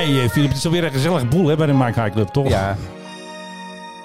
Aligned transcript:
hey, 0.00 0.22
eh, 0.22 0.30
Philip, 0.30 0.48
het 0.48 0.58
is 0.58 0.64
alweer 0.64 0.84
een 0.84 0.92
gezellig 0.92 1.28
boel 1.28 1.46
hè, 1.46 1.56
bij 1.56 1.66
de 1.66 1.72
Mike 1.72 2.00
High 2.00 2.14
Club, 2.14 2.28
toch? 2.28 2.48
Ja, 2.48 2.76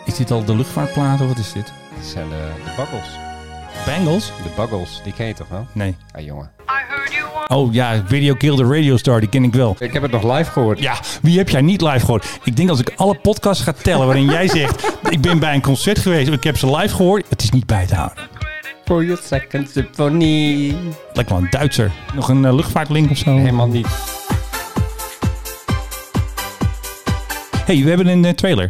Is 0.05 0.15
dit 0.15 0.31
al 0.31 0.45
de 0.45 0.55
luchtvaartplaat 0.55 1.21
of 1.21 1.27
wat 1.27 1.37
is 1.37 1.53
dit? 1.53 1.73
het 1.95 2.05
zijn 2.05 2.29
de, 2.29 2.47
de 2.63 2.71
buggles. 2.75 3.07
Bangles? 3.85 4.25
De 4.25 4.49
buggles, 4.55 5.01
die 5.03 5.13
ken 5.13 5.25
je 5.27 5.33
toch 5.33 5.47
wel? 5.47 5.67
Nee. 5.71 5.95
Ah, 6.11 6.25
jongen. 6.25 6.51
Oh 7.47 7.73
ja, 7.73 8.03
Video 8.05 8.33
Kill 8.33 8.55
the 8.55 8.63
Radio 8.63 8.97
Star, 8.97 9.19
die 9.19 9.29
ken 9.29 9.43
ik 9.43 9.53
wel. 9.53 9.75
Ik 9.79 9.93
heb 9.93 10.01
het 10.01 10.11
nog 10.11 10.37
live 10.37 10.51
gehoord. 10.51 10.79
Ja, 10.79 10.95
wie 11.21 11.37
heb 11.37 11.49
jij 11.49 11.61
niet 11.61 11.81
live 11.81 11.99
gehoord? 11.99 12.39
Ik 12.43 12.55
denk 12.55 12.69
als 12.69 12.79
ik 12.79 12.93
alle 12.95 13.15
podcasts 13.15 13.63
ga 13.63 13.71
tellen 13.71 14.05
waarin 14.05 14.25
jij 14.25 14.47
zegt... 14.47 14.95
ik 15.09 15.21
ben 15.21 15.39
bij 15.39 15.53
een 15.53 15.61
concert 15.61 15.99
geweest, 15.99 16.31
ik 16.31 16.43
heb 16.43 16.57
ze 16.57 16.75
live 16.75 16.95
gehoord. 16.95 17.25
Het 17.29 17.43
is 17.43 17.49
niet 17.49 17.65
bij 17.65 17.85
te 17.85 17.95
houden. 17.95 18.17
For 18.85 19.03
your 19.03 19.21
second 19.23 19.69
symphony. 19.69 20.75
Lijkt 21.13 21.29
wel 21.29 21.39
een 21.39 21.47
Duitser. 21.49 21.91
Nog 22.13 22.29
een 22.29 22.45
eh, 22.45 22.53
luchtvaartlink 22.53 23.11
of 23.11 23.17
zo? 23.17 23.37
Helemaal 23.37 23.67
niet. 23.67 23.87
Hey, 27.65 27.83
we 27.83 27.89
hebben 27.89 28.07
een 28.07 28.25
eh, 28.25 28.31
trailer. 28.31 28.69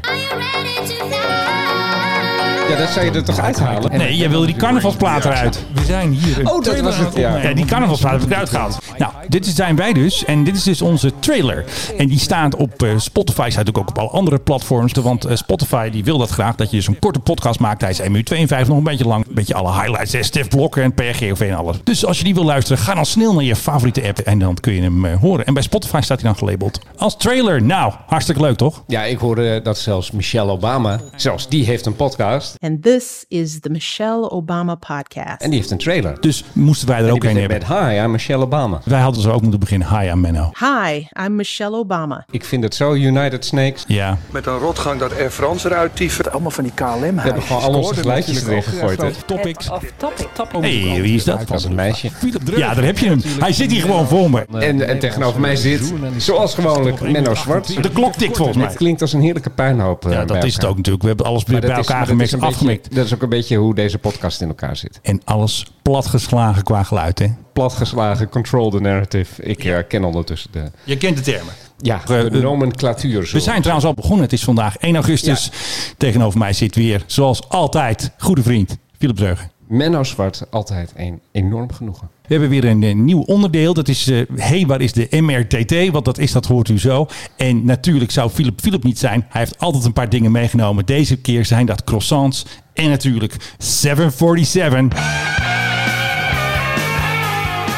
Ja, 2.69 2.75
dat 2.75 2.89
zou 2.89 3.05
je 3.05 3.11
er 3.11 3.23
toch 3.23 3.39
uithalen? 3.39 3.97
Nee, 3.97 4.15
jij 4.15 4.29
wilde 4.29 4.45
die 4.45 4.55
carnavalsplaat 4.55 5.25
eruit. 5.25 5.65
We 5.73 5.85
zijn 5.85 6.11
hier. 6.11 6.49
Oh, 6.51 6.63
dat 6.63 6.79
was 6.79 6.97
het, 6.97 7.15
ja. 7.15 7.37
Ja, 7.37 7.53
die 7.53 7.65
carnavalsplaat 7.65 8.13
heb 8.13 8.21
ik 8.21 8.31
eruit 8.31 8.49
gehaald. 8.49 8.77
Nou, 8.97 9.13
dit 9.27 9.45
zijn 9.45 9.75
wij 9.75 9.93
dus. 9.93 10.25
En 10.25 10.43
dit 10.43 10.55
is 10.55 10.63
dus 10.63 10.81
onze 10.81 11.11
trailer. 11.19 11.65
En 11.97 12.07
die 12.07 12.19
staat 12.19 12.55
op 12.55 12.83
eh, 12.83 12.89
Spotify. 12.97 13.35
Staat 13.49 13.65
natuurlijk 13.65 13.77
ook 13.77 13.89
op 13.89 13.97
alle 13.97 14.09
andere 14.09 14.39
platforms. 14.39 14.93
Want 14.93 15.25
eh, 15.25 15.35
Spotify 15.35 15.89
die 15.89 16.03
wil 16.03 16.17
dat 16.17 16.29
graag. 16.29 16.55
Dat 16.55 16.69
je 16.69 16.75
dus 16.75 16.87
een 16.87 16.99
korte 16.99 17.19
podcast 17.19 17.59
maakt. 17.59 17.81
Hij 17.81 17.89
is 17.89 17.99
1 17.99 18.11
minuut 18.11 18.25
52, 18.25 18.67
nog 18.67 18.77
een 18.77 18.83
beetje 18.91 19.07
lang. 19.07 19.27
Een 19.27 19.33
beetje 19.33 19.53
alle 19.53 19.71
highlights. 19.71 20.27
Stef 20.27 20.47
Blokker 20.47 20.83
en 20.83 20.93
PRGOV 20.93 21.41
en 21.41 21.55
alles. 21.55 21.77
Dus 21.83 22.05
als 22.05 22.17
je 22.17 22.23
die 22.23 22.33
wil 22.33 22.45
luisteren, 22.45 22.77
ga 22.83 22.93
dan 22.93 23.05
snel 23.05 23.33
naar 23.33 23.43
je 23.43 23.55
favoriete 23.55 24.07
app. 24.07 24.19
En 24.19 24.39
dan 24.39 24.55
kun 24.55 24.73
je 24.73 24.81
hem 24.81 25.05
eh, 25.05 25.19
horen. 25.19 25.45
En 25.45 25.53
bij 25.53 25.63
Spotify 25.63 25.99
staat 26.01 26.21
hij 26.21 26.29
dan 26.29 26.37
gelabeld 26.37 26.79
als 26.97 27.17
trailer. 27.17 27.61
Nou, 27.61 27.93
hartstikke 28.07 28.41
leuk 28.41 28.57
toch? 28.57 28.83
Ja, 28.87 29.03
ik 29.03 29.17
hoorde 29.17 29.61
dat 29.61 29.77
zelfs 29.77 30.11
Michelle 30.11 30.51
Obama, 30.51 30.99
zelfs 31.15 31.49
die 31.49 31.65
heeft 31.65 31.85
een 31.85 31.95
podcast. 31.95 32.54
And 32.59 32.83
this 32.83 33.25
is 33.27 33.59
the 33.59 33.69
Michelle 33.69 34.29
Obama 34.31 34.75
podcast. 34.75 35.41
En 35.41 35.49
die 35.49 35.59
heeft 35.59 35.71
een 35.71 35.77
trailer. 35.77 36.17
Dus 36.21 36.43
moesten 36.53 36.87
wij 36.87 36.97
er 37.03 37.11
ook 37.11 37.23
een 37.23 37.37
hebben. 37.37 37.57
met 37.57 37.67
Hi, 37.67 37.95
I'm 38.03 38.11
Michelle 38.11 38.43
Obama. 38.43 38.81
Wij 38.83 38.99
hadden 38.99 39.21
zo 39.21 39.31
ook 39.31 39.41
moeten 39.41 39.59
beginnen. 39.59 39.99
Hi, 39.99 40.07
I'm 40.09 40.19
Menno. 40.19 40.51
Hi, 40.59 41.07
I'm 41.25 41.35
Michelle 41.35 41.77
Obama. 41.77 42.25
Ik 42.31 42.45
vind 42.45 42.63
het 42.63 42.75
zo 42.75 42.93
United 42.93 43.45
Snakes. 43.45 43.83
Ja, 43.87 44.17
Met 44.31 44.45
een 44.45 44.57
rotgang 44.57 44.99
dat 44.99 45.13
Air 45.17 45.31
France 45.31 45.67
eruit 45.67 45.95
tieven. 45.95 46.31
Allemaal 46.31 46.51
van 46.51 46.63
die 46.63 46.73
KLM 46.73 46.99
We 47.15 47.21
hebben 47.21 47.41
gewoon 47.43 47.61
al 47.61 47.73
onze 47.73 47.93
geluidjes 47.95 48.43
erin 48.45 48.63
gegooid. 48.63 49.01
hè. 49.01 49.11
topics. 49.25 49.69
Off 49.69 49.83
topic, 49.97 50.27
topic. 50.33 50.61
hey, 50.61 51.01
wie 51.01 51.15
is 51.15 51.23
dat? 51.23 51.39
Dat 51.39 51.49
was 51.49 51.63
een 51.63 51.75
meisje. 51.75 52.09
Ja, 52.55 52.73
daar 52.73 52.83
heb 52.83 52.97
je 52.97 53.07
hem. 53.09 53.21
Hij 53.39 53.53
zit 53.53 53.71
hier 53.71 53.81
gewoon 53.81 54.07
voor 54.07 54.29
me. 54.29 54.45
En, 54.59 54.87
en 54.87 54.99
tegenover 54.99 55.39
mij 55.39 55.55
zit, 55.55 55.93
zoals 56.17 56.53
gewoonlijk, 56.53 57.01
Menno 57.11 57.35
Zwart. 57.35 57.83
De 57.83 57.89
klok 57.89 58.13
tikt 58.13 58.35
volgens 58.37 58.57
mij. 58.57 58.67
Het 58.67 58.75
klinkt 58.75 59.01
als 59.01 59.13
een 59.13 59.21
heerlijke 59.21 59.49
puinhoop. 59.49 60.05
eh, 60.05 60.11
Ja, 60.11 60.25
bij 60.25 60.35
dat 60.35 60.43
is 60.45 60.53
het 60.53 60.65
ook 60.65 60.75
natuurlijk. 60.75 61.01
We 61.03 61.07
hebben 61.09 61.25
alles 61.25 61.43
bij 61.43 61.61
elkaar 61.61 62.07
maar 62.15 62.44
dat 62.51 62.61
is 62.61 62.67
beetje-. 62.67 62.95
Dat 62.95 63.13
ook 63.13 63.21
een 63.21 63.29
beetje 63.29 63.57
hoe 63.57 63.75
deze 63.75 63.97
podcast 63.97 64.41
in 64.41 64.47
elkaar 64.47 64.75
zit. 64.77 64.99
En 65.01 65.21
alles 65.23 65.65
platgeslagen 65.81 66.63
qua 66.63 66.83
geluid, 66.83 67.19
hè? 67.19 67.27
Platgeslagen, 67.53 68.29
control 68.29 68.69
the 68.69 68.79
narrative. 68.79 69.43
Ik 69.43 69.63
eh, 69.63 69.77
ken 69.87 70.03
ondertussen 70.03 70.51
de, 70.51 70.71
Je 70.83 70.97
kent 70.97 71.17
de 71.17 71.23
termen. 71.23 71.53
ja, 71.77 72.01
de 72.05 72.29
eh, 72.31 72.41
nomenclatuur. 72.41 73.29
We 73.31 73.39
zijn 73.39 73.59
trouwens 73.59 73.87
al 73.87 73.93
begonnen. 73.93 74.21
Het 74.21 74.33
is 74.33 74.43
vandaag 74.43 74.77
1 74.77 74.95
augustus. 74.95 75.49
Tegenover 75.97 76.39
mij 76.39 76.53
zit 76.53 76.75
weer, 76.75 77.03
zoals 77.05 77.49
altijd, 77.49 78.11
goede 78.17 78.43
vriend 78.43 78.77
Philip 78.97 79.17
Zeugen. 79.17 79.51
Menno 79.67 80.03
Zwart, 80.03 80.45
altijd 80.49 80.93
een 80.95 81.19
enorm 81.31 81.71
genoegen. 81.73 82.09
We 82.21 82.27
hebben 82.33 82.49
weer 82.49 82.65
een, 82.65 82.83
eh, 82.83 82.95
nieuw 82.95 83.21
onderdeel. 83.21 83.73
Dat 83.73 83.87
is, 83.87 84.07
eh 84.07 84.21
hey, 84.35 84.65
waar 84.65 84.81
is 84.81 84.93
de 84.93 85.07
MRTT? 85.21 85.91
Wat 85.91 86.05
dat 86.05 86.17
is, 86.17 86.31
dat 86.31 86.45
hoort 86.45 86.69
u 86.69 86.79
zo. 86.79 87.07
En 87.37 87.65
natuurlijk 87.65 88.11
zou 88.11 88.29
Philip 88.29 88.61
Philip 88.61 88.83
niet 88.83 88.99
zijn. 88.99 89.25
Hij 89.29 89.41
heeft 89.41 89.59
altijd 89.59 89.85
een 89.85 89.93
paar 89.93 90.09
dingen 90.09 90.31
meegenomen. 90.31 90.85
Deze 90.85 91.15
keer 91.17 91.45
zijn 91.45 91.65
dat 91.65 91.83
croissants. 91.83 92.45
En 92.73 92.89
natuurlijk 92.89 93.35
747. 93.57 94.99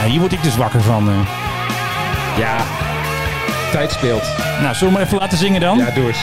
En 0.03 0.09
hier 0.09 0.19
word 0.19 0.31
ik 0.33 0.43
dus 0.43 0.57
wakker 0.57 0.81
van. 0.81 1.09
eh. 1.09 1.15
Ja, 2.37 2.65
tijd 3.71 3.91
speelt. 3.91 4.23
Nou, 4.61 4.75
zullen 4.75 4.93
we 4.93 4.99
maar 4.99 5.07
even 5.07 5.17
laten 5.17 5.37
zingen 5.37 5.61
dan? 5.61 5.77
Ja, 5.77 5.91
doe 5.91 6.07
eens. 6.07 6.19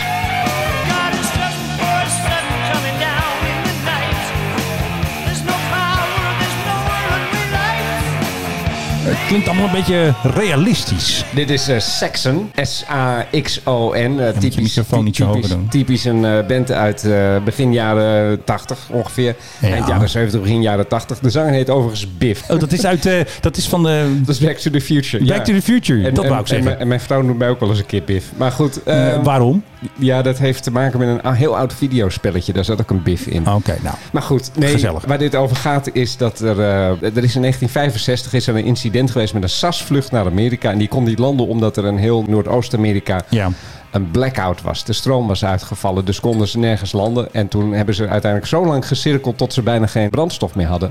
Klinkt 9.27 9.49
allemaal 9.49 9.67
een 9.67 9.73
beetje 9.73 10.15
realistisch. 10.23 11.25
Dit 11.35 11.51
is 11.51 11.69
eh, 11.69 11.79
Saxon, 11.79 12.51
S-A-X-O-N. 12.63 13.97
eh, 13.97 14.27
je 14.27 14.33
typisch, 14.39 14.75
typisch, 15.01 15.57
typisch 15.71 16.05
een 16.05 16.25
eh, 16.25 16.47
band 16.47 16.71
uit 16.73 17.05
eh, 17.05 17.37
begin 17.45 17.73
jaren 17.73 18.45
80 18.45 18.79
ongeveer. 18.91 19.35
Ja. 19.61 19.69
Eind 19.69 19.87
jaren 19.87 20.09
70, 20.09 20.41
begin 20.41 20.63
jaren 20.63 20.89
80. 20.89 21.19
De 21.19 21.31
zanger 21.31 21.53
heet 21.53 21.71
overigens 21.71 22.17
Biff. 22.19 22.51
Oh, 22.51 22.61
dat 22.61 22.73
is 22.73 22.87
uit 22.87 23.07
eh, 23.07 23.15
dat 23.41 23.57
is 23.57 23.69
van 23.69 23.83
de 23.83 24.13
Dat 24.27 24.35
is 24.35 24.41
Back 24.41 24.57
to 24.57 24.71
the 24.71 24.81
Future. 24.81 25.25
Back 25.25 25.37
ja. 25.37 25.43
to 25.43 25.53
the 25.53 25.63
Future. 25.63 26.05
En, 26.07 26.15
dat 26.15 26.25
en- 26.25 26.31
wou 26.31 26.43
ik 26.43 26.49
en 26.49 26.55
zeggen. 26.55 26.65
mijn- 26.65 26.79
En, 26.79 26.89
mijn 26.89 27.01
vrouw 27.01 27.23
noemt 27.23 27.39
mij 27.39 27.49
ook 27.49 27.61
wel 27.61 27.69
eens 27.69 27.79
een 27.79 27.87
keer 27.87 28.03
Biff. 28.05 28.27
Maar 28.37 28.53
goed, 28.53 28.83
eh, 28.83 29.13
Eh, 29.15 29.23
waarom? 29.23 29.63
Ja, 29.95 30.23
dat 30.23 30.39
heeft 30.39 30.63
te 30.63 30.71
maken 30.71 30.99
met 30.99 31.19
een 31.25 31.33
heel 31.35 31.57
oud 31.57 31.73
videospelletje. 31.75 32.53
Daar 32.53 32.65
zat 32.65 32.81
ook 32.81 32.91
een 32.91 33.03
Biff 33.03 33.27
in. 33.27 33.49
Oké, 33.49 33.77
nou. 33.83 33.95
Maar 34.13 34.23
goed, 34.23 34.51
nee, 34.57 34.71
Gezellig. 34.73 35.05
waar 35.05 35.19
dit 35.19 35.35
over 35.35 35.57
gaat 35.57 35.89
is 35.93 36.17
dat 36.17 36.41
er... 36.41 36.61
eh, 36.61 36.87
er 36.89 37.03
is 37.03 37.35
in 37.35 37.41
1965 37.41 38.33
is 38.33 38.47
er 38.47 38.57
een 38.57 38.65
incident 38.65 39.11
geweest 39.11 39.35
met 39.35 39.43
een 39.43 39.49
SAS-vlucht 39.49 40.11
naar 40.11 40.27
Amerika. 40.27 40.71
En 40.71 40.79
die 40.79 40.89
kon 40.89 41.05
niet 41.05 41.19
landen 41.19 41.47
omdat 41.47 41.77
er 41.77 41.85
een 41.85 41.99
heel 41.99 42.25
Noordoost-Amerika 42.29 43.21
Ja. 43.29 43.51
een 43.91 44.11
blackout 44.11 44.63
was. 44.63 44.85
De 44.85 44.93
stroom 44.93 45.27
was 45.27 45.45
uitgevallen, 45.45 46.05
dus 46.05 46.21
konden 46.21 46.49
ze 46.49 46.59
nergens 46.59 46.93
landen. 46.93 47.35
En 47.35 47.49
toen 47.49 47.73
hebben 47.73 47.95
ze 47.95 48.09
uiteindelijk 48.09 48.47
zo 48.51 48.67
lang 48.67 48.87
gecirkeld 48.87 49.39
tot 49.39 49.53
ze 49.53 49.63
bijna 49.63 49.87
geen 49.87 50.11
brandstof 50.11 50.55
meer 50.55 50.67
hadden. 50.67 50.89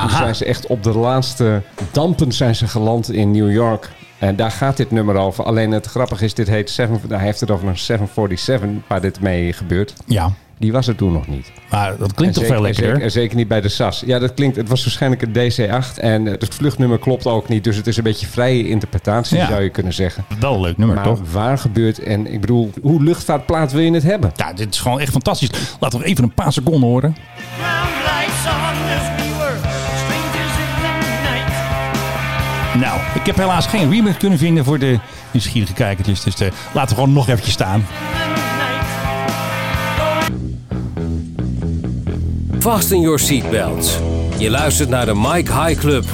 Toen 0.00 0.10
zijn 0.10 0.34
ze 0.34 0.44
echt 0.44 0.66
op 0.66 0.82
de 0.82 0.98
laatste 0.98 1.62
dampen 1.90 2.32
zijn 2.32 2.54
ze 2.56 2.66
geland 2.68 3.12
in 3.12 3.30
New 3.30 3.52
York. 3.52 3.90
En 4.20 4.36
daar 4.36 4.50
gaat 4.50 4.76
dit 4.76 4.90
nummer 4.90 5.14
over. 5.16 5.44
Alleen 5.44 5.70
het 5.70 5.86
grappige 5.86 6.24
is, 6.24 6.34
dit 6.34 6.48
heet 6.48 6.70
7, 6.70 7.00
hij 7.08 7.18
heeft 7.24 7.40
het 7.40 7.50
over 7.50 7.68
een 7.68 7.78
747 7.78 8.68
waar 8.88 9.00
dit 9.00 9.20
mee 9.20 9.52
gebeurt. 9.52 9.94
Ja. 10.06 10.32
Die 10.58 10.72
was 10.72 10.86
er 10.86 10.94
toen 10.94 11.12
nog 11.12 11.26
niet. 11.28 11.52
Maar 11.70 11.96
dat 11.96 12.14
klinkt 12.14 12.34
toch 12.34 12.44
En 12.44 12.50
veel 12.50 12.56
zeker- 12.56 12.56
en 12.56 12.62
lekkerder? 12.62 12.90
Zeker, 12.90 13.02
en 13.02 13.10
zeker 13.10 13.36
niet 13.36 13.48
bij 13.48 13.60
de 13.60 13.68
SAS. 13.68 14.02
Ja, 14.06 14.18
dat 14.18 14.34
klinkt. 14.34 14.56
Het 14.56 14.68
was 14.68 14.82
waarschijnlijk 14.84 15.22
een 15.22 15.32
DC-8 15.32 15.98
en 16.00 16.26
eh, 16.26 16.32
het 16.32 16.54
vluchtnummer 16.54 16.98
klopt 16.98 17.26
ook 17.26 17.48
niet. 17.48 17.64
Dus 17.64 17.76
het 17.76 17.86
is 17.86 17.96
een 17.96 18.02
beetje 18.02 18.26
vrije 18.26 18.68
interpretatie, 18.68 19.36
Ja. 19.36 19.46
zou 19.48 19.62
je 19.62 19.70
kunnen 19.70 19.92
zeggen. 19.92 20.24
Wel 20.40 20.54
een 20.54 20.60
leuk 20.60 20.76
nummer, 20.76 20.96
Maar 20.96 21.04
toch? 21.04 21.20
waar 21.32 21.58
gebeurt 21.58 21.98
en 21.98 22.32
ik 22.32 22.40
bedoel, 22.40 22.70
hoe 22.82 23.02
luchtvaartplaat 23.02 23.72
wil 23.72 23.80
je 23.80 23.92
het 23.92 24.02
hebben? 24.02 24.32
Ja, 24.36 24.52
dit 24.52 24.74
is 24.74 24.80
gewoon 24.80 25.00
echt 25.00 25.12
fantastisch. 25.12 25.50
Laten 25.80 25.98
we 25.98 26.04
even 26.04 26.24
een 26.24 26.34
paar 26.34 26.52
seconden 26.52 26.88
horen. 26.88 27.16
Ground 27.60 27.99
ik 33.20 33.26
heb 33.26 33.36
helaas 33.36 33.66
geen 33.66 33.90
remix 33.90 34.16
kunnen 34.16 34.38
vinden 34.38 34.64
voor 34.64 34.78
de 34.78 34.98
nieuwsgierige 35.32 35.72
kijkertjes. 35.72 36.22
Dus 36.22 36.40
eh, 36.40 36.48
laten 36.72 36.88
we 36.88 36.94
gewoon 36.94 37.12
nog 37.12 37.28
eventjes 37.28 37.52
staan. 37.52 37.86
Fasten 42.58 43.00
your 43.00 43.18
seatbelts. 43.18 43.98
Je 44.38 44.50
luistert 44.50 44.88
naar 44.88 45.06
de 45.06 45.14
Mike 45.14 45.52
High 45.52 45.80
Club. 45.80 46.04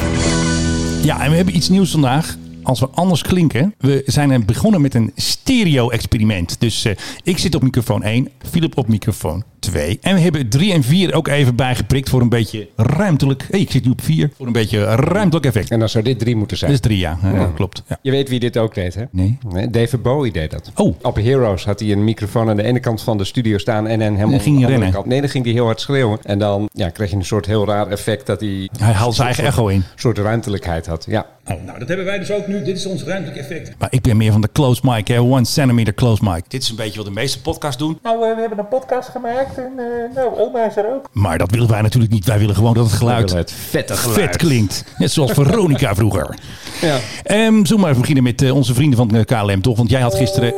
Ja, 1.03 1.21
en 1.21 1.31
we 1.31 1.37
hebben 1.37 1.57
iets 1.57 1.69
nieuws 1.69 1.91
vandaag. 1.91 2.37
Als 2.63 2.81
we 2.81 2.89
anders 2.89 3.23
klinken. 3.23 3.75
We 3.79 4.03
zijn 4.07 4.45
begonnen 4.47 4.81
met 4.81 4.95
een 4.95 5.13
stereo-experiment. 5.17 6.61
Dus 6.61 6.85
eh, 6.85 6.97
ik 7.23 7.39
zit 7.39 7.55
op 7.55 7.63
microfoon 7.63 8.03
1, 8.03 8.29
Philip 8.51 8.77
op 8.79 8.89
microfoon 8.89 9.45
2. 9.71 9.99
En 10.03 10.15
we 10.15 10.21
hebben 10.21 10.49
3 10.49 10.73
en 10.73 10.83
4 10.83 11.15
ook 11.15 11.29
even 11.29 11.57
bijgeprikt 11.57 12.09
voor 12.09 12.21
een 12.21 12.29
beetje 12.29 12.69
ruimtelijk. 12.77 13.47
hey, 13.51 13.61
ik 13.61 13.71
zit 13.71 13.85
nu 13.85 13.91
op 13.91 14.01
4. 14.03 14.31
Voor 14.37 14.47
een 14.47 14.53
beetje 14.53 14.85
ruimtelijk 14.85 15.47
effect. 15.47 15.71
En 15.71 15.79
dan 15.79 15.89
zou 15.89 16.05
dit 16.05 16.19
drie 16.19 16.37
moeten 16.37 16.57
zijn. 16.57 16.71
Dat 16.71 16.81
is 16.81 16.87
3, 16.87 16.99
ja. 16.99 17.19
Ja, 17.23 17.51
klopt. 17.55 17.83
Ja. 17.89 17.99
Je 18.03 18.11
weet 18.11 18.29
wie 18.29 18.41
dit 18.41 18.57
ook 18.57 18.75
deed, 18.75 18.95
hè? 18.95 19.05
Nee. 19.11 19.39
David 19.71 20.03
Bowie 20.03 20.33
deed 20.33 20.51
dat. 20.51 20.71
Oh. 20.75 20.95
Op 21.03 21.17
Heroes 21.17 21.65
had 21.65 21.81
hij 21.81 21.93
een 21.93 22.05
microfoon 22.05 22.49
aan 22.49 22.57
de 22.57 22.63
ene 22.63 22.81
kant 22.81 23.03
van 23.03 23.19
de 23.19 23.25
studio 23.25 23.59
staan 23.59 23.87
en 23.87 23.99
dan 23.99 24.09
helemaal 24.09 24.31
Dan 24.31 24.41
ging 24.41 24.55
aan 24.57 24.63
hij 24.63 24.67
de 24.67 24.67
andere 24.67 24.73
rennen. 24.73 24.93
kant. 24.93 25.07
Nee, 25.07 25.21
dan 25.21 25.31
ging 25.31 25.45
hij 25.45 25.53
heel 25.53 25.65
hard 25.65 25.81
schreeuwen. 25.81 26.19
En 26.23 26.39
dan 26.39 26.69
ja, 26.73 26.89
kreeg 26.89 27.11
je 27.11 27.17
een 27.17 27.25
soort 27.25 27.47
heel 27.47 27.67
raar 27.67 27.89
effect 27.89 28.27
dat 28.27 28.41
hij 28.41 28.69
Hij 28.79 28.93
haalt 28.93 29.15
zijn 29.15 29.27
eigen 29.27 29.45
echo 29.45 29.67
in. 29.69 29.77
een 29.77 29.85
soort 29.95 30.19
ruimtelijkheid 30.19 30.87
had. 30.87 31.05
Ja. 31.09 31.27
nou, 31.65 31.79
dat 31.79 31.89
hebben 31.89 32.07
wij 32.07 32.19
dus 32.19 32.31
ook 32.33 32.47
nu. 32.47 32.63
Dit 32.65 32.77
is 32.77 32.87
ons 32.87 33.03
ruimtelijk 33.05 33.39
effect. 33.41 33.75
Maar 33.79 33.89
ik 33.93 34.03
ben 34.03 34.17
meer 34.17 34.33
van 34.33 34.41
de 34.41 34.49
close 34.53 34.81
mic, 34.85 35.09
hè. 35.09 35.21
One 35.21 35.45
centimeter 35.45 35.95
close 35.95 36.25
mic. 36.25 36.43
Dit 36.49 36.63
is 36.63 36.69
een 36.69 36.77
beetje 36.77 36.97
wat 36.97 37.07
de 37.07 37.13
meeste 37.13 37.41
podcasts 37.41 37.79
doen. 37.79 37.99
Nou, 38.03 38.25
eh, 38.29 38.35
we 38.35 38.41
hebben 38.41 38.59
een 38.59 38.69
podcast 38.69 39.09
gemaakt 39.09 39.56
en 39.59 39.73
eh, 39.79 40.15
nou, 40.15 40.39
oma 40.39 40.67
is 40.67 40.77
er 40.77 40.95
ook. 40.95 41.09
Maar 41.13 41.39
dat 41.39 41.51
willen 41.51 41.69
wij 41.69 41.81
natuurlijk 41.83 42.13
niet. 42.13 42.25
Wij 42.25 42.39
willen 42.39 42.55
gewoon 42.55 42.75
dat 42.75 42.85
het 42.85 42.95
geluid 42.95 43.25
willen 43.25 43.37
het 43.37 43.53
vette 43.53 43.97
geluid. 43.97 44.21
vet 44.21 44.37
klinkt. 44.37 44.85
Net 44.99 45.11
zoals 45.13 45.33
Veronica 45.41 45.95
vroeger. 45.95 46.39
Ja. 46.81 46.99
Ehm 47.23 47.53
zullen 47.53 47.67
we 47.67 47.77
maar 47.77 47.89
even 47.89 48.01
beginnen 48.01 48.25
met 48.25 48.43
eh, 48.43 48.55
onze 48.55 48.75
vrienden 48.75 48.97
van 48.99 49.09
de 49.09 49.25
KLM, 49.25 49.61
toch? 49.61 49.77
Want 49.77 49.91
jij 49.91 50.01
had 50.01 50.15
gisteren 50.15 50.55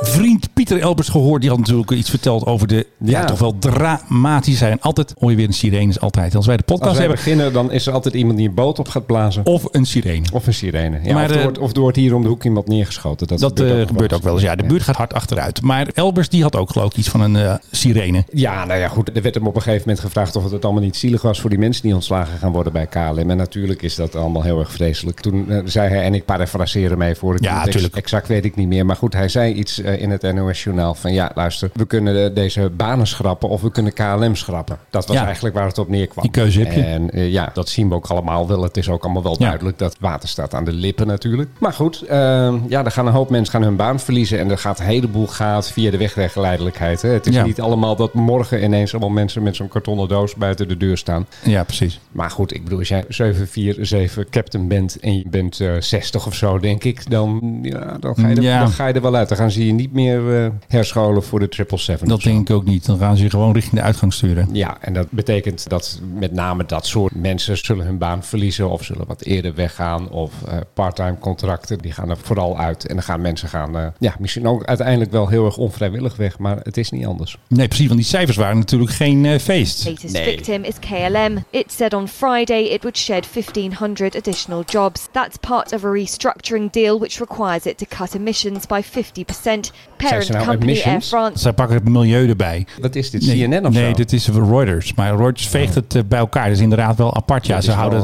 vriend 0.00 0.49
Elbers 0.78 1.08
gehoord. 1.08 1.40
Die 1.40 1.50
had 1.50 1.58
natuurlijk 1.58 1.90
iets 1.90 2.10
verteld 2.10 2.46
over 2.46 2.66
de 2.66 2.86
ja. 2.98 3.20
Ja. 3.20 3.24
toch 3.24 3.38
wel 3.38 3.58
dramatisch 3.58 4.58
zijn. 4.58 4.80
Altijd 4.80 5.14
hoor 5.18 5.30
je 5.30 5.36
weer 5.36 5.46
een 5.46 5.52
sirenes 5.52 6.00
altijd. 6.00 6.34
Als 6.34 6.46
wij 6.46 6.56
de 6.56 6.62
podcast 6.62 6.90
wij 6.96 7.00
hebben. 7.06 7.16
beginnen, 7.24 7.52
dan 7.52 7.72
is 7.72 7.86
er 7.86 7.92
altijd 7.92 8.14
iemand 8.14 8.36
die 8.38 8.48
een 8.48 8.54
boot 8.54 8.78
op 8.78 8.88
gaat 8.88 9.06
blazen. 9.06 9.46
Of 9.46 9.64
een 9.70 9.84
sirene. 9.86 10.26
Of 10.32 10.46
een 10.46 10.54
sirene. 10.54 10.98
Ja, 11.02 11.14
Maar, 11.14 11.24
of, 11.24 11.30
er 11.30 11.36
eh, 11.36 11.42
wordt, 11.42 11.58
of 11.58 11.72
er 11.74 11.80
wordt 11.80 11.96
hier 11.96 12.14
om 12.14 12.22
de 12.22 12.28
hoek 12.28 12.44
iemand 12.44 12.68
neergeschoten. 12.68 13.26
Dat, 13.26 13.38
Dat 13.38 13.60
eh, 13.60 13.86
gebeurt 13.86 14.12
ook 14.12 14.22
wel 14.22 14.32
eens. 14.34 14.42
Ja, 14.42 14.54
de 14.56 14.64
buurt 14.66 14.82
gaat 14.82 14.96
hard 14.96 15.14
achteruit. 15.14 15.62
Maar 15.62 15.88
Elbers 15.94 16.28
die 16.28 16.42
had 16.42 16.56
ook 16.56 16.70
geloof 16.70 16.90
ik 16.90 16.96
iets 16.96 17.08
van 17.08 17.20
een 17.20 17.36
eh, 17.36 17.54
sirene. 17.70 18.24
Ja, 18.32 18.64
nou 18.64 18.80
ja, 18.80 18.88
goed. 18.88 19.10
Er 19.16 19.22
werd 19.22 19.34
hem 19.34 19.46
op 19.46 19.54
een 19.56 19.62
gegeven 19.62 19.82
moment 19.86 20.04
gevraagd 20.04 20.36
of 20.36 20.50
het 20.50 20.64
allemaal 20.64 20.82
niet 20.82 20.96
zielig 20.96 21.22
was 21.22 21.40
voor 21.40 21.50
die 21.50 21.58
mensen 21.58 21.82
die 21.82 21.94
ontslagen 21.94 22.38
gaan 22.38 22.52
worden 22.52 22.72
bij 22.72 22.86
KLM. 22.86 23.30
En 23.30 23.36
natuurlijk 23.36 23.82
is 23.82 23.94
dat 23.94 24.14
allemaal 24.16 24.42
heel 24.42 24.58
erg 24.58 24.72
vreselijk. 24.72 25.20
Toen 25.20 25.50
eh, 25.50 25.58
zei 25.64 25.88
hij, 25.88 26.02
en 26.02 26.14
ik 26.14 26.24
parafraseer 26.24 26.90
hem 26.90 27.02
even 27.02 27.16
voor 27.16 27.36
Ja, 27.40 27.54
het 27.56 27.62
ex- 27.66 27.72
tuurlijk. 27.72 27.96
exact 27.96 28.28
weet 28.28 28.44
ik 28.44 28.56
niet 28.56 28.68
meer. 28.68 28.86
Maar 28.86 28.96
goed, 28.96 29.12
hij 29.12 29.28
zei 29.28 29.52
iets 29.54 29.80
eh, 29.80 30.00
in 30.02 30.10
het 30.10 30.22
NOS-journaal 30.64 30.94
van 30.94 31.12
ja, 31.12 31.30
luister, 31.34 31.70
we 31.74 31.86
kunnen 31.86 32.24
eh, 32.24 32.34
deze 32.34 32.70
banen 32.76 33.06
schrappen 33.06 33.48
of 33.48 33.60
we 33.60 33.70
kunnen 33.70 33.92
KLM 33.92 34.34
schrappen. 34.34 34.78
Dat 34.90 35.06
was 35.06 35.16
Ja. 35.16 35.24
eigenlijk 35.24 35.54
waar 35.54 35.66
het 35.66 35.78
op 35.78 35.88
neerkwam. 35.88 36.22
Die 36.22 36.32
keuze 36.32 36.58
heb 36.60 36.72
je. 36.72 36.82
En 36.82 37.10
eh, 37.10 37.30
ja, 37.32 37.50
dat 37.54 37.68
zien 37.68 37.88
we 37.88 37.94
ook 37.94 38.06
allemaal 38.06 38.48
wel. 38.48 38.62
Het 38.62 38.76
is 38.76 38.88
ook 38.88 39.04
allemaal 39.04 39.22
wel 39.22 39.36
Ja. 39.38 39.46
duidelijk 39.46 39.78
dat 39.78 39.96
water 40.00 40.28
staat 40.28 40.54
aan 40.54 40.64
de 40.64 40.72
lippen 40.72 41.06
natuurlijk. 41.06 41.50
Maar 41.58 41.72
goed, 41.72 42.02
eh, 42.02 42.54
ja, 42.68 42.84
er 42.84 42.90
gaan 42.90 43.06
een 43.06 43.12
hoop 43.12 43.30
mensen 43.30 43.52
gaan 43.52 43.62
hun 43.62 43.76
baan 43.76 44.00
verliezen. 44.00 44.38
En 44.38 44.50
er 44.50 44.58
gaat 44.58 44.78
een 44.78 44.84
heleboel 44.86 45.26
gaat 45.26 45.70
via 45.72 45.90
de 45.90 45.96
wegweggeleidelijkheid. 45.96 47.02
Hè. 47.02 47.08
Het 47.08 47.26
is 47.26 47.34
Ja. 47.34 47.44
niet 47.44 47.60
allemaal 47.60 47.96
dat 47.96 48.14
morgen 48.14 48.62
ineens 48.64 48.90
allemaal 48.92 49.10
mensen 49.10 49.42
met 49.42 49.56
zo'n 49.56 49.68
kartonnen 49.68 50.08
doos 50.08 50.34
buiten 50.34 50.68
de 50.68 50.76
deur 50.76 50.96
staan. 50.96 51.26
Ja, 51.44 51.64
precies. 51.64 52.00
Maar 52.12 52.30
goed, 52.30 52.54
ik 52.54 52.62
bedoel, 52.64 52.78
als 52.78 52.88
jij 52.88 53.04
747 53.08 54.28
captain 54.30 54.68
bent 54.68 54.98
en 55.00 55.16
je 55.16 55.24
bent 55.28 55.60
eh 55.60 55.72
60 55.78 56.26
of 56.26 56.34
zo, 56.34 56.58
denk 56.58 56.84
ik, 56.84 57.10
dan, 57.10 57.58
ja, 57.62 57.96
dan, 58.00 58.14
ga 58.16 58.28
je 58.28 58.34
er, 58.36 58.58
dan 58.58 58.68
ga 58.70 58.86
je 58.86 58.92
er 58.94 59.02
wel 59.02 59.14
uit. 59.16 59.28
Dan 59.28 59.38
gaan 59.38 59.50
ze 59.50 59.66
je 59.66 59.72
niet 59.72 59.92
meer 59.92 60.39
eh, 60.39 60.39
herscholen 60.68 61.22
voor 61.22 61.38
de 61.38 61.46
777. 61.50 62.08
Dat 62.08 62.22
denk 62.22 62.48
ik 62.48 62.56
ook 62.56 62.64
niet. 62.64 62.86
Dan 62.86 62.98
gaan 62.98 63.16
ze 63.16 63.22
je 63.22 63.30
gewoon 63.30 63.52
richting 63.52 63.74
de 63.74 63.82
uitgang 63.82 64.12
sturen. 64.12 64.48
Ja, 64.52 64.76
en 64.80 64.92
dat 64.92 65.10
betekent 65.10 65.68
dat 65.68 66.00
met 66.14 66.32
name 66.32 66.66
dat 66.66 66.86
soort 66.86 67.14
mensen 67.14 67.56
zullen 67.58 67.86
hun 67.86 67.98
baan 67.98 68.24
verliezen 68.24 68.70
of 68.70 68.84
zullen 68.84 69.06
wat 69.06 69.22
eerder 69.22 69.54
weggaan. 69.54 70.10
Of 70.10 70.32
eh 70.48 70.56
parttime 70.74 71.18
contracten, 71.18 71.78
die 71.78 71.92
gaan 71.92 72.10
er 72.10 72.16
vooral 72.16 72.58
uit. 72.58 72.86
En 72.86 72.94
dan 72.94 73.04
gaan 73.04 73.20
mensen 73.20 73.48
gaan, 73.48 73.78
eh, 73.78 73.86
ja, 73.98 74.14
misschien 74.18 74.46
ook 74.46 74.64
uiteindelijk 74.64 75.10
wel 75.10 75.28
heel 75.28 75.44
erg 75.44 75.56
onvrijwillig 75.56 76.16
weg, 76.16 76.38
maar 76.38 76.58
het 76.62 76.76
is 76.76 76.90
niet 76.90 77.06
anders. 77.06 77.38
Nee, 77.48 77.66
precies. 77.66 77.86
Want 77.86 77.98
die 77.98 78.08
cijfers 78.08 78.36
waren 78.36 78.58
natuurlijk 78.58 78.90
geen 78.90 79.24
eh, 79.26 79.38
feest. 79.38 79.84
Latest 79.84 80.18
victim 80.18 80.62
is 80.62 80.78
KLM. 80.78 81.44
It 81.50 81.72
said 81.72 81.94
on 81.94 82.08
Friday 82.08 82.62
it 82.62 82.82
would 82.82 82.98
shed 82.98 83.26
1,500 83.34 84.16
additional 84.16 84.62
jobs. 84.66 85.08
That's 85.12 85.36
part 85.40 85.72
of 85.72 85.84
a 85.84 85.92
restructuring 85.92 86.70
deal 86.70 86.98
which 86.98 87.18
requires 87.18 87.64
it 87.66 87.78
to 87.78 87.86
cut 87.96 88.14
emissions 88.14 88.66
by 88.66 88.82
50%. 88.82 89.70
Parent 90.08 90.28
nou 90.28 90.44
company 90.46 90.70
Air 90.70 90.86
emissions? 90.86 91.08
France. 91.08 91.38
Zij 91.38 91.52
pakken 91.52 91.76
het 91.76 91.88
milieu 91.88 92.28
erbij. 92.28 92.66
Wat 92.80 92.96
is 92.96 93.10
dit, 93.10 93.26
Nee, 93.26 93.48
CNN 93.48 93.66
of 93.66 93.72
nee 93.72 93.88
zo? 93.88 93.92
dit 93.92 94.12
is 94.12 94.28
Reuters. 94.28 94.94
Maar 94.94 95.16
Reuters 95.16 95.48
veegt 95.48 95.74
het 95.74 95.94
eh, 95.94 96.02
bij 96.08 96.18
elkaar. 96.18 96.44
Dat 96.44 96.56
is 96.56 96.60
inderdaad 96.60 96.96
wel 96.96 97.14
apart. 97.14 97.46
Ja, 97.46 97.54
Dat 97.54 97.64
ze 97.64 97.70
houden, 97.70 98.02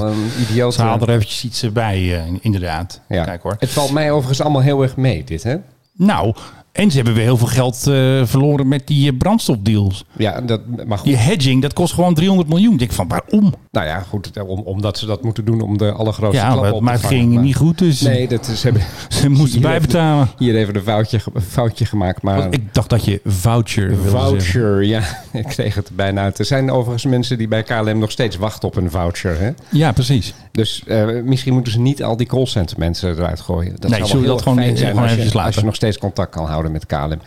ze 0.73 0.83
halen 0.83 1.01
eh, 1.01 1.09
er 1.09 1.15
eventjes 1.15 1.45
iets 1.45 1.73
bij, 1.73 1.97
eh, 1.97 2.33
inderdaad. 2.41 3.01
Ja. 3.09 3.25
Kijk 3.25 3.43
hoor. 3.43 3.57
Het 3.59 3.71
valt 3.71 3.91
mij 3.91 4.11
overigens 4.11 4.41
allemaal 4.41 4.63
heel 4.63 4.83
erg 4.83 4.97
mee, 4.97 5.25
dit 5.25 5.43
hè? 5.43 5.57
Nou, 5.93 6.35
en 6.77 6.91
ze 6.91 6.97
hebben 6.97 7.15
weer 7.15 7.23
heel 7.25 7.37
veel 7.37 7.47
geld 7.47 7.87
eh, 7.87 8.21
verloren 8.25 8.69
met 8.69 8.87
die 8.87 9.11
eh, 9.11 9.17
brandstofdeals. 9.19 10.05
Ja, 10.17 10.41
dat, 10.41 10.61
maar 10.87 10.99
goed. 10.99 11.07
Die 11.07 11.17
hedging, 11.17 11.63
dat 11.63 11.73
kost 11.73 11.95
gewoon 11.95 12.15
300 12.15 12.49
miljoen. 12.49 12.73
Ik 12.73 12.79
denk 12.79 12.93
van, 12.93 13.09
waarom? 13.09 13.55
Nou 13.71 13.87
ja, 13.87 14.01
goed, 14.09 14.31
om, 14.47 14.61
omdat 14.61 14.99
ze 14.99 15.07
dat 15.07 15.23
moeten 15.23 15.45
doen 15.45 15.61
om 15.61 15.79
de 15.79 15.93
allergrootste 15.93 16.43
Ja, 16.43 16.51
klap 16.51 16.63
maar, 16.63 16.73
op 16.73 16.81
maar 16.81 16.95
te 16.95 16.99
het 17.01 17.07
vangen. 17.09 17.21
ging 17.23 17.35
Maar- 17.35 17.43
niet 17.45 17.57
goed, 17.57 17.79
dus 17.79 18.01
Nee, 18.01 18.29
dat 18.29 18.49
is, 18.49 18.61
ze 18.61 18.67
hebben 18.67 18.83
ze 19.09 19.29
moesten 19.29 19.47
even- 19.59 19.61
bijbetalen. 19.71 20.29
Hier 20.39 20.57
even 20.57 20.77
een 20.77 20.83
foutje, 20.83 21.21
foutje 21.49 21.85
gemaakt, 21.85 22.23
maar... 22.23 22.47
Ik 22.53 22.75
dacht 22.75 22.91
dat 22.91 23.05
je 23.05 23.21
voucher. 23.25 23.97
Voucher, 24.07 24.83
ja, 24.85 25.03
ik 25.33 25.45
kreeg 25.45 25.75
het 25.75 25.91
bijna 25.95 26.23
uit. 26.23 26.39
Er 26.39 26.45
zijn 26.45 26.71
overigens 26.71 27.05
mensen 27.05 27.39
die 27.39 27.49
bij 27.49 27.63
KLM 27.63 27.99
nog 27.99 28.11
steeds 28.11 28.37
wachten 28.37 28.69
op 28.69 28.77
een 28.77 28.91
voucher. 28.91 29.39
Hè? 29.41 29.51
Ja, 29.71 29.93
precies. 29.93 30.35
Dus 30.57 30.83
eh, 30.87 31.07
misschien 31.25 31.53
moeten 31.53 31.73
ze 31.73 31.81
niet 31.81 32.03
al 32.03 32.17
die 32.17 32.27
callcenter 32.27 32.79
mensen 32.79 33.11
eruit 33.11 33.41
gooien. 33.41 33.77
Dat 33.79 33.91
Nee, 33.91 34.05
zou 34.05 34.13
wel 34.13 34.21
dat 34.21 34.29
heel 34.31 34.39
gewoon- 34.39 34.59
fijn 34.59 34.77
zijn 34.77 34.91
gewoon 34.95 35.09
als 35.09 35.33
je, 35.33 35.41
als 35.43 35.55
je 35.55 35.65
nog 35.65 35.75
steeds 35.75 35.99
contact 35.99 36.31
kan 36.31 36.47
houden 36.47 36.73
met 36.73 36.87
KLM. 36.87 37.21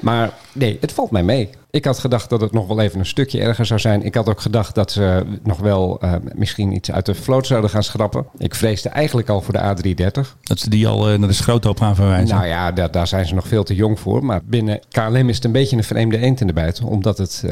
Maar 0.00 0.30
nee, 0.52 0.78
het 0.80 0.92
valt 0.92 1.10
mij 1.10 1.22
mee. 1.22 1.50
Ik 1.70 1.84
had 1.84 1.98
gedacht 1.98 2.30
dat 2.30 2.40
het 2.40 2.52
nog 2.52 2.66
wel 2.66 2.80
even 2.80 2.98
een 2.98 3.06
stukje 3.06 3.40
erger 3.40 3.66
zou 3.66 3.80
zijn. 3.80 4.02
Ik 4.04 4.14
had 4.14 4.28
ook 4.28 4.40
gedacht 4.40 4.74
dat 4.74 4.92
ze 4.92 5.22
nog 5.42 5.58
wel 5.58 6.00
eh, 6.00 6.14
misschien 6.34 6.72
iets 6.72 6.92
uit 6.92 7.06
de 7.06 7.14
vloot 7.14 7.46
zouden 7.46 7.70
gaan 7.70 7.82
schrappen. 7.82 8.26
Ik 8.38 8.54
vreesde 8.54 8.88
eigenlijk 8.88 9.28
al 9.28 9.40
voor 9.42 9.52
de 9.52 9.60
A330. 9.60 10.36
Dat 10.42 10.58
ze 10.58 10.70
die 10.70 10.86
al 10.88 11.08
eh, 11.10 11.18
naar 11.18 11.28
de 11.28 11.34
schroothoop 11.34 11.78
gaan 11.78 11.94
verwijzen. 11.94 12.36
Nou 12.36 12.46
ja, 12.48 12.72
daar, 12.72 12.90
daar 12.90 13.06
zijn 13.06 13.26
ze 13.26 13.34
nog 13.34 13.48
veel 13.48 13.64
te 13.64 13.74
jong 13.74 14.00
voor. 14.00 14.24
Maar 14.24 14.40
binnen 14.44 14.80
KLM 14.88 15.28
is 15.28 15.34
het 15.36 15.44
een 15.44 15.52
beetje 15.52 15.76
een 15.76 15.84
vreemde 15.84 16.18
eend 16.18 16.40
in 16.40 16.46
de 16.46 16.52
bijt. 16.52 16.80
Omdat 16.82 17.18
het, 17.18 17.44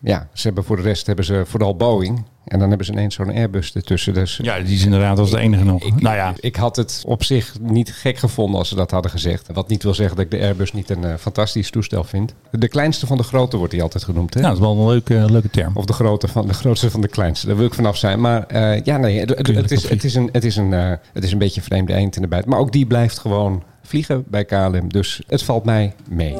ja, 0.00 0.28
ze 0.32 0.46
hebben 0.46 0.64
voor 0.64 0.76
de 0.76 0.82
rest 0.82 1.06
hebben 1.06 1.24
ze 1.24 1.42
vooral 1.46 1.76
Boeing. 1.76 2.24
En 2.46 2.58
dan 2.58 2.68
hebben 2.68 2.86
ze 2.86 2.92
ineens 2.92 3.14
zo'n 3.14 3.32
Airbus 3.32 3.72
ertussen. 3.72 4.14
Dus 4.14 4.38
ja, 4.42 4.60
die 4.60 4.74
is 4.74 4.84
inderdaad 4.84 5.18
als 5.18 5.30
de 5.30 5.38
enige 5.38 5.64
nog. 5.64 5.82
ik, 5.82 6.00
nou 6.00 6.16
ja, 6.16 6.34
ik 6.40 6.56
had 6.56 6.76
het 6.76 7.02
op 7.06 7.24
zich 7.24 7.54
niet 7.60 7.92
gek 7.92 8.18
gevonden 8.18 8.58
als 8.58 8.68
ze 8.68 8.74
dat 8.74 8.90
hadden 8.90 9.10
gezegd. 9.10 9.48
Wat 9.52 9.68
niet 9.68 9.82
wil 9.82 9.94
zeggen 9.94 10.16
dat 10.16 10.24
ik 10.24 10.30
de 10.30 10.40
Airbus 10.40 10.72
niet 10.72 10.90
een 10.90 11.04
eh, 11.04 11.14
fantastisch 11.14 11.70
toestel 11.70 12.04
vind. 12.04 12.34
De 12.50 12.68
kleinste 12.68 13.06
van 13.06 13.16
de 13.16 13.22
grote 13.22 13.56
wordt 13.56 13.72
die 13.72 13.82
altijd 13.82 14.04
genoemd. 14.04 14.34
Hè? 14.34 14.40
nou, 14.40 14.54
dat 14.54 14.62
is 14.62 14.68
wel 14.68 14.78
een 14.78 14.88
leuke, 14.88 15.32
leuke 15.32 15.50
term. 15.50 15.76
Of 15.76 15.84
de, 15.84 15.92
grote 15.92 16.28
van, 16.28 16.46
de 16.46 16.54
grootste 16.54 16.90
van 16.90 17.00
de 17.00 17.08
kleinste. 17.08 17.46
Daar 17.46 17.56
wil 17.56 17.66
ik 17.66 17.74
vanaf 17.74 17.96
zijn. 17.96 18.20
Maar 18.20 18.46
eh, 18.46 18.82
ja, 18.84 18.96
nee, 18.96 19.18
het, 19.18 19.70
is, 19.70 19.88
het, 19.88 20.04
is 20.04 20.14
een, 20.14 20.28
het, 20.32 20.44
is 20.44 20.56
een, 20.56 20.72
eh, 20.72 20.92
het 21.12 21.24
is 21.24 21.32
een 21.32 21.38
beetje 21.38 21.60
een 21.60 21.66
vreemde 21.66 21.94
eend 21.94 22.16
in 22.16 22.22
de 22.22 22.28
bijt. 22.28 22.46
Maar 22.46 22.58
ook 22.58 22.72
die 22.72 22.86
blijft 22.86 23.18
gewoon 23.18 23.62
vliegen 23.82 24.24
bij 24.26 24.44
KLM. 24.44 24.88
Dus 24.88 25.20
het 25.26 25.42
valt 25.42 25.64
mij 25.64 25.94
mee. 26.08 26.34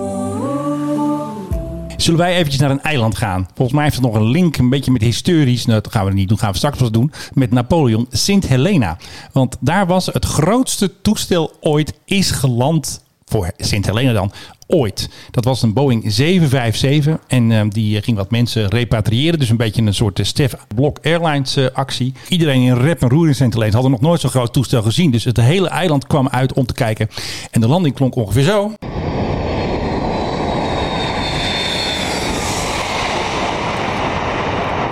Zullen 2.07 2.21
wij 2.21 2.37
eventjes 2.37 2.61
naar 2.61 2.71
een 2.71 2.83
eiland 2.83 3.17
gaan? 3.17 3.49
Volgens 3.55 3.73
mij 3.73 3.83
heeft 3.83 3.97
het 3.97 4.05
nog 4.05 4.15
een 4.15 4.31
link, 4.31 4.57
een 4.57 4.69
beetje 4.69 4.91
met 4.91 5.03
historisch. 5.03 5.67
Nou, 5.67 5.81
dat 5.81 5.93
gaan 5.93 6.07
we 6.07 6.13
niet 6.13 6.29
doen, 6.29 6.39
gaan 6.39 6.51
we 6.51 6.57
straks 6.57 6.79
pas 6.79 6.91
doen. 6.91 7.13
Met 7.33 7.51
Napoleon, 7.51 8.07
Sint 8.11 8.47
Helena. 8.49 8.97
Want 9.33 9.57
daar 9.61 9.87
was 9.87 10.07
het 10.07 10.25
grootste 10.25 11.01
toestel 11.03 11.53
ooit 11.61 11.93
is 12.05 12.31
geland. 12.31 13.05
Voor 13.25 13.51
Sint 13.57 13.87
Helena 13.87 14.13
dan. 14.13 14.33
Ooit. 14.67 15.11
Dat 15.31 15.45
was 15.45 15.63
een 15.63 15.73
Boeing 15.73 16.03
757. 16.07 17.19
En 17.27 17.53
eh, 17.53 17.61
die 17.69 18.03
ging 18.03 18.17
wat 18.17 18.31
mensen 18.31 18.69
repatriëren. 18.69 19.39
Dus 19.39 19.51
een 19.51 19.57
beetje 19.57 19.83
een 19.83 19.95
soort 19.95 20.19
eh, 20.19 20.25
Stef 20.25 20.55
Blok 20.75 20.99
Airlines 21.03 21.57
eh, 21.57 21.67
actie. 21.73 22.13
Iedereen 22.29 22.63
in 22.63 22.77
rep 22.77 23.03
en 23.03 23.09
roer 23.09 23.27
in 23.27 23.35
Sint 23.35 23.55
Helena 23.55 23.73
hadden 23.73 23.91
nog 23.91 24.01
nooit 24.01 24.21
zo'n 24.21 24.31
groot 24.31 24.53
toestel 24.53 24.83
gezien. 24.83 25.11
Dus 25.11 25.25
het 25.25 25.37
hele 25.37 25.69
eiland 25.69 26.07
kwam 26.07 26.29
uit 26.29 26.53
om 26.53 26.67
te 26.67 26.75
kijken. 26.75 27.09
En 27.51 27.61
de 27.61 27.69
landing 27.69 27.95
klonk 27.95 28.15
ongeveer 28.15 28.43
zo. 28.43 28.73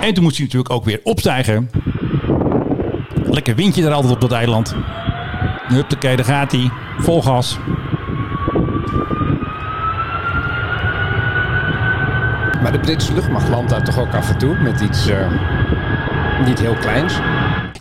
En 0.05 0.13
toen 0.13 0.23
moest 0.23 0.37
hij 0.37 0.45
natuurlijk 0.45 0.73
ook 0.73 0.85
weer 0.85 0.99
opstijgen. 1.03 1.69
Lekker 3.23 3.55
windje 3.55 3.85
er 3.85 3.93
altijd 3.93 4.13
op 4.13 4.21
dat 4.21 4.31
eiland. 4.31 4.75
Huppakee, 5.67 6.15
daar 6.15 6.25
gaat 6.25 6.51
hij. 6.51 6.71
Vol 6.97 7.21
gas. 7.21 7.57
Maar 12.61 12.71
de 12.71 12.79
Britse 12.79 13.13
luchtmacht 13.13 13.49
landt 13.49 13.69
daar 13.69 13.83
toch 13.83 13.99
ook 13.99 14.13
af 14.13 14.29
en 14.29 14.37
toe 14.37 14.61
met 14.61 14.81
iets 14.81 15.07
eh, 15.07 15.31
niet 16.45 16.59
heel 16.59 16.75
kleins. 16.75 17.13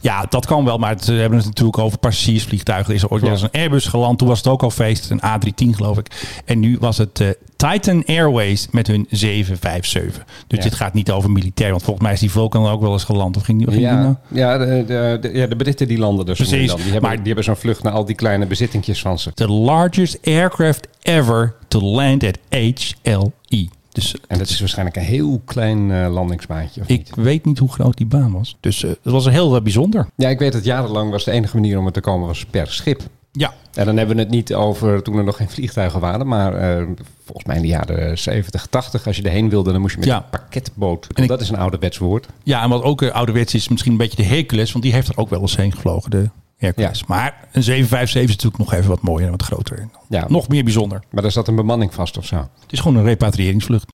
Ja, 0.04 0.26
dat 0.28 0.46
kan 0.46 0.64
wel, 0.64 0.78
maar 0.78 0.90
het, 0.90 1.04
we 1.04 1.12
hebben 1.12 1.38
het 1.38 1.46
natuurlijk 1.46 1.78
over 1.78 1.98
passagiersvliegtuigen. 1.98 2.88
Er 2.90 2.94
is 2.96 3.08
ooit 3.08 3.22
wel 3.22 3.30
eens 3.30 3.42
een 3.42 3.50
Airbus 3.52 3.86
geland. 3.86 4.18
Toen 4.18 4.28
was 4.28 4.38
het 4.38 4.46
ook 4.46 4.62
al 4.62 4.70
feest, 4.70 5.10
een 5.10 5.20
A310 5.20 5.70
geloof 5.76 5.98
ik. 5.98 6.40
En 6.44 6.60
nu 6.60 6.76
was 6.80 6.98
het 6.98 7.20
eh, 7.20 7.28
Titan 7.56 8.04
Airways 8.06 8.68
met 8.70 8.86
hun 8.86 9.06
757. 9.10 10.24
Dus 10.46 10.58
Ja. 10.58 10.64
dit 10.64 10.74
gaat 10.74 10.94
niet 10.94 11.10
over 11.10 11.30
militair, 11.30 11.70
want 11.70 11.82
volgens 11.82 12.04
mij 12.04 12.14
is 12.14 12.20
die 12.20 12.30
Vulcan 12.30 12.66
ook 12.68 12.80
wel 12.80 12.92
eens 12.92 13.04
geland. 13.04 13.36
Of 13.36 13.42
ging 13.44 13.58
die, 13.58 13.66
of 13.66 13.74
ging 13.74 13.88
die 13.88 13.96
nou? 13.96 14.14
Ja, 14.28 14.52
ja, 14.52 14.58
de, 14.58 14.84
de, 14.86 15.18
de- 15.20 15.32
ja, 15.38 15.46
de 15.46 15.56
Britten 15.56 15.88
die 15.88 15.98
landen 15.98 16.26
dus. 16.26 16.36
Precies, 16.36 16.66
dan. 16.66 16.76
Die 16.76 16.84
hebben, 16.84 17.02
maar- 17.08 17.16
die 17.16 17.26
hebben 17.26 17.44
zo'n 17.44 17.56
vlucht 17.56 17.82
naar 17.82 17.92
al 17.92 18.04
die 18.04 18.14
kleine 18.16 18.46
bezittingjes 18.46 19.00
van 19.00 19.18
ze. 19.18 19.32
The 19.34 19.48
largest 19.48 20.18
aircraft 20.24 20.88
ever 21.02 21.54
to 21.68 21.80
land 21.80 22.24
at 22.24 22.38
HLE. 22.50 23.68
Dus 23.94 24.14
En 24.28 24.38
dat 24.38 24.48
is 24.48 24.58
waarschijnlijk 24.60 24.96
een 24.96 25.02
heel 25.02 25.42
klein 25.44 25.90
eh, 25.90 26.12
landingsbaantje. 26.12 26.80
Of 26.80 26.88
niet? 26.88 27.08
ik 27.08 27.14
weet 27.14 27.44
niet 27.44 27.58
hoe 27.58 27.72
groot 27.72 27.96
die 27.96 28.06
baan 28.06 28.32
was. 28.32 28.56
Dus 28.60 28.84
eh, 28.84 28.90
dat 29.02 29.12
was 29.12 29.28
heel 29.28 29.56
eh, 29.56 29.62
bijzonder. 29.62 30.06
Ja, 30.16 30.28
ik 30.28 30.38
weet 30.38 30.52
dat 30.52 30.64
jarenlang 30.64 31.10
was 31.10 31.24
de 31.24 31.30
enige 31.30 31.54
manier 31.56 31.78
om 31.78 31.86
er 31.86 31.92
te 31.92 32.00
komen 32.00 32.26
was 32.26 32.44
per 32.46 32.66
schip. 32.72 33.02
Ja, 33.32 33.52
En 33.74 33.84
dan 33.84 33.96
hebben 33.96 34.16
we 34.16 34.22
het 34.22 34.30
niet 34.30 34.54
over 34.54 35.02
toen 35.02 35.16
er 35.18 35.24
nog 35.24 35.36
geen 35.36 35.50
vliegtuigen 35.50 36.00
waren. 36.00 36.26
Maar 36.26 36.54
eh, 36.54 36.86
volgens 37.24 37.46
mij 37.46 37.56
in 37.56 37.62
de 37.62 37.68
jaren 37.68 38.18
70, 38.18 38.66
80, 38.66 39.06
als 39.06 39.16
je 39.16 39.22
erheen 39.22 39.48
wilde, 39.48 39.72
dan 39.72 39.80
moest 39.80 39.92
je 39.94 39.98
met 40.00 40.08
Ja. 40.08 40.16
een 40.16 40.30
pakketboot. 40.30 41.06
En 41.14 41.22
ik- 41.22 41.28
dat 41.28 41.40
is 41.40 41.48
een 41.48 41.56
ouderwets 41.58 41.98
woord. 41.98 42.26
Ja, 42.42 42.62
en 42.62 42.68
wat 42.68 42.82
ook 42.82 43.02
uh, 43.02 43.10
ouderwets 43.10 43.54
is, 43.54 43.68
misschien 43.68 43.92
een 43.92 43.98
beetje 43.98 44.16
de 44.16 44.28
Hercules, 44.28 44.72
want 44.72 44.84
die 44.84 44.92
heeft 44.92 45.08
er 45.08 45.16
ook 45.16 45.30
wel 45.30 45.40
eens 45.40 45.56
heen 45.56 45.72
gevlogen, 45.72 46.10
de 46.10 46.30
Hercules. 46.64 46.98
Ja. 46.98 47.04
Maar 47.08 47.48
een 47.52 47.62
757 47.62 48.22
is 48.22 48.28
natuurlijk 48.42 48.58
nog 48.70 48.72
even 48.72 48.90
wat 48.90 49.02
mooier 49.02 49.24
en 49.24 49.30
wat 49.30 49.42
groter. 49.42 49.88
Ja. 50.08 50.24
Nog 50.28 50.48
meer 50.48 50.64
bijzonder. 50.64 51.02
Maar 51.10 51.22
daar 51.22 51.32
zat 51.32 51.48
een 51.48 51.54
bemanning 51.56 51.94
vast 51.94 52.18
of 52.18 52.26
zo. 52.26 52.36
Het 52.36 52.72
is 52.72 52.80
gewoon 52.80 52.96
een 52.96 53.04
repatriëringsvlucht. 53.04 53.84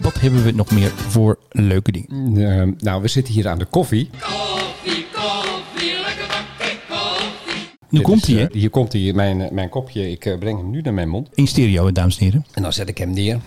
Wat 0.00 0.20
hebben 0.20 0.42
we 0.44 0.50
nog 0.52 0.70
meer 0.70 0.90
voor 1.08 1.38
leuke 1.50 1.92
dingen? 1.92 2.36
Eh, 2.60 2.68
nou, 2.78 3.02
we 3.02 3.08
zitten 3.08 3.34
hier 3.34 3.48
aan 3.48 3.58
de 3.58 3.64
koffie. 3.64 4.10
Nu 7.88 8.00
Dit 8.00 8.08
komt 8.08 8.22
is, 8.22 8.34
hij, 8.34 8.42
hè? 8.42 8.48
eh, 8.48 8.52
Hier 8.54 8.70
komt 8.70 8.92
hij, 8.92 9.12
mijn, 9.14 9.40
eh, 9.40 9.50
mijn 9.50 9.68
kopje. 9.68 10.10
Ik 10.10 10.36
breng 10.38 10.58
hem 10.58 10.70
nu 10.70 10.80
naar 10.80 10.94
mijn 10.94 11.08
mond. 11.08 11.28
In 11.34 11.46
stereo, 11.46 11.92
dames 11.92 12.18
en 12.18 12.24
heren. 12.24 12.44
En 12.52 12.62
dan 12.62 12.72
zet 12.72 12.88
ik 12.88 12.98
hem 12.98 13.10
neer. 13.10 13.38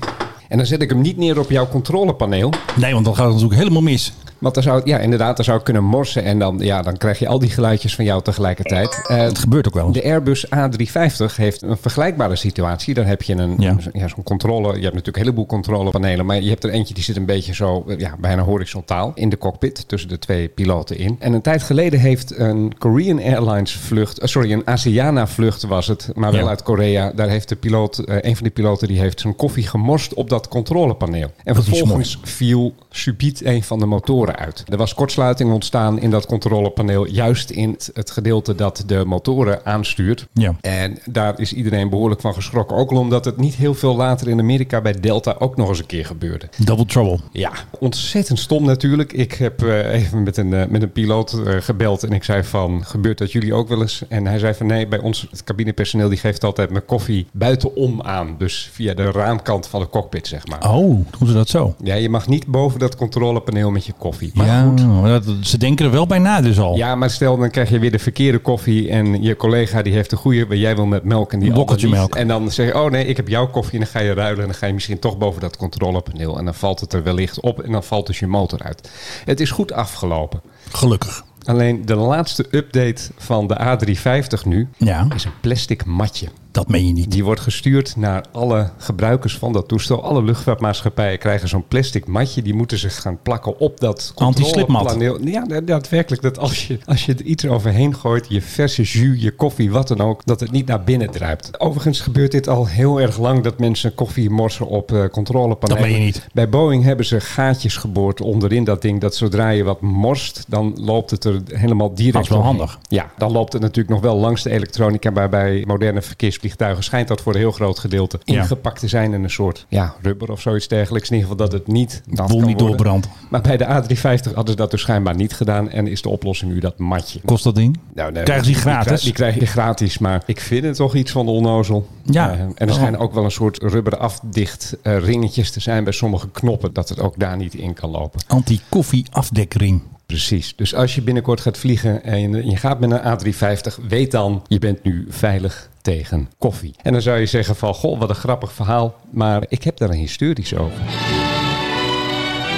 En 0.49 0.57
dan 0.57 0.65
zet 0.65 0.81
ik 0.81 0.89
hem 0.89 1.01
niet 1.01 1.17
neer 1.17 1.39
op 1.39 1.49
jouw 1.49 1.67
controlepaneel. 1.67 2.53
Nee, 2.79 2.93
want 2.93 3.05
dan 3.05 3.15
gaat 3.15 3.23
het 3.25 3.33
natuurlijk 3.33 3.59
helemaal 3.61 3.81
mis. 3.81 4.13
Want 4.39 4.53
dan 4.53 4.63
zou, 4.63 4.81
ja, 4.83 4.97
inderdaad, 4.99 5.35
dan 5.35 5.45
zou 5.45 5.57
ik 5.57 5.63
kunnen 5.63 5.83
morsen. 5.83 6.23
En 6.23 6.39
dan, 6.39 6.57
ja, 6.59 6.81
dan 6.81 6.97
krijg 6.97 7.19
je 7.19 7.27
al 7.27 7.39
die 7.39 7.49
geluidjes 7.49 7.95
van 7.95 8.05
jou 8.05 8.21
tegelijkertijd. 8.21 9.01
Eh, 9.07 9.17
Het 9.17 9.37
gebeurt 9.39 9.67
ook 9.67 9.73
wel 9.73 9.91
de 9.91 10.03
Airbus 10.03 10.45
A350 10.45 11.35
heeft 11.35 11.61
een 11.61 11.77
vergelijkbare 11.77 12.35
situatie. 12.35 12.93
Daar 12.93 13.07
heb 13.07 13.21
je 13.21 13.33
een, 13.35 13.55
Ja. 13.57 13.75
ja. 13.93 14.07
zo'n 14.07 14.23
controle. 14.23 14.67
Je 14.67 14.71
hebt 14.73 14.83
natuurlijk 14.83 15.17
een 15.17 15.21
heleboel 15.23 15.45
controlepanelen. 15.45 16.25
Maar 16.25 16.41
je 16.41 16.49
hebt 16.49 16.63
er 16.63 16.69
eentje 16.69 16.93
die 16.93 17.03
zit 17.03 17.15
een 17.17 17.25
beetje 17.25 17.53
zo, 17.53 17.85
eh, 17.87 17.97
ja, 17.99 18.15
bijna 18.19 18.41
horizontaal 18.43 19.11
in 19.15 19.29
de 19.29 19.37
cockpit. 19.37 19.87
Tussen 19.87 20.09
de 20.09 20.19
twee 20.19 20.47
piloten 20.47 20.97
in. 20.97 21.15
En 21.19 21.33
een 21.33 21.41
tijd 21.41 21.63
geleden 21.63 21.99
heeft 21.99 22.37
een 22.39 22.77
Korean 22.77 23.19
Airlines 23.21 23.71
vlucht. 23.75 24.19
eh, 24.19 24.27
sorry, 24.27 24.51
een 24.51 24.67
Asiana 24.67 25.27
vlucht 25.27 25.63
was 25.63 25.87
het. 25.87 26.09
Maar 26.15 26.31
wel 26.31 26.41
Ja. 26.43 26.47
uit 26.49 26.63
Korea. 26.63 27.11
Daar 27.15 27.29
heeft 27.29 27.49
de 27.49 27.55
piloot, 27.55 27.97
een 28.05 28.33
van 28.35 28.43
die 28.43 28.51
piloten, 28.51 28.87
die 28.87 28.99
heeft 28.99 29.19
zijn 29.19 29.35
koffie 29.35 29.67
gemorst 29.67 30.13
op 30.13 30.29
dat 30.29 30.47
controlepaneel. 30.47 31.31
En 31.43 31.53
Dat 31.53 31.63
vervolgens 31.63 32.19
viel 32.23 32.73
subiet 32.89 33.45
een 33.45 33.63
van 33.63 33.79
de 33.79 33.85
motoren 33.85 34.26
uit. 34.35 34.63
Er 34.69 34.77
was 34.77 34.93
kortsluiting 34.93 35.51
ontstaan 35.51 35.99
in 35.99 36.09
dat 36.09 36.25
controlepaneel. 36.25 37.07
Juist 37.07 37.49
in 37.49 37.69
het- 37.93 38.11
gedeelte 38.11 38.55
dat 38.55 38.83
de 38.85 39.03
motoren 39.05 39.65
aanstuurt. 39.65 40.27
Ja. 40.33 40.55
En 40.61 40.97
daar 41.05 41.39
is 41.39 41.53
iedereen 41.53 41.89
behoorlijk 41.89 42.21
van 42.21 42.33
geschrokken. 42.33 42.77
Ook 42.77 42.91
al 42.91 42.97
omdat 42.97 43.25
het 43.25 43.37
niet 43.37 43.55
heel 43.55 43.73
veel 43.73 43.95
later 43.95 44.27
in 44.27 44.39
Amerika 44.39 44.81
bij 44.81 44.99
Delta 44.99 45.35
ook 45.39 45.55
nog 45.57 45.69
eens 45.69 45.79
een 45.79 45.85
keer 45.85 46.05
gebeurde. 46.05 46.49
Double 46.63 46.85
trouble. 46.85 47.19
Ja, 47.31 47.51
ontzettend 47.79 48.39
stom 48.39 48.65
natuurlijk. 48.65 49.13
Ik 49.13 49.33
heb 49.33 49.63
eh, 49.63 49.93
even 49.93 50.23
met 50.23 50.37
een, 50.37 50.53
eh, 50.53 50.67
met 50.67 50.81
een 50.81 50.91
piloot 50.91 51.33
eh, 51.45 51.55
gebeld 51.59 52.03
en 52.03 52.11
ik 52.11 52.23
zei 52.23 52.43
van, 52.43 52.85
gebeurt 52.85 53.17
dat 53.17 53.31
jullie 53.31 53.53
ook 53.53 53.67
wel 53.67 53.81
eens? 53.81 54.03
En 54.09 54.25
hij 54.27 54.39
zei 54.39 54.53
van, 54.53 54.65
nee, 54.67 54.87
bij 54.87 54.99
ons, 54.99 55.27
het 55.31 55.43
cabinepersoneel, 55.43 56.09
die 56.09 56.17
geeft 56.17 56.43
altijd 56.43 56.69
mijn 56.69 56.85
koffie 56.85 57.27
buitenom 57.31 58.01
aan. 58.01 58.35
Dus 58.37 58.69
via 58.73 58.93
de 58.93 59.11
raamkant 59.11 59.67
van 59.67 59.79
de 59.81 59.89
cockpit, 59.89 60.27
zeg 60.27 60.47
maar. 60.47 60.71
Oh, 60.73 61.05
doen 61.19 61.27
ze 61.27 61.33
dat 61.33 61.49
zo? 61.49 61.75
Ja, 61.83 61.95
je 61.95 62.09
mag 62.09 62.27
niet 62.27 62.47
boven 62.47 62.79
dat 62.79 62.95
controlepaneel 62.95 63.71
met 63.71 63.85
je 63.85 63.93
koffie. 63.97 64.16
Maar 64.33 64.45
ja, 64.45 64.61
goed. 64.63 64.87
maar 65.01 65.09
dat- 65.09 65.25
ze 65.41 65.57
denken 65.57 65.85
er 65.85 65.91
wel 65.91 66.07
bij 66.07 66.19
na 66.19 66.41
dus 66.41 66.59
al. 66.59 66.75
Ja, 66.75 66.95
maar 66.95 67.09
stel 67.09 67.37
dan 67.37 67.49
krijg 67.49 67.69
je 67.69 67.79
weer 67.79 67.91
de 67.91 67.99
verkeerde 67.99 68.37
koffie 68.39 68.89
en 68.89 69.21
je 69.23 69.35
collega 69.35 69.81
die 69.81 69.93
heeft 69.93 70.09
de 70.09 70.15
goede, 70.15 70.45
maar 70.47 70.57
jij 70.57 70.75
wil 70.75 70.85
met 70.85 71.03
melk 71.03 71.33
en 71.33 71.39
die 71.39 71.53
bokkeltje 71.53 71.89
melk. 71.89 72.15
En 72.15 72.27
dan 72.27 72.51
zeg 72.51 72.67
je, 72.67 72.75
oh 72.83 72.91
nee, 72.91 73.05
ik 73.05 73.17
heb 73.17 73.27
jouw 73.27 73.47
koffie 73.47 73.73
en 73.73 73.79
dan 73.79 73.87
ga 73.87 73.99
je 73.99 74.13
ruilen 74.13 74.39
en 74.41 74.45
dan 74.49 74.55
ga 74.55 74.65
je 74.67 74.73
misschien 74.73 74.99
toch 74.99 75.17
boven 75.17 75.41
dat 75.41 75.57
controlepaneel 75.57 76.37
en 76.37 76.45
dan 76.45 76.53
valt 76.55 76.79
het 76.79 76.93
er 76.93 77.03
wellicht 77.03 77.41
op 77.41 77.59
en 77.61 77.71
dan 77.71 77.83
valt 77.83 78.07
dus 78.07 78.19
je 78.19 78.27
motor 78.27 78.63
uit. 78.63 78.91
Het 79.25 79.39
is 79.39 79.51
goed 79.51 79.71
afgelopen. 79.71 80.41
Gelukkig. 80.71 81.23
Alleen 81.45 81.85
de 81.85 81.95
laatste 81.95 82.45
update 82.51 83.01
van 83.17 83.47
de 83.47 83.55
A350 83.59 84.45
nu 84.45 84.67
Ja, 84.77 85.07
is 85.15 85.23
een 85.25 85.31
plastic 85.41 85.85
matje. 85.85 86.27
Dat 86.57 86.67
meen 86.67 86.87
je 86.87 86.93
niet. 86.93 87.11
Die 87.11 87.23
wordt 87.23 87.41
gestuurd 87.41 87.95
naar 87.95 88.25
alle 88.31 88.69
gebruikers 88.77 89.37
van 89.37 89.53
dat 89.53 89.67
toestel. 89.67 90.03
Alle 90.03 90.23
luchtvaartmaatschappijen 90.23 91.19
krijgen 91.19 91.47
zo'n 91.47 91.67
plastic 91.67 92.05
matje. 92.07 92.41
Die 92.41 92.53
moeten 92.53 92.77
zich 92.77 93.01
gaan 93.01 93.19
plakken 93.23 93.59
op 93.59 93.79
dat 93.79 94.11
Anti-slipmat. 94.15 94.81
controlepaneel. 94.81 95.33
Ja, 95.33 95.45
da- 95.45 95.61
daadwerkelijk. 95.61 96.21
Dat 96.21 96.39
als 96.39 96.67
je, 96.67 96.79
als 96.85 97.05
je 97.05 97.13
er 97.13 97.21
iets 97.23 97.45
overheen 97.45 97.95
gooit, 97.95 98.25
je 98.29 98.41
verse 98.41 98.81
jus, 98.83 99.21
je 99.21 99.31
koffie, 99.31 99.71
wat 99.71 99.87
dan 99.87 100.01
ook, 100.01 100.21
dat 100.25 100.39
het 100.39 100.51
niet 100.51 100.67
naar 100.67 100.83
binnen 100.83 101.11
druipt. 101.11 101.59
Overigens 101.59 101.99
gebeurt 101.99 102.31
dit 102.31 102.47
al 102.47 102.67
heel 102.67 103.01
erg 103.01 103.17
lang 103.17 103.43
dat 103.43 103.59
mensen 103.59 103.95
koffie 103.95 104.29
morsen 104.29 104.67
op 104.67 104.91
eh 104.91 105.03
controlepanelen. 105.11 105.81
Dat 105.81 105.91
meen 105.91 105.99
je 105.99 106.05
niet. 106.05 106.27
Bij 106.33 106.49
Boeing 106.49 106.83
hebben 106.83 107.05
ze 107.05 107.19
gaatjes 107.19 107.77
geboord 107.77 108.21
onderin 108.21 108.63
dat 108.63 108.81
ding. 108.81 109.01
Dat 109.01 109.15
zodra 109.15 109.49
je 109.49 109.63
wat 109.63 109.81
morst, 109.81 110.45
dan 110.47 110.73
loopt 110.79 111.11
het 111.11 111.23
er 111.23 111.41
helemaal 111.53 111.93
direct 111.93 112.13
Dat 112.13 112.23
is 112.23 112.29
wel 112.29 112.41
handig. 112.43 112.79
Ja, 112.89 113.11
dan 113.17 113.31
loopt 113.31 113.53
het 113.53 113.61
natuurlijk 113.61 113.89
nog 113.89 114.01
wel 114.01 114.15
langs 114.17 114.43
de 114.43 114.49
elektronica. 114.49 115.09
Maar 115.09 115.29
bij 115.29 115.63
moderne 115.67 116.01
verkeersvliegtuigen 116.47 116.83
schijnt 116.83 117.07
dat 117.07 117.21
voor 117.21 117.33
een 117.33 117.39
heel 117.39 117.51
groot 117.51 117.79
gedeelte 117.79 118.19
Ja. 118.23 118.41
ingepakt 118.41 118.79
te 118.79 118.87
zijn 118.87 119.13
in 119.13 119.23
een 119.23 119.29
soort 119.29 119.65
ja, 119.69 119.93
rubber 120.01 120.31
of 120.31 120.41
zoiets 120.41 120.67
dergelijks. 120.67 121.09
In 121.09 121.15
ieder 121.15 121.29
geval 121.31 121.47
dat 121.49 121.59
het 121.59 121.67
niet 121.67 122.01
kan 122.13 122.45
niet 122.45 122.59
doorbrandt. 122.59 123.07
Maar 123.29 123.41
bij 123.41 123.57
de 123.57 123.65
A350 123.65 124.33
hadden 124.33 124.47
ze 124.49 124.55
dat 124.55 124.71
dus 124.71 124.81
schijnbaar 124.81 125.15
niet 125.15 125.33
gedaan. 125.33 125.69
En 125.69 125.87
is 125.87 126.01
de 126.01 126.09
oplossing 126.09 126.51
nu 126.51 126.59
dat 126.59 126.77
matje. 126.77 127.19
Kost 127.25 127.43
dat 127.43 127.55
ding? 127.55 127.79
Nou, 127.93 128.11
nee, 128.11 128.23
Krijgen 128.23 128.45
ze 128.45 128.51
die 128.51 128.59
gratis? 128.61 129.01
Die, 129.01 129.13
krijg 129.13 129.39
je 129.39 129.45
gratis, 129.45 129.97
maar 129.97 130.23
ik 130.25 130.39
vind 130.41 130.63
het 130.63 130.75
toch 130.75 130.95
iets 130.95 131.11
van 131.11 131.25
de 131.25 131.31
onnozel. 131.31 131.87
Ja. 132.03 132.31
Eh, 132.31 132.39
en 132.39 132.53
er 132.55 132.67
Oh. 132.67 132.73
schijnen 132.73 132.99
ook 132.99 133.13
wel 133.13 133.23
een 133.23 133.31
soort 133.31 133.57
rubber 133.63 133.97
afdicht 133.97 134.77
eh, 134.83 134.97
ringetjes 134.99 135.51
te 135.51 135.59
zijn 135.59 135.83
bij 135.83 135.93
sommige 135.93 136.29
knoppen. 136.29 136.73
Dat 136.73 136.89
het 136.89 136.99
ook 136.99 137.19
daar 137.19 137.37
niet 137.37 137.53
in 137.53 137.73
kan 137.73 137.89
lopen. 137.89 138.19
Anti-koffie 138.27 139.05
afdekring. 139.11 139.81
Precies. 140.07 140.55
Dus 140.55 140.75
als 140.75 140.95
je 140.95 141.01
binnenkort 141.01 141.41
gaat 141.41 141.57
vliegen 141.57 142.03
en 142.03 142.49
je 142.49 142.57
gaat 142.57 142.79
met 142.79 142.91
een 142.91 143.33
A350, 143.33 143.87
weet 143.87 144.11
dan, 144.11 144.43
je 144.47 144.59
bent 144.59 144.83
nu 144.83 145.05
veilig 145.09 145.69
tegen 145.81 146.29
koffie. 146.37 146.75
En 146.81 146.91
dan 146.91 147.01
zou 147.01 147.19
je 147.19 147.25
zeggen 147.25 147.55
van, 147.55 147.73
goh, 147.73 147.99
wat 147.99 148.09
een 148.09 148.15
grappig 148.15 148.53
verhaal. 148.53 148.95
Maar 149.11 149.43
ik 149.47 149.63
heb 149.63 149.77
daar 149.77 149.89
een 149.89 149.97
historisch 149.97 150.55
over. 150.55 150.77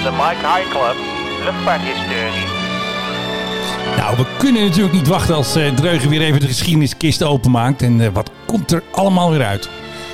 De 0.02 0.10
Mike 0.10 0.46
High 0.46 0.70
Club, 0.70 0.96
luchtvaarthistorie. 1.44 2.58
Nou, 3.96 4.16
we 4.16 4.26
kunnen 4.38 4.64
natuurlijk 4.64 4.94
niet 4.94 5.08
wachten 5.08 5.34
als 5.34 5.56
eh, 5.56 5.74
Dreugen 5.74 6.08
weer 6.08 6.20
even 6.20 6.40
de 6.40 6.46
geschiedeniskist 6.46 7.22
openmaakt. 7.22 7.82
En 7.82 8.00
eh, 8.00 8.08
wat 8.12 8.30
komt 8.46 8.72
er 8.72 8.82
allemaal 8.90 9.30
weer 9.30 9.44
uit? 9.44 9.68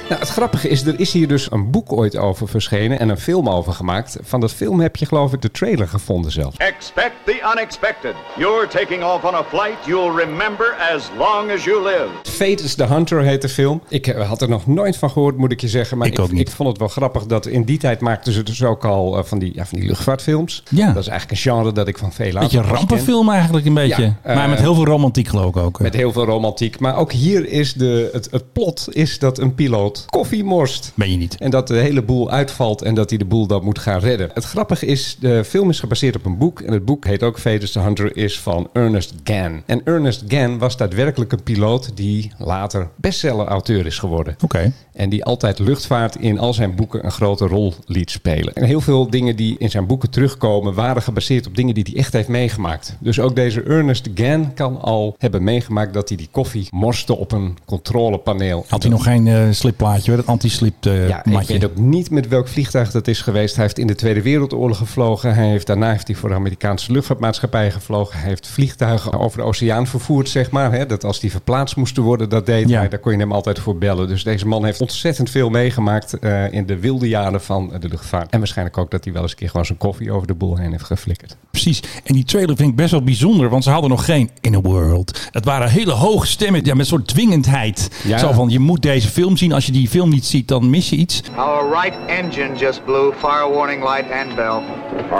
Nou, 0.09 0.21
het 0.21 0.29
grappige 0.29 0.69
is, 0.69 0.87
er 0.87 1.01
is 1.01 1.13
hier 1.13 1.29
dus 1.29 1.51
een 1.51 1.71
boek 1.71 1.93
ooit 1.93 2.17
over 2.17 2.49
verschenen 2.49 2.99
en 2.99 3.09
een 3.09 3.19
film 3.19 3.49
over 3.49 3.73
gemaakt. 3.73 4.17
Van 4.23 4.41
dat 4.41 4.53
film 4.53 4.81
heb 4.81 4.97
je 4.97 5.07
geloof 5.07 5.33
ik 5.33 5.43
de 5.43 5.51
trailer 5.51 5.89
gevonden 5.89 6.33
zelf. 6.33 6.57
Expect 6.57 7.13
the 7.25 7.53
unexpected. 7.55 8.15
You're 8.37 8.69
taking 8.69 9.03
off 9.05 9.25
on 9.25 9.35
a 9.35 9.45
flight 9.45 9.77
you'll 9.87 10.17
remember 10.17 10.77
as 10.95 11.11
long 11.19 11.51
as 11.51 11.65
you 11.65 11.83
live. 11.83 12.07
Fate 12.23 12.63
is 12.63 12.75
the 12.75 12.85
Hunter 12.85 13.23
heet 13.23 13.43
de 13.43 13.49
film. 13.49 13.83
Ik 13.89 14.07
eh, 14.07 14.29
had 14.29 14.43
er 14.43 14.49
nog 14.49 14.67
nooit 14.67 14.97
van 14.97 15.11
gehoord, 15.11 15.37
moet 15.37 15.53
ik 15.53 15.61
je 15.61 15.69
zeggen. 15.69 15.99
Maar 15.99 16.07
Ik 16.07 16.19
ook 16.19 16.33
niet. 16.33 16.49
ik 16.49 16.55
vond 16.55 16.69
het 16.69 16.79
wel 16.79 16.89
grappig 16.89 17.27
dat 17.27 17.47
in 17.47 17.65
die 17.65 17.79
tijd 17.79 18.01
maakten 18.01 18.33
ze 18.33 18.43
dus 18.43 18.65
ook 18.65 18.85
al 18.85 19.19
eh, 19.19 19.25
van, 19.25 19.39
die, 19.39 19.55
ja, 19.55 19.67
van 19.67 19.79
die 19.79 19.89
luchtvaartfilms. 19.89 20.63
Ja. 20.71 20.93
Dat 20.93 21.03
is 21.03 21.09
eigenlijk 21.09 21.31
een 21.31 21.51
genre 21.53 21.73
dat 21.73 21.89
ik 21.89 21.99
van 21.99 22.13
veel 22.13 22.33
later 22.33 22.41
Beetje 22.41 22.75
rampenfilm 22.75 23.31
eigenlijk 23.31 23.67
een 23.67 23.75
beetje. 23.75 24.03
Ja, 24.03 24.17
eh, 24.23 24.37
maar 24.37 24.49
met 24.49 24.59
heel 24.59 24.75
veel 24.75 24.87
romantiek 24.87 25.29
geloof 25.29 25.49
ik 25.49 25.57
ook. 25.57 25.81
Met 25.81 25.95
heel 25.95 26.13
veel 26.13 26.25
romantiek. 26.25 26.79
Maar 26.79 26.97
ook 26.97 27.13
hier 27.13 27.49
is 27.49 27.75
de, 27.75 28.11
het, 28.13 28.29
het 28.31 28.53
plot 28.53 28.89
is 28.91 29.19
dat 29.19 29.39
een 29.39 29.55
piloot 29.55 29.95
koffie 30.07 30.45
morst. 30.45 30.93
Ben 30.95 31.11
je 31.11 31.17
niet. 31.17 31.37
En 31.37 31.50
dat 31.50 31.69
de 31.69 31.76
hele 31.76 32.03
boel 32.03 32.31
uitvalt 32.31 32.83
en 32.83 32.95
dat 32.95 33.11
hij 33.11 33.19
de 33.19 33.25
boel 33.25 33.47
dan 33.47 33.65
moet 33.65 33.79
gaan 33.79 34.00
redden. 34.00 34.31
Het 34.35 34.45
grappige 34.45 34.87
is, 34.87 35.17
de 35.21 35.45
film 35.45 35.71
is 35.71 35.81
gebaseerd 35.81 36.17
op 36.17 36.25
een 36.25 36.38
boek. 36.38 36.61
En 36.61 36.73
het 36.73 36.85
boek 36.85 37.05
heet 37.05 37.23
ook 37.23 37.38
Vetus 37.38 37.73
the 37.73 37.81
Hunter, 37.81 38.17
is 38.17 38.41
van 38.41 38.69
Ernest 38.73 39.15
Gann. 39.25 39.62
En 39.67 39.81
Ernest 39.85 40.25
Gann 40.29 40.59
was 40.59 40.76
daadwerkelijk 40.76 41.33
een 41.33 41.43
piloot 41.43 41.97
die 41.97 42.33
later 42.38 42.88
bestseller-auteur 42.97 43.87
is 43.87 43.99
geworden. 43.99 44.37
Oké. 44.45 44.73
En 44.93 45.09
die 45.09 45.25
altijd 45.25 45.59
luchtvaart 45.59 46.17
in 46.17 46.38
al 46.38 46.55
zijn 46.55 46.75
boeken 46.75 47.05
een 47.05 47.12
grote 47.12 47.47
rol 47.47 47.75
liet 47.87 48.11
spelen. 48.11 48.55
En 48.55 48.65
heel 48.65 48.81
veel 48.81 49.11
dingen 49.11 49.37
die 49.37 49.57
in 49.59 49.71
zijn 49.71 49.87
boeken 49.87 50.11
terugkomen 50.11 50.75
waren 50.75 51.03
gebaseerd 51.03 51.47
op 51.47 51.57
dingen 51.57 51.75
die 51.75 51.87
hij 51.91 51.97
echt 51.97 52.12
heeft 52.12 52.29
meegemaakt. 52.29 52.97
Dus 52.99 53.21
ook 53.21 53.37
deze 53.37 53.62
Ernest 53.62 54.09
Gann 54.15 54.55
kan 54.55 54.81
al 54.81 55.17
hebben 55.19 55.45
meegemaakt 55.45 55.95
dat 55.95 56.09
hij 56.09 56.19
die 56.19 56.29
koffie 56.31 56.69
morste 56.71 57.17
op 57.17 57.33
een 57.33 57.57
controlepaneel. 57.65 58.65
Had 58.69 58.83
hij 58.83 58.93
nog 58.93 59.03
geen 59.03 59.26
eh, 59.26 59.43
slipplaatje, 59.50 59.86
het 59.93 60.87
eh, 60.87 61.09
Ja, 61.09 61.25
ik 61.25 61.47
weet 61.49 61.64
ook 61.64 61.76
niet 61.76 62.11
met 62.11 62.28
welk 62.28 62.49
vliegtuig 62.49 62.90
dat 62.90 63.09
is 63.09 63.21
geweest. 63.21 63.55
Hij 63.55 63.64
heeft 63.64 63.78
in 63.78 63.87
de 63.87 63.95
Tweede 63.95 64.23
Wereldoorlog 64.23 64.78
gevlogen. 64.78 65.35
Hij 65.35 65.49
heeft, 65.49 65.66
daarna 65.66 65.90
heeft 65.90 66.07
hij 66.07 66.16
voor 66.16 66.28
de 66.28 66.35
Amerikaanse 66.35 66.93
luchtvaartmaatschappij 66.93 67.71
gevlogen. 67.71 68.19
Hij 68.19 68.28
heeft 68.28 68.47
vliegtuigen 68.47 69.12
over 69.12 69.38
de 69.38 69.45
oceaan 69.45 69.87
vervoerd, 69.87 70.28
zeg 70.28 70.50
maar. 70.50 70.73
Hè, 70.73 70.87
dat 70.87 71.05
als 71.05 71.21
die 71.21 71.31
verplaatst 71.31 71.76
moesten 71.76 72.02
worden, 72.02 72.28
dat 72.28 72.47
deed 72.47 72.69
Ja. 72.69 72.78
hij. 72.78 72.88
Daar 72.88 72.99
kon 72.99 73.12
je 73.12 73.19
hem 73.19 73.33
altijd 73.33 73.59
voor 73.59 73.78
bellen. 73.78 74.09
Dus 74.09 74.25
deze 74.25 74.47
man 74.47 74.64
heeft 74.64 74.81
ontzettend 74.81 75.31
veel 75.31 75.49
meegemaakt 75.50 76.19
eh, 76.19 76.52
in 76.52 76.66
de 76.66 76.78
wilde 76.78 77.09
jaren 77.09 77.43
van 77.43 77.73
de 77.81 77.88
luchtvaart. 77.88 78.31
En 78.31 78.38
waarschijnlijk 78.38 78.78
ook 78.78 78.90
dat 78.90 79.05
hij 79.05 79.12
wel 79.12 79.23
eens 79.23 79.31
een 79.31 79.38
keer 79.38 79.50
gewoon 79.50 79.66
zijn 79.66 79.78
koffie 79.78 80.11
over 80.12 80.26
de 80.26 80.35
boel 80.35 80.57
heen 80.57 80.71
heeft 80.71 80.85
geflikkerd. 80.85 81.37
Precies. 81.50 81.83
En 82.05 82.14
die 82.14 82.25
trailer 82.25 82.57
vind 82.57 82.71
ik 82.71 82.76
best 82.76 82.90
wel 82.90 83.02
bijzonder, 83.02 83.49
want 83.49 83.64
ze 83.64 83.71
hadden 83.71 83.90
nog 83.90 84.05
geen 84.05 84.31
In 84.40 84.55
a 84.55 84.61
World. 84.61 85.28
Het 85.31 85.45
waren 85.45 85.69
hele 85.71 85.93
hoge 85.93 86.26
stemmen, 86.26 86.64
ja, 86.64 86.71
met 86.71 86.81
een 86.81 86.87
soort 86.87 87.07
dwingendheid. 87.09 87.90
Ja. 88.05 88.19
Zo 88.19 88.33
van, 88.33 88.49
je 88.49 88.59
moet 88.59 88.83
deze 88.83 89.09
film 89.09 89.37
zien. 89.37 89.52
Als 89.52 89.66
je 89.66 89.73
die 89.76 89.88
film 89.88 90.11
niet 90.11 90.25
ziet, 90.25 90.49
dan 90.49 90.71
mis 90.71 90.90
je 90.90 90.97
iets. 90.97 91.23
Our 91.37 91.71
right 91.71 91.95
engine 92.06 92.56
just 92.56 92.85
blew. 92.85 93.12
Fire 93.18 93.50
warning 93.54 93.83
light 93.83 94.11
and 94.12 94.35
bell. 94.35 94.61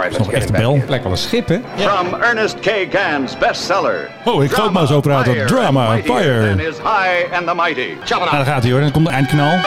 Let's 0.01 0.17
nog 0.17 0.31
echt 0.31 0.51
bel. 0.51 0.75
Het 0.75 0.89
lijkt 0.89 1.03
wel 1.03 1.13
een 1.13 1.17
schip, 1.17 1.47
hè? 1.47 1.59
From 1.75 2.21
Ernest 2.21 2.59
K. 2.59 2.69
Gann's 2.91 3.37
bestseller. 3.37 4.09
Oh, 4.25 4.43
ik 4.43 4.51
ga 4.51 4.63
ook 4.63 4.71
maar 4.71 4.83
over 4.83 5.01
praten. 5.01 5.33
Fire 5.33 5.45
Drama, 5.45 5.87
and 5.87 6.03
fire. 6.03 6.47
than 6.47 6.59
is 6.59 6.77
high 6.77 7.33
and 7.33 7.47
the 7.47 7.55
mighty. 7.55 7.87
Nou, 8.09 8.31
daar 8.31 8.45
gaat 8.45 8.63
hij 8.63 8.71
hoor. 8.71 8.79
En 8.79 8.85
dan 8.85 8.93
komt 8.93 9.05
de 9.05 9.11
eindknal. 9.11 9.57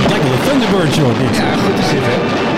Het 0.00 0.10
lijkt 0.10 0.24
wel 0.24 0.32
een 0.32 0.40
Thunderbird, 0.40 0.94
joh. 0.94 1.18
Dit. 1.18 1.36
Ja, 1.36 1.52
goed 1.52 1.78
is 1.78 1.88
dit, 1.88 2.00
hè? 2.02 2.49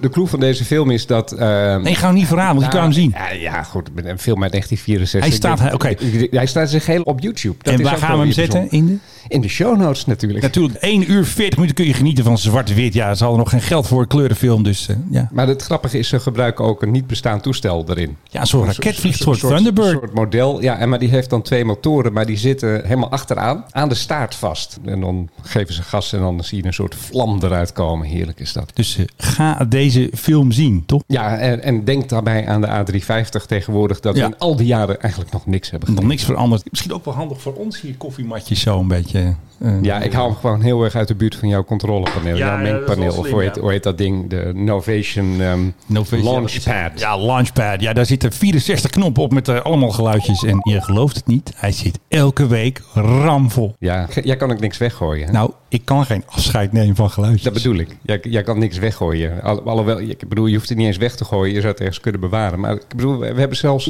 De 0.00 0.08
clue 0.08 0.26
van 0.26 0.40
deze 0.40 0.64
film 0.64 0.90
is 0.90 1.06
dat... 1.06 1.32
eh, 1.32 1.76
Nee, 1.76 1.94
ga 1.94 2.06
hem 2.06 2.14
niet 2.14 2.26
verraden, 2.26 2.54
want 2.54 2.66
je 2.66 2.72
kan 2.72 2.82
hem 2.82 2.92
zien. 2.92 3.14
Ja, 3.16 3.30
ja, 3.30 3.62
goed. 3.62 3.88
Een 3.94 4.18
film 4.18 4.42
uit 4.42 4.52
1964. 4.52 5.20
Hij 5.20 5.30
staat- 5.30 5.60
Ik 5.66 5.74
oké. 5.74 5.88
ik- 5.88 6.30
Hij 6.32 6.46
staat 6.46 6.70
zich 6.70 6.86
heel 6.86 7.02
op 7.02 7.20
YouTube. 7.20 7.56
Dat 7.62 7.72
en 7.74 7.80
is 7.80 7.84
waar 7.90 7.98
gaan 7.98 8.16
we 8.18 8.22
hem 8.22 8.32
zetten? 8.32 8.70
In 8.70 8.86
de... 8.86 8.96
In 9.28 9.40
de 9.40 9.48
show 9.48 9.76
notes 9.78 10.06
natuurlijk. 10.06 10.42
Natuurlijk, 10.42 10.74
1 10.78 11.10
uur 11.10 11.24
40 11.24 11.54
minuten 11.58 11.76
kun 11.76 11.86
je 11.86 11.94
genieten 11.94 12.24
van 12.24 12.38
zwart-wit. 12.38 12.94
Ja, 12.94 13.14
ze 13.14 13.22
hadden 13.22 13.40
nog 13.42 13.50
geen 13.50 13.60
geld 13.60 13.86
voor 13.86 14.00
een 14.00 14.06
kleurenfilm, 14.06 14.62
dus 14.62 14.88
eh, 14.88 14.96
ja. 15.10 15.28
Maar 15.32 15.48
het 15.48 15.62
grappige 15.62 15.98
is, 15.98 16.08
ze 16.08 16.20
gebruiken 16.20 16.64
ook 16.64 16.82
een 16.82 16.90
niet 16.90 17.06
bestaand 17.06 17.42
toestel 17.42 17.84
erin. 17.88 18.16
Ja, 18.24 18.44
zo'n 18.44 18.64
raket 18.66 18.96
vliegt, 18.96 19.18
een 19.26 19.34
soort 19.34 19.42
Een 19.42 19.48
Thunderbird. 19.56 19.90
soort 19.90 20.14
model. 20.14 20.62
Ja, 20.62 20.78
en 20.78 20.88
maar 20.88 20.98
die 20.98 21.08
heeft 21.08 21.30
dan 21.30 21.42
twee 21.42 21.64
motoren, 21.64 22.12
maar 22.12 22.26
die 22.26 22.36
zitten 22.36 22.82
helemaal 22.84 23.10
achteraan, 23.10 23.64
aan 23.70 23.88
de 23.88 23.94
staart 23.94 24.34
vast. 24.34 24.78
En 24.84 25.00
dan 25.00 25.28
geven 25.42 25.74
ze 25.74 25.82
gas 25.82 26.12
en 26.12 26.20
dan 26.20 26.44
zie 26.44 26.58
je 26.58 26.64
een 26.66 26.72
soort 26.72 26.94
vlam 26.94 27.38
eruit 27.42 27.72
komen. 27.72 28.06
Heerlijk 28.06 28.40
is 28.40 28.52
dat. 28.52 28.70
Dus 28.74 28.96
eh, 28.98 29.04
ga 29.16 29.64
deze 29.68 30.10
film 30.14 30.52
zien, 30.52 30.82
toch? 30.86 31.02
Ja, 31.06 31.36
en, 31.38 31.62
en 31.62 31.84
denk 31.84 32.08
daarbij 32.08 32.46
aan 32.48 32.60
de 32.60 32.68
A350 32.68 33.46
tegenwoordig, 33.46 34.00
dat 34.00 34.16
Ja. 34.16 34.26
we 34.26 34.32
in 34.32 34.38
al 34.38 34.56
die 34.56 34.66
jaren 34.66 35.00
eigenlijk 35.00 35.32
nog 35.32 35.46
niks 35.46 35.70
hebben 35.70 35.94
Nog 35.94 36.04
niks 36.04 36.24
veranderd. 36.24 36.70
Misschien 36.70 36.92
ook 36.92 37.04
wel 37.04 37.14
handig 37.14 37.40
voor 37.40 37.54
ons 37.54 37.80
hier, 37.80 37.94
koffiematjes 37.96 38.60
zo 38.60 38.80
een 38.80 38.88
beetje. 38.88 39.09
Eh, 39.14 39.82
Ja, 39.82 40.00
ik 40.00 40.12
hou 40.12 40.28
hem 40.30 40.36
gewoon 40.38 40.60
heel 40.62 40.84
erg 40.84 40.94
uit 40.94 41.08
de 41.08 41.14
buurt 41.14 41.34
van 41.36 41.48
jouw 41.48 41.64
controlepaneel. 41.64 42.36
Ja, 42.36 42.46
jouw 42.46 42.72
mengpaneel. 42.72 43.16
Of 43.16 43.30
hoe 43.30 43.42
heet, 43.42 43.54
ja. 43.54 43.60
hoe 43.60 43.70
heet 43.70 43.82
dat 43.82 43.98
ding? 43.98 44.30
De 44.30 44.50
Novation, 44.54 45.40
ehm, 45.40 45.60
Novation, 45.86 46.32
Launchpad. 46.32 47.00
Ja, 47.00 47.18
Launchpad. 47.18 47.80
Ja, 47.80 47.92
daar 47.92 48.06
zitten 48.06 48.32
64 48.32 48.90
knoppen 48.90 49.22
op 49.22 49.32
met 49.32 49.48
eh, 49.48 49.60
allemaal 49.60 49.90
geluidjes. 49.90 50.44
En 50.44 50.58
je 50.62 50.80
gelooft 50.82 51.16
het 51.16 51.26
niet, 51.26 51.52
hij 51.56 51.72
zit 51.72 51.98
elke 52.08 52.46
week 52.46 52.82
ramvol. 52.94 53.74
Ja, 53.78 54.06
jij 54.22 54.36
kan 54.36 54.52
ook 54.52 54.60
niks 54.60 54.78
weggooien. 54.78 55.26
hè? 55.26 55.32
Nou, 55.32 55.50
ik 55.70 55.84
kan 55.84 56.04
geen 56.06 56.22
afscheid 56.26 56.72
nemen 56.72 56.96
van 56.96 57.10
geluidjes. 57.10 57.42
Dat 57.42 57.52
bedoel 57.52 57.74
ik. 57.76 57.96
Jij, 58.02 58.18
jij 58.22 58.42
kan 58.42 58.58
niks 58.58 58.78
weggooien. 58.78 59.42
Al- 59.42 59.62
Alhoewel, 59.62 60.00
ik 60.00 60.28
bedoel, 60.28 60.46
je 60.46 60.56
hoeft 60.56 60.68
het 60.68 60.78
niet 60.78 60.86
eens 60.86 60.96
weg 60.96 61.16
te 61.16 61.24
gooien. 61.24 61.54
Je 61.54 61.60
zou 61.60 61.72
het 61.72 61.80
ergens 61.80 62.00
kunnen 62.00 62.20
bewaren. 62.20 62.60
Maar 62.60 62.72
ik 62.72 62.84
bedoel, 62.96 63.18
we, 63.18 63.32
we 63.32 63.38
hebben 63.40 63.56
zelfs... 63.58 63.84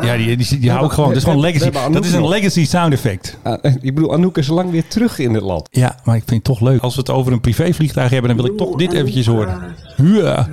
Ja, 0.00 0.16
die, 0.16 0.36
die, 0.36 0.58
die, 0.58 0.70
hou 0.70 0.84
ik 0.86 0.92
gewoon. 0.92 1.08
Dat 1.08 1.18
is 1.18 1.24
gewoon 1.24 1.40
legacy. 1.40 1.76
Anouk 1.76 1.92
Dat 1.92 2.04
is 2.04 2.12
een 2.12 2.28
legacy 2.28 2.66
sound 2.66 2.92
effect. 2.92 3.36
Ah, 3.42 3.64
ik 3.80 3.94
bedoel, 3.94 4.12
Anouk 4.12 4.38
is 4.38 4.46
lang 4.48 4.70
weer 4.70 4.86
terug 4.88 5.18
in 5.18 5.34
het 5.34 5.42
land. 5.42 5.68
Ja, 5.70 5.98
maar 6.04 6.16
ik 6.16 6.22
vind 6.26 6.46
het 6.48 6.56
toch 6.58 6.68
leuk. 6.68 6.80
Als 6.82 6.94
we 6.94 7.00
het 7.00 7.10
over 7.10 7.32
een 7.32 7.40
privévliegtuig 7.40 8.10
hebben, 8.10 8.36
dan 8.36 8.44
wil 8.44 8.52
ik 8.52 8.58
toch 8.58 8.76
dit 8.76 8.92
eventjes 8.92 9.26
horen. 9.26 9.74
Huur. 9.96 10.48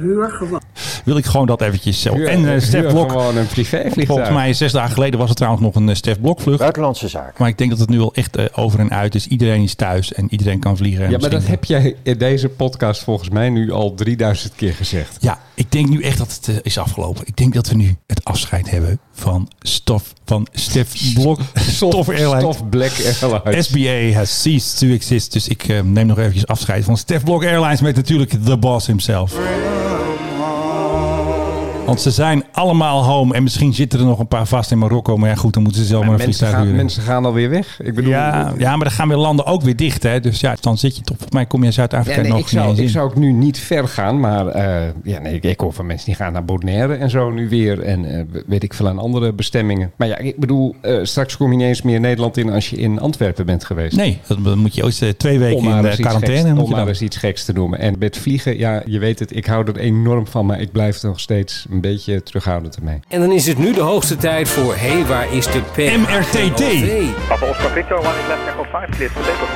Wil 1.05 1.17
ik 1.17 1.25
gewoon 1.25 1.45
dat 1.45 1.61
eventjes 1.61 2.01
zo. 2.01 2.13
Huur- 2.13 2.27
En 2.27 2.53
eh 2.53 2.61
Stef 2.61 2.87
Blok. 2.87 3.11
gewoon 3.11 3.37
een 3.37 3.47
privévliegtuig. 3.47 4.07
Volgens 4.07 4.29
mij 4.29 4.53
zes 4.53 4.71
dagen 4.71 4.93
geleden 4.93 5.19
was 5.19 5.29
er 5.29 5.35
trouwens 5.35 5.63
nog 5.63 5.75
een 5.75 5.89
eh, 5.89 5.95
Stef 5.95 6.19
Blok 6.21 6.41
vlucht. 6.41 6.59
Buitenlandse 6.59 7.07
zaken. 7.07 7.33
Maar 7.37 7.47
ik 7.49 7.57
denk 7.57 7.69
dat 7.69 7.79
het 7.79 7.89
nu 7.89 7.99
al 7.99 8.13
echt 8.13 8.35
eh, 8.35 8.45
over 8.53 8.79
en 8.79 8.91
uit 8.91 9.15
is. 9.15 9.27
Iedereen 9.27 9.63
is 9.63 9.73
thuis 9.75 10.13
en 10.13 10.27
iedereen 10.31 10.59
kan 10.59 10.77
vliegen. 10.77 11.05
En 11.05 11.11
Ja, 11.11 11.17
maar 11.17 11.29
dat 11.29 11.47
heb 11.47 11.65
jij 11.65 11.95
in 12.03 12.17
deze 12.17 12.49
podcast 12.49 13.03
volgens 13.03 13.29
mij 13.29 13.49
nu 13.49 13.71
al 13.71 13.93
3000 13.93 14.55
keer 14.55 14.73
gezegd. 14.73 15.17
Ja, 15.19 15.39
ik 15.53 15.71
denk 15.71 15.89
nu 15.89 16.01
echt 16.01 16.17
dat 16.17 16.33
het 16.33 16.47
eh, 16.47 16.55
is 16.61 16.77
afgelopen. 16.77 17.21
Ik 17.27 17.35
denk 17.37 17.53
dat 17.53 17.67
we 17.67 17.75
nu 17.75 17.95
het 18.07 18.23
afscheid 18.23 18.69
hebben 18.69 18.99
van 19.13 19.49
Stof 19.59 20.13
van 20.25 20.47
Stef 20.51 21.13
Blok. 21.13 21.39
Stof 21.75 22.09
Airlines. 22.09 22.39
Stof 22.39 22.69
Black 22.69 22.91
Airlines. 23.21 23.65
SBA 23.67 24.17
has 24.19 24.41
ceased 24.41 24.77
to 24.79 24.87
exist. 24.87 25.33
Dus 25.33 25.47
ik 25.47 25.63
eh, 25.67 25.81
neem 25.81 26.07
nog 26.07 26.17
eventjes 26.19 26.47
afscheid 26.47 26.83
van 26.83 26.97
Stef 26.97 27.23
Blok 27.23 27.43
Airlines 27.43 27.81
met 27.81 27.95
natuurlijk 27.95 28.45
de 28.45 28.57
boss 28.57 28.87
himself. 28.87 29.33
Want 31.87 32.01
ze 32.01 32.11
zijn 32.11 32.43
allemaal 32.51 33.03
home. 33.03 33.33
En 33.33 33.43
misschien 33.43 33.73
zitten 33.73 33.99
er 33.99 34.05
nog 34.05 34.19
een 34.19 34.27
paar 34.27 34.45
vast 34.45 34.71
in 34.71 34.77
Marokko. 34.77 35.17
Maar 35.17 35.29
ja, 35.29 35.35
goed, 35.35 35.53
dan 35.53 35.63
moeten 35.63 35.81
ze 35.81 35.87
zelf 35.87 36.01
maar, 36.01 36.09
Maar 36.09 36.19
een 36.19 36.25
mensen, 36.25 36.45
vliegtuig 36.47 36.63
gaan, 36.63 36.71
huren. 36.71 36.85
mensen 36.85 37.03
gaan 37.03 37.25
alweer 37.25 37.49
weg. 37.49 37.79
Ik 37.83 37.95
bedoel, 37.95 38.11
ja, 38.11 38.53
ja, 38.57 38.75
maar 38.75 38.85
dan 38.87 38.95
gaan 38.95 39.07
weer 39.07 39.17
landen 39.17 39.45
ook 39.45 39.61
weer 39.61 39.75
dicht. 39.75 40.03
Hè? 40.03 40.19
Dus 40.19 40.39
ja, 40.39 40.55
dan 40.59 40.77
zit 40.77 40.95
je 40.95 41.01
toch. 41.01 41.15
Volgens 41.17 41.31
mij 41.31 41.45
kom 41.45 41.59
je 41.59 41.65
in 41.65 41.73
Zuid-Afrika 41.73 42.15
Ja, 42.15 42.21
nee, 42.21 42.31
nog 42.31 42.39
ik, 42.39 42.47
zou, 42.47 42.77
ik 42.77 42.89
zou 42.89 43.09
ook 43.09 43.15
nu 43.15 43.31
niet 43.31 43.59
ver 43.59 43.87
gaan, 43.87 44.19
maar 44.19 44.47
eh, 44.47 44.87
ja, 45.03 45.19
nee, 45.19 45.33
ik, 45.33 45.43
ik 45.43 45.59
hoor 45.59 45.73
van 45.73 45.85
mensen 45.85 46.05
die 46.05 46.15
gaan 46.15 46.33
naar 46.33 46.45
Bonaire 46.45 46.93
en 46.93 47.09
zo 47.09 47.29
nu 47.29 47.49
weer. 47.49 47.81
En 47.81 48.17
eh, 48.17 48.41
weet 48.47 48.63
ik 48.63 48.73
veel 48.73 48.87
aan 48.87 48.99
andere 48.99 49.33
bestemmingen. 49.33 49.91
Maar 49.95 50.07
ja, 50.07 50.17
ik 50.17 50.37
bedoel, 50.37 50.75
eh, 50.81 50.99
straks 51.03 51.37
kom 51.37 51.51
je 51.51 51.57
niet 51.57 51.67
eens 51.67 51.81
meer 51.81 51.99
Nederland 51.99 52.37
in 52.37 52.49
als 52.49 52.69
je 52.69 52.77
in 52.77 52.99
Antwerpen 52.99 53.45
bent 53.45 53.65
geweest. 53.65 53.95
Nee, 53.95 54.19
dan 54.43 54.57
moet 54.57 54.75
je 54.75 54.83
ooit 54.83 55.13
twee 55.17 55.39
weken 55.39 55.63
in 55.63 55.81
de 55.81 55.95
quarantaine. 55.95 56.41
geks, 56.41 56.53
moet 56.53 56.63
om 56.63 56.69
je 56.69 56.75
dan. 56.75 56.87
eens 56.87 57.01
iets 57.01 57.17
geks 57.17 57.45
te 57.45 57.53
noemen. 57.53 57.79
En 57.79 57.95
met 57.99 58.17
vliegen, 58.17 58.57
ja, 58.57 58.81
je 58.85 58.99
weet 58.99 59.19
het, 59.19 59.35
ik 59.35 59.45
hou 59.45 59.67
er 59.67 59.77
enorm 59.77 60.27
van, 60.27 60.45
maar 60.45 60.61
ik 60.61 60.71
blijf 60.71 61.03
nog 61.03 61.19
steeds 61.19 61.65
een 61.77 61.89
beetje 61.91 62.23
terughoudend 62.23 62.75
ermee. 62.75 62.99
En 63.07 63.19
dan 63.19 63.31
is 63.31 63.47
het 63.47 63.57
nu 63.57 63.73
de 63.73 63.81
hoogste 63.81 64.15
tijd 64.15 64.49
voor... 64.49 64.75
Hé, 64.75 64.89
hey, 64.89 65.05
waar 65.05 65.33
is 65.33 65.45
de 65.45 65.61
P? 65.61 65.77
MRTT. 65.77 66.63
Papa 67.27 67.49
Oscar 67.49 67.71
Victor, 67.71 67.97
one 67.97 68.07
is 68.07 68.27
left 68.27 68.47
echo 68.47 68.63
5, 68.71 68.89
clear 68.89 69.11
for 69.11 69.21
takeoff. 69.21 69.51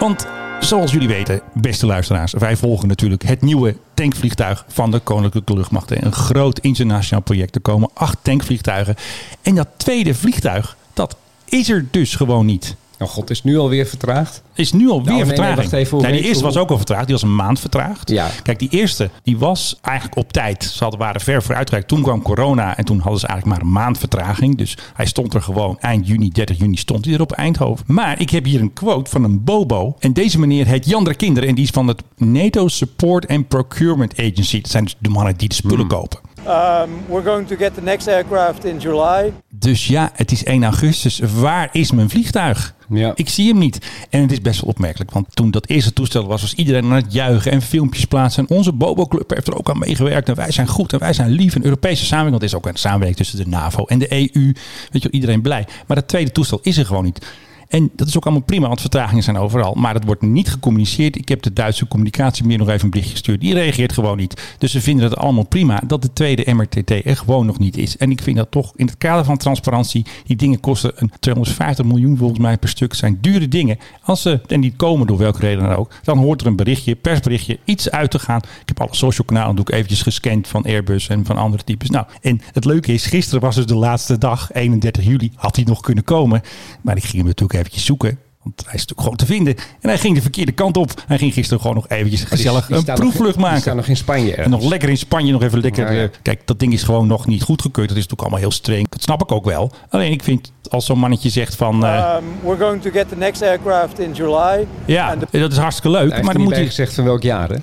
Want 0.00 0.26
zoals 0.60 0.92
jullie 0.92 1.08
weten, 1.08 1.40
beste 1.52 1.86
luisteraars, 1.86 2.32
wij 2.32 2.56
volgen 2.56 2.88
natuurlijk 2.88 3.22
het 3.22 3.42
nieuwe 3.42 3.76
tankvliegtuig 3.94 4.64
van 4.68 4.90
de 4.90 4.98
Koninklijke 4.98 5.54
Luchtmacht. 5.54 5.90
Een 5.90 6.12
groot 6.12 6.58
internationaal 6.58 7.22
project. 7.22 7.54
Er 7.54 7.60
komen 7.60 7.90
acht 7.94 8.18
tankvliegtuigen. 8.22 8.94
En 9.42 9.54
dat 9.54 9.68
tweede 9.76 10.14
vliegtuig, 10.14 10.76
dat 10.92 11.16
is 11.44 11.68
er 11.70 11.86
dus 11.90 12.14
gewoon 12.14 12.46
niet. 12.46 12.76
Oh 13.04 13.10
god, 13.10 13.30
is 13.30 13.42
nu 13.42 13.58
alweer 13.58 13.86
vertraagd? 13.86 14.42
Is 14.54 14.72
nu 14.72 14.88
alweer 14.90 15.04
Nou, 15.06 15.16
nee, 15.16 15.26
vertraging. 15.26 15.72
even, 15.72 15.98
Nee, 16.02 16.12
die 16.12 16.22
eerste 16.22 16.44
was 16.44 16.56
ook 16.56 16.70
al 16.70 16.76
vertraagd. 16.76 17.04
Die 17.04 17.14
was 17.14 17.22
een 17.22 17.34
maand 17.34 17.60
vertraagd. 17.60 18.10
Ja. 18.10 18.30
Kijk, 18.42 18.58
die 18.58 18.68
eerste 18.68 19.10
die 19.22 19.38
was 19.38 19.78
eigenlijk 19.80 20.16
op 20.16 20.32
tijd. 20.32 20.64
Ze 20.64 20.82
hadden, 20.82 21.00
waren 21.00 21.20
ver 21.20 21.42
vooruitgereikt. 21.42 21.88
Toen 21.88 22.02
kwam 22.02 22.22
corona 22.22 22.76
en 22.76 22.84
toen 22.84 22.98
hadden 22.98 23.20
ze 23.20 23.26
eigenlijk 23.26 23.58
maar 23.58 23.66
een 23.68 23.72
maand 23.72 23.98
vertraging. 23.98 24.56
Dus 24.58 24.76
hij 24.94 25.06
stond 25.06 25.34
er 25.34 25.42
gewoon 25.42 25.76
eind 25.80 26.06
juni, 26.06 26.28
30 26.28 26.58
juni 26.58 26.76
stond 26.76 27.04
hij 27.04 27.14
er 27.14 27.20
op 27.20 27.32
Eindhoven. 27.32 27.84
Maar 27.88 28.20
ik 28.20 28.30
heb 28.30 28.44
hier 28.44 28.60
een 28.60 28.72
quote 28.72 29.10
van 29.10 29.24
een 29.24 29.44
Bobo. 29.44 29.96
En 29.98 30.12
deze 30.12 30.38
meneer 30.38 30.66
heet 30.66 30.86
Jan 30.86 31.04
der 31.04 31.16
Kinder. 31.16 31.46
En 31.46 31.54
die 31.54 31.64
is 31.64 31.70
van 31.70 31.88
het 31.88 32.02
NATO 32.16 32.68
Support 32.68 33.28
and 33.28 33.48
Procurement 33.48 34.12
Agency. 34.18 34.60
Dat 34.60 34.70
zijn 34.70 34.84
dus 34.84 34.96
de 34.98 35.08
mannen 35.08 35.36
die 35.36 35.48
de 35.48 35.54
spullen 35.54 35.78
Hmm. 35.78 35.88
kopen. 35.88 36.18
Um, 36.46 36.90
we're 37.08 37.24
going 37.24 37.48
to 37.48 37.56
get 37.56 37.74
the 37.74 37.82
next 37.82 38.08
aircraft 38.08 38.64
in 38.64 38.78
July. 38.78 39.32
Dus 39.48 39.86
ja, 39.86 40.10
het 40.14 40.32
is 40.32 40.44
1 40.44 40.64
augustus. 40.64 41.18
Waar 41.18 41.68
is 41.72 41.90
mijn 41.90 42.10
vliegtuig? 42.10 42.74
Ja. 42.88 43.12
Ik 43.14 43.28
zie 43.28 43.48
hem 43.48 43.58
niet. 43.58 43.78
En 44.10 44.20
het 44.20 44.32
is 44.32 44.40
best 44.40 44.60
wel 44.60 44.70
opmerkelijk. 44.70 45.10
Want 45.10 45.36
toen 45.36 45.50
dat 45.50 45.66
eerste 45.66 45.92
toestel 45.92 46.26
was, 46.26 46.40
was 46.40 46.54
iedereen 46.54 46.84
aan 46.84 46.92
het 46.92 47.12
juichen 47.12 47.52
en 47.52 47.62
filmpjes 47.62 48.04
plaatsen. 48.04 48.46
En 48.46 48.56
onze 48.56 48.72
Bobo 48.72 49.06
Club 49.06 49.30
heeft 49.30 49.46
er 49.46 49.58
ook 49.58 49.70
aan 49.70 49.78
meegewerkt. 49.78 50.28
En 50.28 50.34
wij 50.34 50.50
zijn 50.50 50.66
goed 50.66 50.92
en 50.92 50.98
wij 50.98 51.12
zijn 51.12 51.30
lief. 51.30 51.54
En 51.54 51.64
Europese 51.64 52.04
samenwerking. 52.04 52.40
Want 52.40 52.42
het 52.42 52.50
is 52.50 52.56
ook 52.56 52.66
een 52.66 52.80
samenwerking 52.80 53.16
tussen 53.16 53.38
de 53.38 53.56
NAVO 53.56 53.84
en 53.84 53.98
de 53.98 54.12
EU. 54.12 54.44
Weet 54.44 54.54
je 54.90 54.98
wel, 55.00 55.10
iedereen 55.10 55.42
blij. 55.42 55.66
Maar 55.86 55.96
dat 55.96 56.08
tweede 56.08 56.32
toestel 56.32 56.58
is 56.62 56.76
er 56.76 56.86
gewoon 56.86 57.04
niet. 57.04 57.26
En 57.74 57.90
dat 57.96 58.08
is 58.08 58.16
ook 58.16 58.24
allemaal 58.24 58.42
prima, 58.42 58.66
want 58.66 58.80
vertragingen 58.80 59.22
zijn 59.22 59.36
overal. 59.36 59.74
Maar 59.74 59.94
het 59.94 60.04
wordt 60.04 60.22
niet 60.22 60.48
gecommuniceerd. 60.48 61.16
Ik 61.16 61.28
heb 61.28 61.42
de 61.42 61.52
Duitse 61.52 61.88
communicatiemeer 61.88 62.58
nog 62.58 62.68
even 62.68 62.84
een 62.84 62.90
bericht 62.90 63.10
gestuurd. 63.10 63.40
Die 63.40 63.54
reageert 63.54 63.92
gewoon 63.92 64.16
niet. 64.16 64.54
Dus 64.58 64.70
ze 64.72 64.80
vinden 64.80 65.04
het 65.04 65.16
allemaal 65.16 65.46
prima 65.46 65.82
dat 65.86 66.02
de 66.02 66.12
tweede 66.12 66.54
MRTT 66.54 66.90
er 66.90 67.16
gewoon 67.16 67.46
nog 67.46 67.58
niet 67.58 67.76
is. 67.76 67.96
En 67.96 68.10
ik 68.10 68.22
vind 68.22 68.36
dat 68.36 68.50
toch 68.50 68.72
in 68.76 68.86
het 68.86 68.98
kader 68.98 69.24
van 69.24 69.36
transparantie. 69.36 70.06
Die 70.26 70.36
dingen 70.36 70.60
kosten 70.60 70.92
een 70.96 71.12
250 71.20 71.84
miljoen 71.84 72.16
volgens 72.16 72.38
mij 72.40 72.56
per 72.56 72.68
stuk. 72.68 72.94
zijn 72.94 73.18
dure 73.20 73.48
dingen. 73.48 73.78
Als 74.02 74.22
ze, 74.22 74.40
en 74.46 74.60
die 74.60 74.74
komen 74.76 75.06
door 75.06 75.18
welke 75.18 75.40
reden 75.40 75.64
dan 75.64 75.76
ook. 75.76 75.92
Dan 76.02 76.18
hoort 76.18 76.40
er 76.40 76.46
een 76.46 76.56
berichtje, 76.56 76.94
persberichtje, 76.94 77.58
iets 77.64 77.90
uit 77.90 78.10
te 78.10 78.18
gaan. 78.18 78.40
Ik 78.60 78.68
heb 78.68 78.80
alle 78.80 78.94
social 78.94 79.26
kanalen 79.26 79.66
eventjes 79.66 80.02
gescand 80.02 80.48
van 80.48 80.64
Airbus 80.64 81.08
en 81.08 81.24
van 81.24 81.36
andere 81.36 81.64
types. 81.64 81.90
Nou, 81.90 82.06
en 82.20 82.40
het 82.52 82.64
leuke 82.64 82.92
is, 82.92 83.06
gisteren 83.06 83.40
was 83.40 83.54
dus 83.54 83.66
de 83.66 83.76
laatste 83.76 84.18
dag, 84.18 84.52
31 84.52 85.04
juli. 85.04 85.32
Had 85.34 85.56
hij 85.56 85.64
nog 85.64 85.80
kunnen 85.80 86.04
komen. 86.04 86.42
Maar 86.82 86.96
ik 86.96 87.02
ging 87.02 87.16
hem 87.16 87.26
natuurlijk 87.26 87.63
eventjes 87.64 87.84
zoeken. 87.84 88.18
Want 88.42 88.56
hij 88.64 88.74
is 88.74 88.80
natuurlijk 88.86 89.00
gewoon 89.00 89.16
te 89.16 89.26
vinden. 89.26 89.54
En 89.80 89.88
hij 89.88 89.98
ging 89.98 90.14
de 90.14 90.22
verkeerde 90.22 90.52
kant 90.52 90.76
op. 90.76 91.02
Hij 91.06 91.18
ging 91.18 91.32
gisteren 91.34 91.60
gewoon 91.60 91.76
nog 91.76 91.88
eventjes 91.88 92.24
gezellig 92.24 92.66
Die 92.66 92.76
een 92.76 92.84
proefvlucht 92.94 93.36
nog, 93.36 93.44
maken. 93.44 93.60
staan 93.60 93.76
nog 93.76 93.86
in 93.86 93.96
Spanje 93.96 94.34
En 94.34 94.50
nog 94.50 94.62
lekker 94.68 94.88
in 94.88 94.96
Spanje 94.98 95.32
nog 95.32 95.42
even 95.42 95.60
lekker. 95.60 95.86
Ja, 95.86 95.98
ja. 95.98 96.02
eh, 96.02 96.08
Kijk, 96.22 96.46
dat 96.46 96.58
ding 96.58 96.72
is 96.72 96.82
gewoon 96.82 97.06
nog 97.06 97.26
niet 97.26 97.42
goedgekeurd. 97.42 97.88
Dat 97.88 97.96
is 97.96 98.02
natuurlijk 98.02 98.20
allemaal 98.20 98.48
heel 98.50 98.50
streng. 98.60 98.88
Dat 98.88 99.02
snap 99.02 99.22
ik 99.22 99.32
ook 99.32 99.44
wel. 99.44 99.72
Alleen 99.88 100.12
ik 100.12 100.22
vind 100.22 100.52
als 100.70 100.86
zo'n 100.86 100.98
mannetje 100.98 101.28
zegt 101.30 101.54
van. 101.54 101.84
eh, 101.84 102.16
Um, 102.16 102.24
we're 102.48 102.58
going 102.64 102.82
to 102.82 102.90
get 102.90 103.08
the 103.08 103.16
next 103.16 103.42
aircraft 103.42 103.98
in 103.98 104.12
July. 104.12 104.66
ja, 104.86 105.16
the- 105.30 105.38
dat 105.38 105.52
is 105.52 105.58
hartstikke 105.58 105.90
leuk. 105.98 106.10
Hij 106.12 106.22
maar 106.22 106.32
dan 106.32 106.36
niet 106.42 106.44
moet 106.50 106.54
hij. 106.58 106.66
gezegd 106.66 106.94
van 106.94 107.04
welk 107.04 107.22
jaar, 107.22 107.48
hè? 107.48 107.56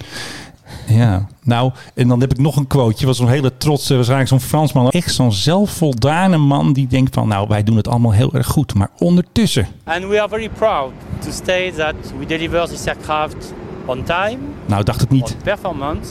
Ja, 0.87 1.27
nou, 1.43 1.71
en 1.93 2.07
dan 2.07 2.19
heb 2.21 2.31
ik 2.31 2.37
nog 2.37 2.55
een 2.55 2.67
quoteje. 2.67 3.05
Was 3.05 3.17
zo'n 3.17 3.27
hele 3.29 3.57
trotse, 3.57 3.93
waarschijnlijk 3.95 4.29
zo'n 4.29 4.39
Fransman. 4.39 4.89
Echt 4.89 5.13
zo'n 5.13 5.31
zelfvoldane 5.31 6.37
man 6.37 6.73
die 6.73 6.87
denkt 6.87 7.13
van, 7.13 7.27
nou, 7.27 7.47
wij 7.47 7.63
doen 7.63 7.77
het 7.77 7.87
allemaal 7.87 8.11
heel 8.11 8.33
erg 8.33 8.47
goed. 8.47 8.73
Maar 8.73 8.89
ondertussen, 8.97 9.67
And 9.83 10.05
we 10.07 10.19
are 10.19 10.29
very 10.29 10.49
proud 10.49 10.91
to 11.19 11.31
state 11.31 11.73
that 11.77 11.95
we 12.19 12.25
deliver 12.25 12.67
this 12.67 12.87
aircraft 12.87 13.53
on 13.85 14.03
time, 14.03 14.37
nou, 14.65 14.83
dacht 14.83 14.99
het 14.99 15.09
niet. 15.09 15.35
on 15.37 15.43
performance, 15.43 16.09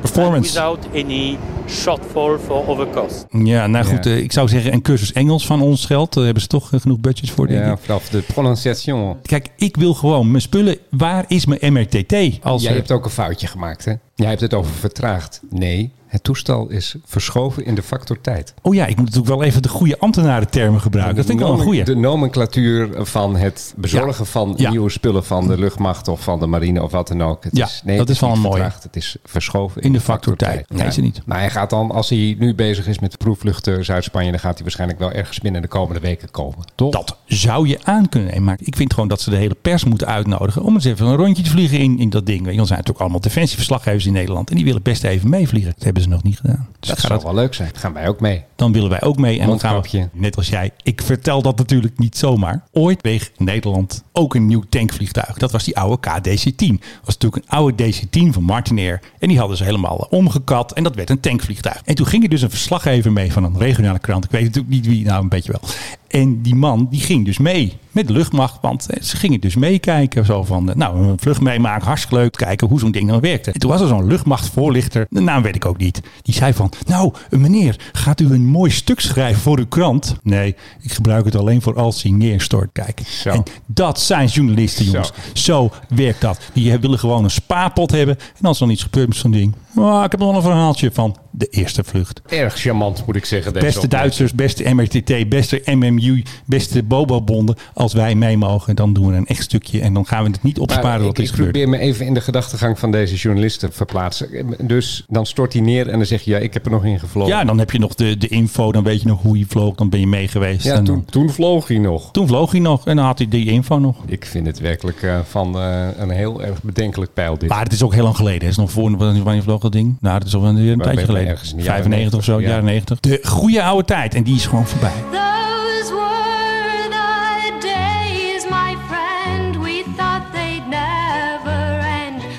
Performance. 0.00 0.52
without 0.52 0.86
any 0.94 1.38
shortfall 1.68 2.38
for 2.44 2.68
overcost. 2.68 3.26
Ja, 3.30 3.66
nou 3.66 3.84
goed, 3.84 4.04
Ja. 4.04 4.10
eh, 4.10 4.18
ik 4.18 4.32
zou 4.32 4.48
zeggen 4.48 4.72
een 4.72 4.82
cursus 4.82 5.12
Engels 5.12 5.46
van 5.46 5.60
ons 5.62 5.86
geld. 5.86 6.12
Daar 6.14 6.24
hebben 6.24 6.42
ze 6.42 6.48
toch 6.48 6.72
eh, 6.72 6.80
genoeg 6.80 6.98
budget 6.98 7.30
voor, 7.30 7.46
denk 7.46 7.64
Ja, 7.64 7.72
ik. 7.72 7.78
vanaf 7.82 8.08
de 8.08 8.18
prononciation. 8.18 9.16
Kijk, 9.22 9.48
ik 9.56 9.76
wil 9.76 9.94
gewoon 9.94 10.30
mijn 10.30 10.42
spullen. 10.42 10.76
Waar 10.90 11.24
is 11.28 11.46
mijn 11.46 11.72
MRTT? 11.72 12.14
Als 12.42 12.62
Jij 12.62 12.70
er- 12.70 12.76
hebt 12.76 12.92
ook 12.92 13.04
een 13.04 13.10
foutje 13.10 13.46
gemaakt, 13.46 13.84
hè? 13.84 13.92
Jij 14.14 14.28
hebt 14.28 14.40
het 14.40 14.54
over 14.54 14.72
vertraagd. 14.72 15.40
Nee, 15.50 15.90
het 16.08 16.22
toestel 16.24 16.68
is 16.68 16.94
verschoven 17.04 17.64
in 17.64 17.74
de 17.74 17.82
factor 17.82 18.20
tijd. 18.20 18.54
Oh 18.62 18.74
ja, 18.74 18.86
ik 18.86 18.96
moet 18.96 19.04
natuurlijk 19.04 19.34
wel 19.34 19.42
even 19.42 19.62
de 19.62 19.68
goede 19.68 19.98
ambtenarentermen 19.98 20.80
gebruiken. 20.80 21.16
Dat 21.16 21.26
vind 21.26 21.40
ik 21.40 21.46
wel 21.46 21.54
een 21.54 21.62
goede. 21.62 21.82
De 21.82 21.96
nomenclatuur 21.96 22.88
van 23.06 23.36
het 23.36 23.74
bezorgen 23.76 24.26
van 24.26 24.54
Ja. 24.56 24.70
nieuwe 24.70 24.90
spullen 24.90 25.24
van 25.24 25.48
de 25.48 25.58
luchtmacht 25.58 26.08
of 26.08 26.20
van 26.22 26.40
de 26.40 26.46
marine 26.46 26.82
of 26.82 26.90
wat 26.92 27.08
dan 27.08 27.22
ook. 27.22 27.44
Het 27.44 27.56
Ja, 27.56 27.64
is, 27.66 27.80
nee, 27.84 27.96
dat 27.96 28.06
het 28.06 28.16
is 28.16 28.22
wel 28.22 28.32
een 28.32 28.40
mooie. 28.40 28.62
Het 28.82 28.96
is 28.96 29.16
verschoven 29.24 29.82
In 29.82 29.92
de 29.92 30.00
factor 30.00 30.36
tijd. 30.36 30.70
Nee, 30.70 30.78
Ja. 30.78 30.84
is 30.86 30.96
het 30.96 31.04
niet. 31.04 31.22
Maar 31.24 31.38
hij 31.38 31.50
gaat 31.50 31.70
dan, 31.70 31.90
als 31.90 32.08
hij 32.08 32.36
nu 32.38 32.54
bezig 32.54 32.86
is 32.86 32.98
met 32.98 33.10
de 33.10 33.16
proefvluchten 33.16 33.84
Zuid-Spanje, 33.84 34.30
dan 34.30 34.40
gaat 34.40 34.54
hij 34.54 34.62
waarschijnlijk 34.62 34.98
wel 34.98 35.12
ergens 35.12 35.38
binnen 35.40 35.62
de 35.62 35.68
komende 35.68 36.00
weken 36.00 36.30
komen. 36.30 36.58
Toch? 36.74 36.90
Dat 36.92 37.16
zou 37.26 37.68
je 37.68 37.78
aan 37.82 38.08
kunnen 38.08 38.28
nemen. 38.28 38.44
Maar 38.44 38.58
ik 38.60 38.76
vind 38.76 38.92
gewoon 38.94 39.08
dat 39.08 39.20
ze 39.20 39.30
de 39.30 39.36
hele 39.36 39.56
pers 39.62 39.84
moeten 39.84 40.06
uitnodigen 40.06 40.62
om 40.62 40.74
eens 40.74 40.84
even 40.84 41.06
een 41.06 41.16
rondje 41.16 41.42
te 41.42 41.50
vliegen 41.50 41.78
in, 41.78 41.98
in 41.98 42.10
dat 42.10 42.26
ding. 42.26 42.38
Want 42.44 42.54
zijn 42.56 42.68
natuurlijk 42.68 43.00
allemaal 43.00 43.20
defensieverslaggevers 43.20 44.06
in 44.06 44.12
Nederland 44.12 44.50
en 44.50 44.56
die 44.56 44.64
willen 44.64 44.82
best 44.82 45.04
even 45.04 45.30
meevliegen. 45.30 45.74
Hebben 45.98 46.18
ze 46.18 46.22
nog 46.22 46.32
niet 46.32 46.40
gedaan. 46.40 46.68
Dus 46.80 46.88
dat 46.88 46.98
zou 46.98 47.20
wel 47.22 47.34
leuk 47.34 47.54
zijn. 47.54 47.68
Dan 47.72 47.80
gaan 47.80 47.92
wij 47.92 48.08
ook 48.08 48.20
mee. 48.20 48.44
dan 48.56 48.72
willen 48.72 48.90
wij 48.90 49.02
ook 49.02 49.18
mee. 49.18 49.40
En 49.40 49.46
dan 49.46 49.60
gaan 49.60 49.82
we, 49.82 50.08
net 50.12 50.36
als 50.36 50.48
jij, 50.48 50.70
ik 50.82 51.02
vertel 51.02 51.42
dat 51.42 51.56
natuurlijk 51.56 51.98
niet 51.98 52.16
zomaar. 52.16 52.62
Ooit 52.72 53.02
weeg 53.02 53.30
Nederland 53.36 54.02
ook 54.12 54.34
een 54.34 54.46
nieuw 54.46 54.64
tankvliegtuig. 54.68 55.38
Dat 55.38 55.52
was 55.52 55.64
die 55.64 55.76
oude 55.76 56.08
KDC-10. 56.08 56.56
Dat 56.56 57.04
was 57.04 57.18
natuurlijk 57.18 57.44
een 57.44 57.50
oude 57.50 57.92
DC-10 57.92 58.32
van 58.32 58.42
Martinair. 58.42 59.00
En 59.18 59.28
die 59.28 59.38
hadden 59.38 59.56
ze 59.56 59.64
helemaal 59.64 60.06
omgekat. 60.10 60.72
En 60.72 60.82
dat 60.82 60.94
werd 60.94 61.10
een 61.10 61.20
tankvliegtuig. 61.20 61.82
En 61.84 61.94
toen 61.94 62.06
ging 62.06 62.22
er 62.22 62.28
dus 62.28 62.42
een 62.42 62.50
verslaggever 62.50 63.12
mee 63.12 63.32
van 63.32 63.44
een 63.44 63.58
regionale 63.58 63.98
krant. 63.98 64.24
Ik 64.24 64.30
weet 64.30 64.44
natuurlijk 64.44 64.74
niet 64.74 64.86
wie, 64.86 65.04
nou 65.04 65.22
een 65.22 65.28
beetje 65.28 65.52
wel. 65.52 65.70
En 66.08 66.42
die 66.42 66.54
man 66.54 66.86
die 66.90 67.00
ging 67.00 67.24
dus 67.24 67.38
mee 67.38 67.78
met 67.98 68.06
de 68.06 68.12
luchtmacht. 68.12 68.58
Want 68.60 68.90
eh, 68.90 69.02
ze 69.02 69.16
gingen 69.16 69.40
dus 69.40 69.56
meekijken. 69.56 70.24
Zo 70.24 70.44
van, 70.44 70.70
eh, 70.70 70.76
nou, 70.76 71.08
een 71.08 71.18
vlucht 71.18 71.40
meemaken, 71.40 71.86
hartstikke 71.86 72.16
leuk. 72.16 72.32
Kijken 72.32 72.68
hoe 72.68 72.78
zo'n 72.78 72.90
ding 72.90 73.08
dan 73.08 73.20
werkte. 73.20 73.50
En 73.50 73.60
toen 73.60 73.70
was 73.70 73.80
er 73.80 73.86
zo'n 73.86 74.06
luchtmachtvoorlichter. 74.06 75.06
De 75.10 75.20
naam 75.20 75.42
weet 75.42 75.54
ik 75.54 75.64
ook 75.64 75.76
niet. 75.76 76.00
Die 76.22 76.34
zei 76.34 76.52
van, 76.52 76.72
nou 76.86 77.12
meneer, 77.30 77.76
gaat 77.92 78.20
u 78.20 78.32
een 78.32 78.46
mooi 78.46 78.70
stuk 78.70 79.00
schrijven 79.00 79.40
voor 79.40 79.58
uw 79.58 79.66
krant? 79.66 80.16
Nee, 80.22 80.56
ik 80.80 80.92
gebruik 80.92 81.24
het 81.24 81.36
alleen 81.36 81.62
voor 81.62 81.76
als 81.76 82.02
hij 82.02 82.12
neerstort. 82.12 82.68
Kijk. 82.72 83.00
En 83.24 83.42
dat 83.66 84.00
zijn 84.00 84.28
journalisten, 84.28 84.84
jongens. 84.84 85.12
Zo. 85.32 85.70
werkt 85.88 86.20
dat. 86.20 86.40
Die 86.52 86.78
willen 86.78 86.98
gewoon 86.98 87.24
een 87.24 87.30
spaarpot 87.30 87.90
hebben. 87.90 88.16
En 88.38 88.44
als 88.44 88.60
er 88.60 88.64
dan 88.64 88.74
iets 88.74 88.82
gebeurt 88.82 89.08
met 89.08 89.16
zo'n 89.16 89.30
ding. 89.30 89.54
Oh, 89.76 90.02
ik 90.04 90.10
heb 90.10 90.20
nog 90.20 90.36
een 90.36 90.42
verhaaltje 90.42 90.90
van 90.92 91.16
de 91.30 91.46
eerste 91.46 91.84
vlucht. 91.84 92.20
Erg 92.26 92.54
charmant, 92.54 93.06
moet 93.06 93.16
ik 93.16 93.24
zeggen. 93.24 93.52
Deze 93.52 93.64
Beste 93.64 93.80
opmerking. 93.80 94.02
Duitsers, 94.02 94.34
beste 94.34 94.74
MRTT, 94.74 95.28
beste 95.28 95.62
MMU, 95.64 96.22
beste 96.44 96.82
Bobo-bonden. 96.82 97.56
Als 97.88 97.96
wij 97.96 98.14
mee 98.14 98.36
mogen, 98.36 98.76
dan 98.76 98.92
doen 98.92 99.06
we 99.10 99.16
een 99.16 99.26
echt 99.26 99.42
stukje. 99.42 99.80
En 99.80 99.94
dan 99.94 100.06
gaan 100.06 100.24
we 100.24 100.30
het 100.30 100.42
niet 100.42 100.58
opsparen 100.58 100.88
Maar 100.90 101.00
wat 101.00 101.10
ik, 101.10 101.18
is 101.18 101.24
ik 101.24 101.30
gebeurd. 101.34 101.50
probeer 101.52 101.68
me 101.68 101.78
even 101.78 102.06
in 102.06 102.14
de 102.14 102.20
gedachtegang 102.20 102.78
van 102.78 102.90
deze 102.90 103.14
journalisten 103.14 103.72
verplaatsen. 103.72 104.28
Dus 104.62 105.04
dan 105.08 105.26
stort 105.26 105.52
hij 105.52 105.62
neer 105.62 105.88
en 105.88 105.96
dan 105.98 106.06
zeg 106.06 106.22
je, 106.22 106.30
ja, 106.30 106.38
ik 106.38 106.54
heb 106.54 106.64
er 106.64 106.70
nog 106.70 106.84
in 106.84 106.98
gevlogen. 106.98 107.32
Ja, 107.34 107.44
dan 107.44 107.58
heb 107.58 107.70
je 107.70 107.78
nog 107.78 107.94
de, 107.94 108.16
de 108.18 108.28
info, 108.28 108.72
dan 108.72 108.82
weet 108.84 109.00
je 109.02 109.08
nog 109.08 109.22
hoe 109.22 109.36
hij 109.36 109.46
vloog, 109.48 109.74
dan 109.74 109.88
ben 109.88 110.00
je 110.00 110.06
mee 110.06 110.28
geweest. 110.28 110.64
Ja, 110.64 110.74
En 110.74 110.84
toen, 110.84 110.94
dan- 110.94 111.04
toen 111.04 111.30
vloog 111.30 111.68
hij 111.68 111.78
nog. 111.78 112.10
toen 112.12 112.26
vloog 112.26 112.50
hij 112.50 112.60
nog 112.60 112.86
en 112.86 112.96
dan 112.96 113.04
had 113.04 113.18
hij 113.18 113.28
die 113.28 113.46
info 113.50 113.78
nog. 113.78 113.96
Ik 114.06 114.24
vind 114.26 114.46
het 114.46 114.58
werkelijk 114.60 115.02
eh, 115.02 115.18
van 115.28 115.58
eh, 115.58 115.86
een 115.96 116.10
heel 116.10 116.42
erg 116.42 116.62
bedenkelijk 116.62 117.14
pijl 117.14 117.38
dit. 117.38 117.48
Maar 117.48 117.62
het 117.62 117.72
is 117.72 117.82
ook 117.82 117.94
heel 117.94 118.02
lang 118.04 118.16
geleden. 118.16 118.40
Het 118.40 118.50
is 118.50 118.56
nog 118.56 118.70
voor 118.70 118.96
wanneer 118.96 119.42
vloog 119.42 119.60
dat 119.60 119.72
ding? 119.72 119.96
Nou, 120.00 120.18
dat 120.18 120.28
is 120.28 120.34
al 120.34 120.44
een, 120.44 120.78
tijdje 120.78 121.00
je 121.00 121.06
geleden. 121.06 121.28
ergens 121.28 121.50
in 121.50 121.56
de 121.56 121.62
jaren 121.62 121.82
95 121.82 122.18
of 122.18 122.24
zo, 122.24 122.32
90, 122.38 122.48
ja. 122.48 122.54
jaren 122.54 122.64
90. 122.64 123.00
De 123.00 123.20
goede 123.28 123.62
oude 123.62 123.84
tijd. 123.84 124.14
En 124.14 124.22
die 124.22 124.34
is 124.34 124.46
gewoon 124.46 124.66
voorbij. 124.66 125.36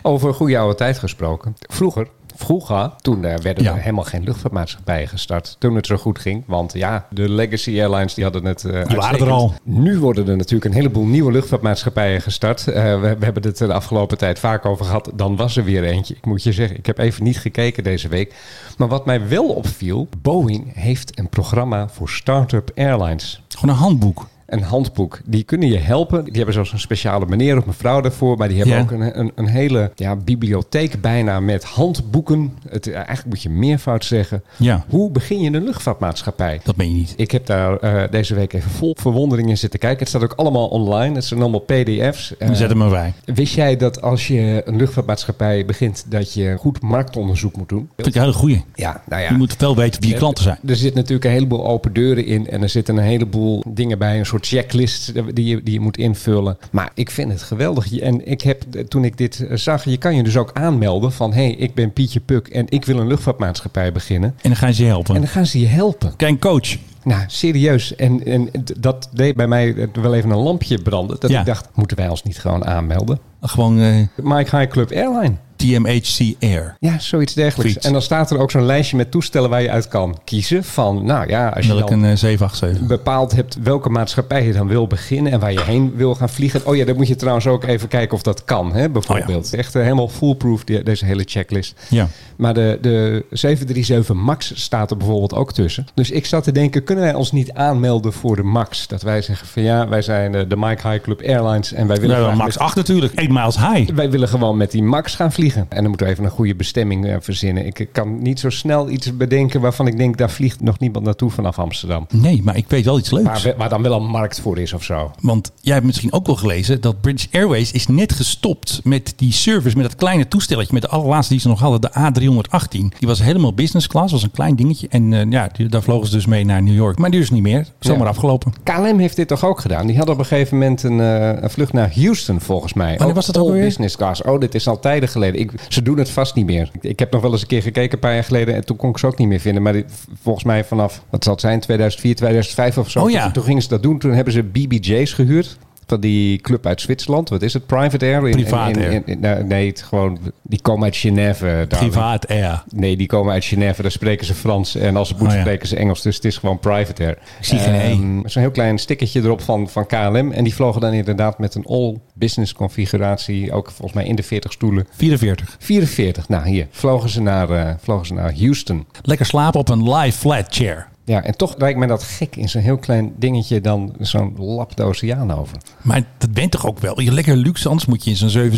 Over 0.02 0.34
goede 0.34 0.58
oude 0.58 0.76
tijd 0.76 0.98
gesproken. 1.00 1.56
Vroeger, 1.60 2.08
vroeger, 2.36 2.92
toen 3.02 3.24
er 3.24 3.42
werden 3.42 3.64
Ja. 3.64 3.74
er 3.74 3.82
helemaal 3.82 4.04
geen 4.04 4.24
luchtvaartmaatschappijen 4.24 5.08
gestart. 5.08 5.56
Toen 5.60 5.76
het 5.76 5.86
zo 5.86 5.98
goed 5.98 6.20
ging. 6.20 6.44
Want 6.48 6.74
ja, 6.74 7.08
de 7.10 7.30
legacy 7.30 7.80
airlines 7.80 8.14
die 8.14 8.24
hadden 8.24 8.46
het 8.46 8.66
eh, 8.66 8.84
waren 8.96 9.20
er 9.20 9.30
al. 9.32 9.54
Nu 9.64 10.00
worden 10.00 10.28
er 10.28 10.36
natuurlijk 10.38 10.66
een 10.66 10.74
heleboel 10.78 11.06
nieuwe 11.06 11.32
luchtvaartmaatschappijen 11.32 12.22
gestart. 12.22 12.68
Eh, 12.68 12.84
we, 13.02 13.16
we 13.20 13.26
hebben 13.26 13.44
het 13.44 13.58
de 13.58 13.74
afgelopen 13.74 14.18
tijd 14.18 14.40
vaak 14.40 14.66
over 14.66 14.86
gehad. 14.86 15.12
Dan 15.16 15.36
was 15.36 15.58
er 15.58 15.64
weer 15.64 15.84
eentje. 15.84 16.16
Ik 16.16 16.26
moet 16.26 16.44
je 16.44 16.52
zeggen, 16.52 16.78
ik 16.78 16.86
heb 16.86 16.98
even 16.98 17.24
niet 17.24 17.40
gekeken 17.40 17.84
deze 17.84 18.08
week. 18.08 18.34
Maar 18.78 18.88
wat 18.88 19.06
mij 19.06 19.28
wel 19.28 19.46
opviel, 19.48 20.08
Boeing 20.22 20.72
heeft 20.76 21.20
een 21.20 21.30
programma 21.30 21.88
voor 21.90 22.10
start-up 22.10 22.72
airlines. 22.76 23.44
Gewoon 23.48 23.76
een 23.76 23.82
handboek. 23.82 24.28
Een 24.50 24.62
handboek. 24.64 25.20
Die 25.26 25.44
kunnen 25.44 25.68
je 25.68 25.78
helpen. 25.78 26.24
Die 26.24 26.34
hebben 26.36 26.54
zelfs 26.54 26.72
een 26.72 26.80
speciale 26.80 27.26
meneer 27.26 27.58
of 27.58 27.66
mevrouw 27.66 28.02
daarvoor. 28.02 28.38
Maar 28.38 28.48
die 28.48 28.58
hebben 28.58 28.76
Ja. 28.76 28.82
ook 28.82 28.92
een, 28.92 29.20
een, 29.20 29.32
een 29.36 29.48
hele 29.48 29.92
ja, 29.96 30.16
bibliotheek 30.16 31.02
bijna 31.02 31.40
met 31.40 31.64
handboeken. 31.64 32.54
Het, 32.70 32.92
eigenlijk 32.92 33.26
moet 33.28 33.42
je 33.42 33.50
meervoud 33.50 34.06
zeggen. 34.06 34.44
Ja. 34.58 34.86
Hoe 34.90 35.12
begin 35.12 35.40
je 35.42 35.52
een 35.52 35.64
luchtvaartmaatschappij? 35.64 36.60
Dat 36.64 36.76
meen 36.76 36.90
je 36.90 36.96
niet. 36.96 37.14
Ik 37.18 37.32
heb 37.32 37.46
daar 37.46 37.78
eh, 37.78 38.12
deze 38.12 38.36
week 38.36 38.54
even 38.54 38.72
vol 38.72 38.96
verwondering 39.00 39.50
in 39.50 39.58
zitten 39.58 39.80
kijken. 39.80 40.00
Het 40.00 40.08
staat 40.10 40.24
ook 40.24 40.34
allemaal 40.34 40.68
online. 40.68 41.16
Het 41.16 41.24
zijn 41.26 41.42
allemaal 41.42 41.60
pdf's. 41.60 42.38
Eh, 42.38 42.48
Dan 42.48 42.56
zetten 42.56 42.84
we 42.84 42.90
bij. 42.90 43.14
Wist 43.26 43.56
jij 43.56 43.78
dat 43.78 44.02
als 44.02 44.28
je 44.28 44.62
een 44.66 44.76
luchtvaartmaatschappij 44.76 45.66
begint... 45.66 46.06
dat 46.08 46.34
je 46.34 46.56
goed 46.60 46.82
marktonderzoek 46.82 47.58
moet 47.58 47.70
doen? 47.70 47.80
Dat 47.80 47.96
vind 47.96 48.08
ik 48.08 48.16
een 48.16 48.22
hele 48.22 48.34
goeie. 48.34 48.64
Ja, 48.76 49.02
nou 49.08 49.22
ja. 49.22 49.30
Je 49.30 49.38
moet 49.38 49.58
wel 49.58 49.76
weten 49.76 50.02
wie 50.02 50.10
je 50.12 50.18
klanten 50.18 50.44
zijn. 50.44 50.58
Er 50.68 50.76
zit 50.76 50.94
natuurlijk 50.94 51.26
een 51.26 51.32
heleboel 51.32 51.68
open 51.68 51.94
deuren 51.94 52.26
in. 52.26 52.48
En 52.50 52.62
er 52.62 52.70
zitten 52.70 52.98
een 52.98 53.04
heleboel 53.04 53.64
dingen 53.68 53.98
bij. 53.98 54.20
Een 54.20 54.26
soort 54.26 54.39
checklist 54.42 55.14
die 55.34 55.46
je, 55.46 55.64
die 55.64 55.74
je 55.74 55.80
moet 55.80 55.98
invullen. 55.98 56.58
Maar 56.72 56.92
ik 56.94 57.10
vind 57.12 57.32
het 57.32 57.42
geweldig. 57.42 57.98
En 58.00 58.28
ik 58.28 58.42
heb, 58.42 58.62
toen 58.88 59.04
ik 59.06 59.18
dit 59.18 59.40
eh, 59.48 59.58
zag, 59.58 59.84
je 59.86 59.98
kan 59.98 60.16
je 60.16 60.24
dus 60.24 60.38
ook 60.38 60.52
aanmelden 60.54 61.12
van... 61.12 61.34
hé, 61.34 61.42
hey, 61.44 61.52
ik 61.52 61.74
ben 61.74 61.94
Pietje 61.94 62.20
Puk 62.20 62.48
en 62.48 62.66
ik 62.70 62.86
wil 62.86 63.00
een 63.00 63.08
luchtvaartmaatschappij 63.08 63.92
beginnen. 63.92 64.30
En 64.42 64.50
dan 64.50 64.56
gaan 64.56 64.74
ze 64.74 64.82
je 64.84 64.88
helpen. 64.90 65.16
En 65.16 65.22
dan 65.22 65.30
gaan 65.30 65.46
ze 65.46 65.60
je 65.60 65.68
helpen. 65.68 66.16
Kijk, 66.16 66.40
coach. 66.40 66.78
Nou, 67.04 67.24
serieus. 67.28 67.96
En, 67.96 68.26
en 68.26 68.50
dat 68.80 69.10
deed 69.14 69.36
bij 69.36 69.48
mij 69.48 69.90
wel 69.94 70.14
even 70.14 70.30
een 70.30 70.38
lampje 70.38 70.82
branden. 70.82 71.18
Dat 71.20 71.30
Ja. 71.30 71.40
ik 71.40 71.46
dacht, 71.46 71.68
moeten 71.74 71.98
wij 71.98 72.10
ons 72.10 72.24
niet 72.24 72.40
gewoon 72.40 72.66
aanmelden? 72.66 73.20
Gewoon 73.42 73.80
eh, 73.80 73.96
Mike 74.16 74.58
High 74.58 74.72
Club 74.72 74.92
Airline. 74.92 75.34
TMHC 75.56 76.36
Air. 76.40 76.76
Ja, 76.80 77.00
zoiets 77.00 77.34
dergelijks. 77.34 77.78
En 77.78 77.92
dan 77.94 78.02
staat 78.02 78.32
er 78.32 78.38
ook 78.40 78.52
zo'n 78.52 78.66
lijstje 78.66 78.98
met 78.98 79.12
toestellen 79.12 79.50
waar 79.50 79.62
je 79.62 79.70
uit 79.72 79.88
kan 79.88 80.18
kiezen. 80.24 80.64
Van, 80.64 81.06
nou 81.06 81.28
ja, 81.30 81.50
als 81.50 81.66
je 81.66 81.74
Welk 81.74 81.90
dan 81.90 82.04
een 82.04 82.10
eh, 82.12 82.18
787. 82.18 82.88
bepaald 82.88 83.32
hebt 83.32 83.58
welke 83.64 83.90
maatschappij 83.90 84.46
je 84.46 84.54
dan 84.54 84.68
wil 84.68 84.88
beginnen 84.88 85.32
en 85.32 85.40
waar 85.40 85.52
je 85.52 85.62
heen 85.62 85.94
wil 85.96 86.16
gaan 86.16 86.30
vliegen. 86.30 86.66
Oh 86.66 86.76
ja, 86.76 86.86
dan 86.86 86.96
moet 86.96 87.08
je 87.08 87.16
trouwens 87.16 87.48
ook 87.48 87.64
even 87.64 87.88
kijken 87.88 88.16
of 88.16 88.22
dat 88.22 88.44
kan, 88.46 88.74
hè, 88.74 88.90
bijvoorbeeld. 88.90 89.54
Echt 89.54 89.76
eh, 89.76 89.82
helemaal 89.82 90.08
foolproof, 90.08 90.64
die- 90.64 90.84
deze 90.84 91.06
hele 91.06 91.24
checklist. 91.26 91.74
Ja. 91.90 92.08
Maar 92.38 92.54
de, 92.54 92.78
de 92.82 93.26
737 93.32 94.16
MAX 94.16 94.52
staat 94.64 94.92
er 94.92 94.98
bijvoorbeeld 94.98 95.34
ook 95.34 95.54
tussen. 95.54 95.88
Dus 95.94 96.12
ik 96.12 96.26
zat 96.26 96.44
te 96.44 96.52
denken, 96.52 96.84
kunnen 96.84 97.04
wij 97.04 97.14
ons 97.14 97.32
niet 97.32 97.54
aanmelden 97.54 98.14
voor 98.14 98.36
de 98.36 98.44
MAX? 98.44 98.88
Dat 98.88 99.02
wij 99.02 99.22
zeggen 99.22 99.48
van 99.48 99.64
ja, 99.64 99.88
wij 99.88 100.02
zijn 100.02 100.36
eh, 100.36 100.42
de 100.48 100.56
Mike 100.58 100.88
High 100.90 101.04
Club 101.04 101.22
Airlines 101.28 101.74
en 101.74 101.88
wij 101.88 102.00
willen, 102.00 102.36
Max 102.38 102.54
met- 102.54 102.60
8 102.60 102.76
natuurlijk. 102.76 103.14
8 103.38 103.40
miles 103.40 103.74
high. 103.74 103.92
wij 103.96 104.10
willen 104.12 104.28
gewoon 104.28 104.58
met 104.58 104.72
die 104.72 104.84
MAX 104.84 105.16
gaan 105.16 105.32
vliegen. 105.32 105.66
En 105.70 105.78
dan 105.78 105.88
moeten 105.88 106.06
we 106.08 106.12
even 106.14 106.24
een 106.26 106.30
goede 106.32 106.56
bestemming 106.56 107.06
eh, 107.08 107.16
verzinnen. 107.20 107.66
Ik 107.66 107.88
kan 107.92 108.22
niet 108.22 108.40
zo 108.40 108.50
snel 108.50 108.90
iets 108.90 109.18
bedenken 109.18 109.62
waarvan 109.62 109.88
ik 109.88 109.98
denk, 109.98 110.18
daar 110.18 110.30
vliegt 110.30 110.62
nog 110.62 110.80
niemand 110.80 111.06
naartoe 111.06 111.30
vanaf 111.32 111.60
Amsterdam. 111.60 112.08
Nee, 112.10 112.42
maar 112.44 112.58
ik 112.58 112.66
weet 112.68 112.86
wel 112.86 112.98
iets 112.98 113.12
leuks. 113.12 113.48
Waar, 113.58 113.70
dan 113.70 113.82
wel 113.82 113.94
een 114.02 114.08
markt 114.08 114.40
voor 114.40 114.58
is 114.60 114.74
of 114.74 114.84
zo. 114.84 115.12
Want 115.22 115.52
jij 115.62 115.74
hebt 115.74 115.86
misschien 115.86 116.14
ook 116.14 116.26
wel 116.26 116.36
gelezen 116.36 116.82
dat 116.82 117.02
British 117.02 117.26
Airways 117.32 117.72
is 117.72 117.88
net 117.88 118.14
gestopt 118.14 118.82
met 118.84 119.14
die 119.16 119.32
service, 119.34 119.76
met 119.78 119.86
dat 119.86 119.96
kleine 119.96 120.28
toestelletje, 120.28 120.74
met 120.74 120.82
de 120.82 120.88
allerlaatste 120.88 121.34
die 121.34 121.42
ze 121.42 121.48
nog 121.48 121.60
hadden, 121.60 121.82
de 121.82 121.90
A318. 121.90 122.70
Die 122.70 123.08
was 123.08 123.22
helemaal 123.22 123.54
business 123.54 123.88
class, 123.88 124.12
was 124.12 124.24
een 124.24 124.32
klein 124.32 124.56
dingetje. 124.56 124.88
En 124.90 125.14
eh, 125.14 125.26
ja, 125.30 125.50
daar 125.70 125.82
vlogen 125.84 126.08
ze 126.08 126.14
dus 126.14 126.26
mee 126.26 126.46
naar 126.46 126.64
New 126.64 126.76
York. 126.76 126.98
Maar 126.98 127.12
die 127.12 127.20
is 127.20 127.30
niet 127.30 127.42
meer. 127.44 127.68
Zomaar 127.80 128.04
Ja. 128.04 128.10
afgelopen. 128.10 128.54
KLM 128.64 129.00
heeft 129.00 129.16
dit 129.16 129.28
toch 129.28 129.46
ook 129.46 129.60
gedaan? 129.60 129.88
Die 129.88 129.98
hadden 129.98 130.14
op 130.16 130.20
een 130.22 130.28
gegeven 130.28 130.58
moment 130.58 130.84
een, 130.84 131.00
eh, 131.00 131.42
een 131.42 131.50
vlucht 131.50 131.74
naar 131.74 131.92
Houston, 131.96 132.42
volgens 132.42 132.74
mij. 132.74 132.98
Wanneer 132.98 133.16
was 133.26 133.34
dat 133.34 133.44
ook 133.44 133.50
alweer? 133.50 133.64
business 133.64 133.96
class. 133.96 134.22
Oh, 134.22 134.40
dit 134.40 134.56
is 134.56 134.68
al 134.68 134.80
tijden 134.80 135.10
geleden. 135.10 135.42
Ik, 135.42 135.52
ze 135.68 135.82
doen 135.82 135.98
het 135.98 136.10
vast 136.10 136.36
niet 136.36 136.46
meer. 136.46 136.70
Ik, 136.74 136.84
ik 136.84 137.00
heb 137.00 137.12
nog 137.12 137.22
wel 137.22 137.32
eens 137.32 137.42
een 137.42 137.48
keer 137.48 137.62
gekeken, 137.62 137.94
een 137.94 138.00
paar 138.00 138.14
jaar 138.14 138.24
geleden. 138.24 138.56
En 138.56 138.66
toen 138.66 138.78
kon 138.78 138.90
ik 138.90 138.98
ze 138.98 139.08
ook 139.08 139.18
niet 139.18 139.28
meer 139.28 139.40
vinden. 139.40 139.64
Maar 139.64 139.74
dit, 139.74 139.92
volgens 140.22 140.46
mij 140.46 140.64
vanaf, 140.64 141.04
wat 141.10 141.24
zal 141.24 141.34
het 141.34 141.42
zijn, 141.42 141.60
2004, 141.60 142.16
2005 142.16 142.78
of 142.78 142.90
zo. 142.90 143.04
Oh 143.04 143.10
ja. 143.12 143.24
Toen, 143.24 143.32
toen 143.32 143.44
gingen 143.44 143.62
ze 143.62 143.68
dat 143.68 143.84
doen. 143.84 144.00
Toen 144.00 144.12
hebben 144.12 144.34
ze 144.34 144.44
BBJ's 144.44 145.14
gehuurd. 145.14 145.58
Van 145.90 146.00
die 146.00 146.38
club 146.38 146.66
uit 146.66 146.82
Zwitserland. 146.82 147.30
Wat 147.30 147.42
is 147.42 147.54
het? 147.54 147.66
Private 147.66 148.06
Air? 148.06 148.28
In- 148.28 148.32
Privaat 148.32 148.70
in- 148.78 148.82
in- 148.84 148.90
Air. 148.92 149.02
in- 149.06 149.20
nou, 149.20 149.44
nee, 149.44 149.68
het 149.68 149.82
gewoon, 149.82 150.20
die 150.42 150.62
komen 150.62 150.84
uit 150.84 150.96
Genève. 150.98 151.46
darling. 151.46 151.92
Privaat 151.92 152.28
Air. 152.28 152.64
Nee, 152.70 152.98
die 152.98 153.08
komen 153.08 153.34
uit 153.34 153.46
Genève. 153.46 153.82
Daar 153.82 153.92
spreken 153.92 154.26
ze 154.26 154.34
Frans. 154.34 154.76
En 154.76 154.96
als 154.96 155.10
het 155.10 155.18
moet, 155.20 155.28
Oh 155.28 155.34
ja. 155.34 155.40
spreken 155.40 155.68
ze 155.68 155.76
Engels. 155.76 156.02
Dus 156.02 156.16
het 156.16 156.26
is 156.26 156.38
gewoon 156.38 156.60
private 156.60 157.04
air. 157.04 157.12
Ik 157.40 157.46
zie 157.46 157.60
geen. 157.60 157.74
Ehm, 157.80 158.28
Zo'n 158.28 158.42
heel 158.42 158.52
klein 158.52 158.78
stickertje 158.78 159.22
erop 159.22 159.42
van, 159.42 159.70
van 159.70 159.86
KLM. 159.86 160.32
En 160.32 160.44
die 160.44 160.56
vlogen 160.56 160.82
dan 160.82 160.94
inderdaad 160.94 161.40
met 161.40 161.56
een 161.56 161.66
all-business 161.66 162.54
configuratie. 162.54 163.52
Ook 163.52 163.68
volgens 163.72 163.94
mij 163.94 164.06
in 164.06 164.16
de 164.16 164.24
40 164.24 164.52
stoelen. 164.52 164.88
44. 164.96 165.56
44. 165.60 166.30
Nou, 166.30 166.48
hier. 166.50 166.68
Vlogen 166.72 167.10
ze 167.10 167.22
naar, 167.22 167.50
eh, 167.50 167.74
vlogen 167.82 168.06
ze 168.06 168.14
naar 168.14 168.34
Houston. 168.40 168.86
Lekker 169.02 169.26
slapen 169.26 169.60
op 169.60 169.70
een 169.70 169.94
live 169.94 170.18
flat 170.18 170.46
chair. 170.50 170.88
Ja, 171.10 171.24
en 171.24 171.38
toch 171.38 171.56
lijkt 171.58 171.78
mij 171.80 171.88
dat 171.88 172.04
gek 172.04 172.36
in 172.36 172.50
zo'n 172.50 172.62
heel 172.62 172.78
klein 172.78 173.14
dingetje 173.18 173.62
dan 173.62 173.96
zo'n 174.00 174.34
lap 174.38 174.76
de 174.76 174.84
oceaan 174.84 175.32
over. 175.34 175.58
Maar 175.82 176.04
dat 176.18 176.32
bent 176.34 176.52
toch 176.52 176.66
ook 176.68 176.80
wel. 176.80 177.02
Je 177.02 177.12
lekker 177.12 177.36
luxe, 177.36 177.68
anders 177.70 177.88
moet 177.88 178.04
je 178.04 178.10
in 178.10 178.16
zo'n 178.16 178.52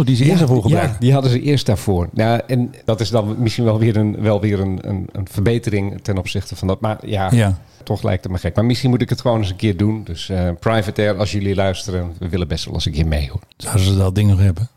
767-300 0.00 0.04
die 0.04 0.16
ze 0.16 0.24
eerst 0.24 0.40
ervoor 0.40 0.62
gebruiken. 0.62 0.92
Ja, 0.92 0.98
die 1.00 1.12
hadden 1.12 1.30
ze 1.30 1.40
eerst 1.42 1.66
daarvoor. 1.66 2.08
Ja, 2.14 2.40
en 2.46 2.74
dat 2.84 3.00
is 3.00 3.10
dan 3.10 3.34
misschien 3.38 3.64
wel 3.64 3.78
weer 3.78 3.96
een, 3.96 4.20
wel 4.20 4.40
weer 4.40 4.60
een, 4.60 4.78
een, 4.88 5.08
een 5.12 5.26
verbetering 5.30 6.00
ten 6.02 6.18
opzichte 6.18 6.56
van 6.56 6.68
dat. 6.68 6.80
Maar 6.80 7.06
ja, 7.06 7.28
Ja. 7.32 7.58
toch 7.82 8.02
lijkt 8.02 8.22
het 8.22 8.32
me 8.32 8.38
gek. 8.38 8.54
Maar 8.56 8.64
misschien 8.64 8.90
moet 8.90 9.02
ik 9.02 9.08
het 9.08 9.20
gewoon 9.20 9.38
eens 9.38 9.50
een 9.50 9.56
keer 9.56 9.76
doen. 9.76 10.02
Dus 10.04 10.28
eh, 10.28 10.48
Private 10.60 11.02
Air, 11.02 11.16
als 11.18 11.32
jullie 11.32 11.54
luisteren, 11.54 12.12
we 12.18 12.28
willen 12.28 12.48
best 12.48 12.64
wel 12.64 12.74
eens 12.74 12.86
een 12.86 12.92
keer 12.92 13.06
mee 13.06 13.28
hoor. 13.30 13.40
Zouden 13.56 13.84
ze 13.84 13.96
dat 13.96 14.14
ding 14.14 14.30
nog 14.30 14.38
hebben? 14.40 14.68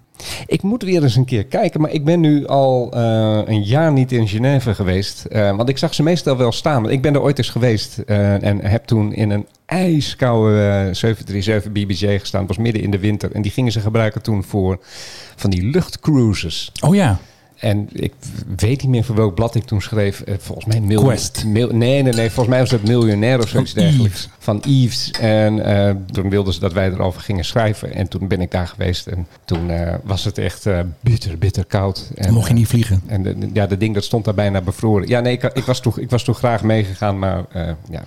Ik 0.48 0.62
moet 0.62 0.84
weer 0.84 1.04
eens 1.04 1.16
een 1.16 1.26
keer 1.26 1.46
kijken, 1.46 1.82
maar 1.82 1.92
ik 1.92 2.06
ben 2.06 2.20
nu 2.20 2.48
al 2.48 2.92
eh, 2.94 3.40
een 3.46 3.64
jaar 3.64 3.92
niet 3.92 4.12
in 4.12 4.28
Genève 4.28 4.76
geweest. 4.76 5.26
Eh, 5.26 5.56
want 5.56 5.70
ik 5.70 5.78
zag 5.78 5.94
ze 5.94 6.04
meestal 6.04 6.38
wel 6.38 6.52
staan. 6.52 6.90
Ik 6.90 7.02
ben 7.02 7.14
er 7.14 7.22
ooit 7.22 7.38
eens 7.38 7.50
geweest 7.50 7.98
eh, 7.98 8.44
en 8.44 8.66
heb 8.66 8.86
toen 8.86 9.14
in 9.14 9.30
een 9.30 9.48
ijskoude 9.66 10.58
eh, 10.58 10.94
737 10.94 11.72
BBJ 11.72 12.20
gestaan. 12.20 12.40
Het 12.40 12.50
was 12.50 12.58
midden 12.58 12.82
in 12.82 12.92
de 12.92 13.00
winter. 13.00 13.32
En 13.32 13.42
die 13.42 13.52
gingen 13.52 13.72
ze 13.72 13.80
gebruiken 13.80 14.22
toen 14.22 14.44
voor 14.44 14.80
van 15.36 15.50
die 15.50 15.64
luchtcruises. 15.64 16.72
Oh 16.82 16.96
ja. 16.96 17.20
En 17.62 17.88
ik 17.92 18.14
weet 18.56 18.82
niet 18.82 18.92
meer 18.92 19.04
voor 19.04 19.16
welk 19.16 19.36
blad 19.36 19.56
ik 19.56 19.64
toen 19.64 19.82
schreef. 19.82 20.22
Eh, 20.22 20.36
volgens 20.40 20.66
mij 20.66 20.82
mil, 20.82 21.04
Quest. 21.04 21.46
mil- 21.46 21.70
nee, 21.72 22.02
nee, 22.02 22.14
nee. 22.14 22.30
Volgens 22.30 22.48
mij 22.48 22.60
was 22.60 22.72
het 22.72 22.88
miljonair 22.88 23.40
of 23.40 23.50
zoiets 23.50 23.74
Van 23.74 23.82
dergelijks. 23.82 24.30
Van 24.40 24.64
Yves. 24.68 25.12
En 25.12 25.66
eh, 25.66 25.96
toen 26.06 26.30
wilden 26.30 26.54
ze 26.54 26.60
dat 26.60 26.74
wij 26.74 26.92
erover 26.92 27.22
gingen 27.22 27.46
schrijven. 27.46 27.94
En 27.94 28.08
toen 28.08 28.28
ben 28.28 28.42
ik 28.42 28.52
daar 28.52 28.68
geweest. 28.68 29.08
En 29.08 29.28
toen 29.46 29.70
eh, 29.70 29.96
was 30.04 30.24
het 30.24 30.38
echt 30.38 30.68
bitter, 31.00 31.38
bitter 31.38 31.66
koud. 31.66 32.12
En, 32.16 32.34
mocht 32.34 32.48
je 32.48 32.54
niet 32.54 32.68
vliegen. 32.68 33.02
En 33.06 33.24
de, 33.24 33.50
ja, 33.54 33.68
dat 33.68 33.80
ding 33.80 33.94
dat 33.94 34.04
stond 34.04 34.26
daar 34.26 34.34
bijna 34.34 34.62
bevroren. 34.62 35.08
Ja, 35.08 35.20
nee, 35.20 35.34
ik, 35.34 35.44
ik, 35.44 35.64
was, 35.64 35.80
toen, 35.80 35.94
ik 35.96 36.10
was 36.10 36.24
toen 36.24 36.36
graag 36.36 36.64
meegegaan. 36.64 37.20
Maar 37.20 37.46
ja, 37.90 38.04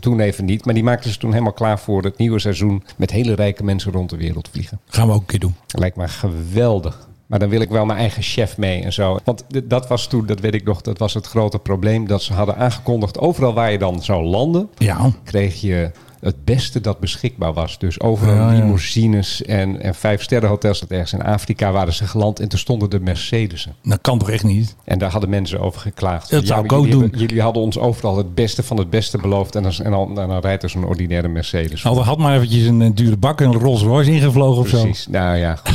toen 0.00 0.20
even 0.20 0.44
niet. 0.44 0.64
Maar 0.64 0.74
die 0.74 0.84
maakten 0.84 1.10
ze 1.10 1.18
toen 1.18 1.32
helemaal 1.32 1.52
klaar 1.52 1.78
voor 1.78 2.02
het 2.02 2.18
nieuwe 2.18 2.38
seizoen. 2.38 2.82
Met 2.96 3.10
hele 3.10 3.34
rijke 3.34 3.64
mensen 3.64 3.92
rond 3.92 4.10
de 4.10 4.16
wereld 4.16 4.48
vliegen. 4.52 4.80
Gaan 4.88 5.06
we 5.06 5.12
ook 5.12 5.20
een 5.20 5.26
keer 5.26 5.40
doen. 5.40 5.54
Lijkt 5.66 5.96
me 5.96 6.08
geweldig. 6.08 7.08
Maar 7.26 7.38
dan 7.38 7.48
wil 7.48 7.60
ik 7.60 7.68
wel 7.70 7.84
mijn 7.84 7.98
eigen 7.98 8.22
chef 8.22 8.56
mee 8.56 8.82
en 8.82 8.92
zo. 8.92 9.18
Want 9.24 9.44
dat 9.64 9.88
was 9.88 10.06
toen, 10.06 10.26
dat 10.26 10.40
weet 10.40 10.54
ik 10.54 10.64
nog, 10.64 10.80
dat 10.80 10.98
was 10.98 11.14
het 11.14 11.26
grote 11.26 11.58
probleem. 11.58 12.06
Dat 12.06 12.22
ze 12.22 12.32
hadden 12.32 12.56
aangekondigd, 12.56 13.18
overal 13.18 13.54
waar 13.54 13.72
je 13.72 13.78
dan 13.78 14.02
zou 14.02 14.24
landen, 14.24 14.68
Ja. 14.78 15.10
kreeg 15.24 15.60
je 15.60 15.90
het 16.20 16.44
beste 16.44 16.80
dat 16.80 16.98
beschikbaar 17.00 17.52
was. 17.52 17.78
Dus 17.78 18.00
overal 18.00 18.34
Ja, 18.34 18.52
ja. 18.52 18.58
limousines 18.58 19.42
en, 19.42 19.80
en 19.82 19.94
vijf 19.94 20.22
sterrenhotels. 20.22 20.80
Dat 20.80 20.90
ergens 20.90 21.12
in 21.12 21.22
Afrika 21.22 21.72
waren 21.72 21.92
ze 21.92 22.06
geland 22.06 22.40
en 22.40 22.48
toen 22.48 22.58
stonden 22.58 22.90
de 22.90 23.00
Mercedes'en. 23.00 23.74
Dat 23.82 23.98
kan 24.00 24.18
toch 24.18 24.30
echt 24.30 24.44
niet? 24.44 24.76
En 24.84 24.98
daar 24.98 25.10
hadden 25.10 25.30
mensen 25.30 25.60
over 25.60 25.80
geklaagd. 25.80 26.30
Dat 26.30 26.46
zou 26.46 26.64
ik 26.64 26.72
ook 26.72 26.78
jullie 26.78 26.92
doen. 26.92 27.02
hebben- 27.02 27.20
jullie 27.20 27.40
hadden 27.42 27.62
ons 27.62 27.78
overal 27.78 28.16
het 28.16 28.34
beste 28.34 28.62
van 28.62 28.76
het 28.78 28.90
beste 28.90 29.18
beloofd. 29.18 29.54
En 29.56 29.62
dan, 29.62 29.72
en 29.82 29.90
dan, 29.90 30.08
en 30.20 30.28
dan 30.28 30.38
rijdt 30.40 30.62
er 30.62 30.70
zo'n 30.70 30.84
ordinaire 30.86 31.28
Mercedes. 31.28 31.84
Al 31.86 32.04
had 32.04 32.18
maar 32.18 32.34
eventjes 32.34 32.66
een, 32.66 32.94
dure 32.94 33.16
bak 33.16 33.40
en 33.40 33.46
een 33.46 33.58
Rolls 33.58 33.82
Royce 33.82 34.10
ingevlogen 34.12 34.60
of 34.62 34.68
zo. 34.68 34.80
Precies. 34.82 35.06
Nou 35.06 35.36
ja, 35.36 35.56
goed. 35.56 35.74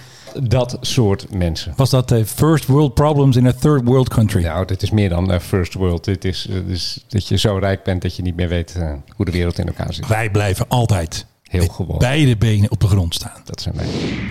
dat 0.42 0.78
soort 0.80 1.34
mensen. 1.34 1.72
Was 1.76 1.90
dat 1.90 2.10
eh, 2.12 2.24
first 2.24 2.66
world 2.66 2.94
problems 2.94 3.36
in 3.36 3.46
a 3.46 3.52
third 3.52 3.84
world 3.84 4.08
country? 4.08 4.42
Nou, 4.42 4.66
dit 4.66 4.82
is 4.82 4.90
meer 4.90 5.08
dan 5.08 5.32
eh, 5.32 5.40
first 5.40 5.74
world. 5.74 6.04
Dit 6.04 6.24
is 6.24 6.46
eh, 6.50 6.56
dus 6.66 7.04
dat 7.08 7.28
je 7.28 7.36
zo 7.36 7.56
rijk 7.56 7.82
bent 7.82 8.02
dat 8.02 8.16
je 8.16 8.22
niet 8.22 8.36
meer 8.36 8.48
weet 8.48 8.76
hoe 9.16 9.24
de 9.24 9.32
wereld 9.32 9.58
in 9.58 9.66
elkaar 9.66 9.94
zit. 9.94 10.06
Wij 10.06 10.30
blijven 10.30 10.64
altijd 10.68 11.26
Heel 11.42 11.66
gewoon. 11.68 11.98
beide 11.98 12.36
benen 12.36 12.70
op 12.70 12.80
de 12.80 12.86
grond 12.86 13.14
staan. 13.14 13.42
Dat 13.44 13.60
zijn 13.60 13.74
wij. 13.74 13.86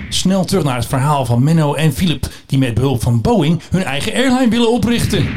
Snel 0.09 0.45
terug 0.45 0.63
naar 0.63 0.75
het 0.75 0.85
verhaal 0.85 1.25
van 1.25 1.43
Menno 1.43 1.73
en 1.73 1.93
Philip, 1.93 2.27
die 2.45 2.59
met 2.59 2.73
behulp 2.73 3.01
van 3.01 3.21
Boeing 3.21 3.61
hun 3.69 3.83
eigen 3.83 4.13
airline 4.13 4.49
willen 4.49 4.71
oprichten. 4.71 5.27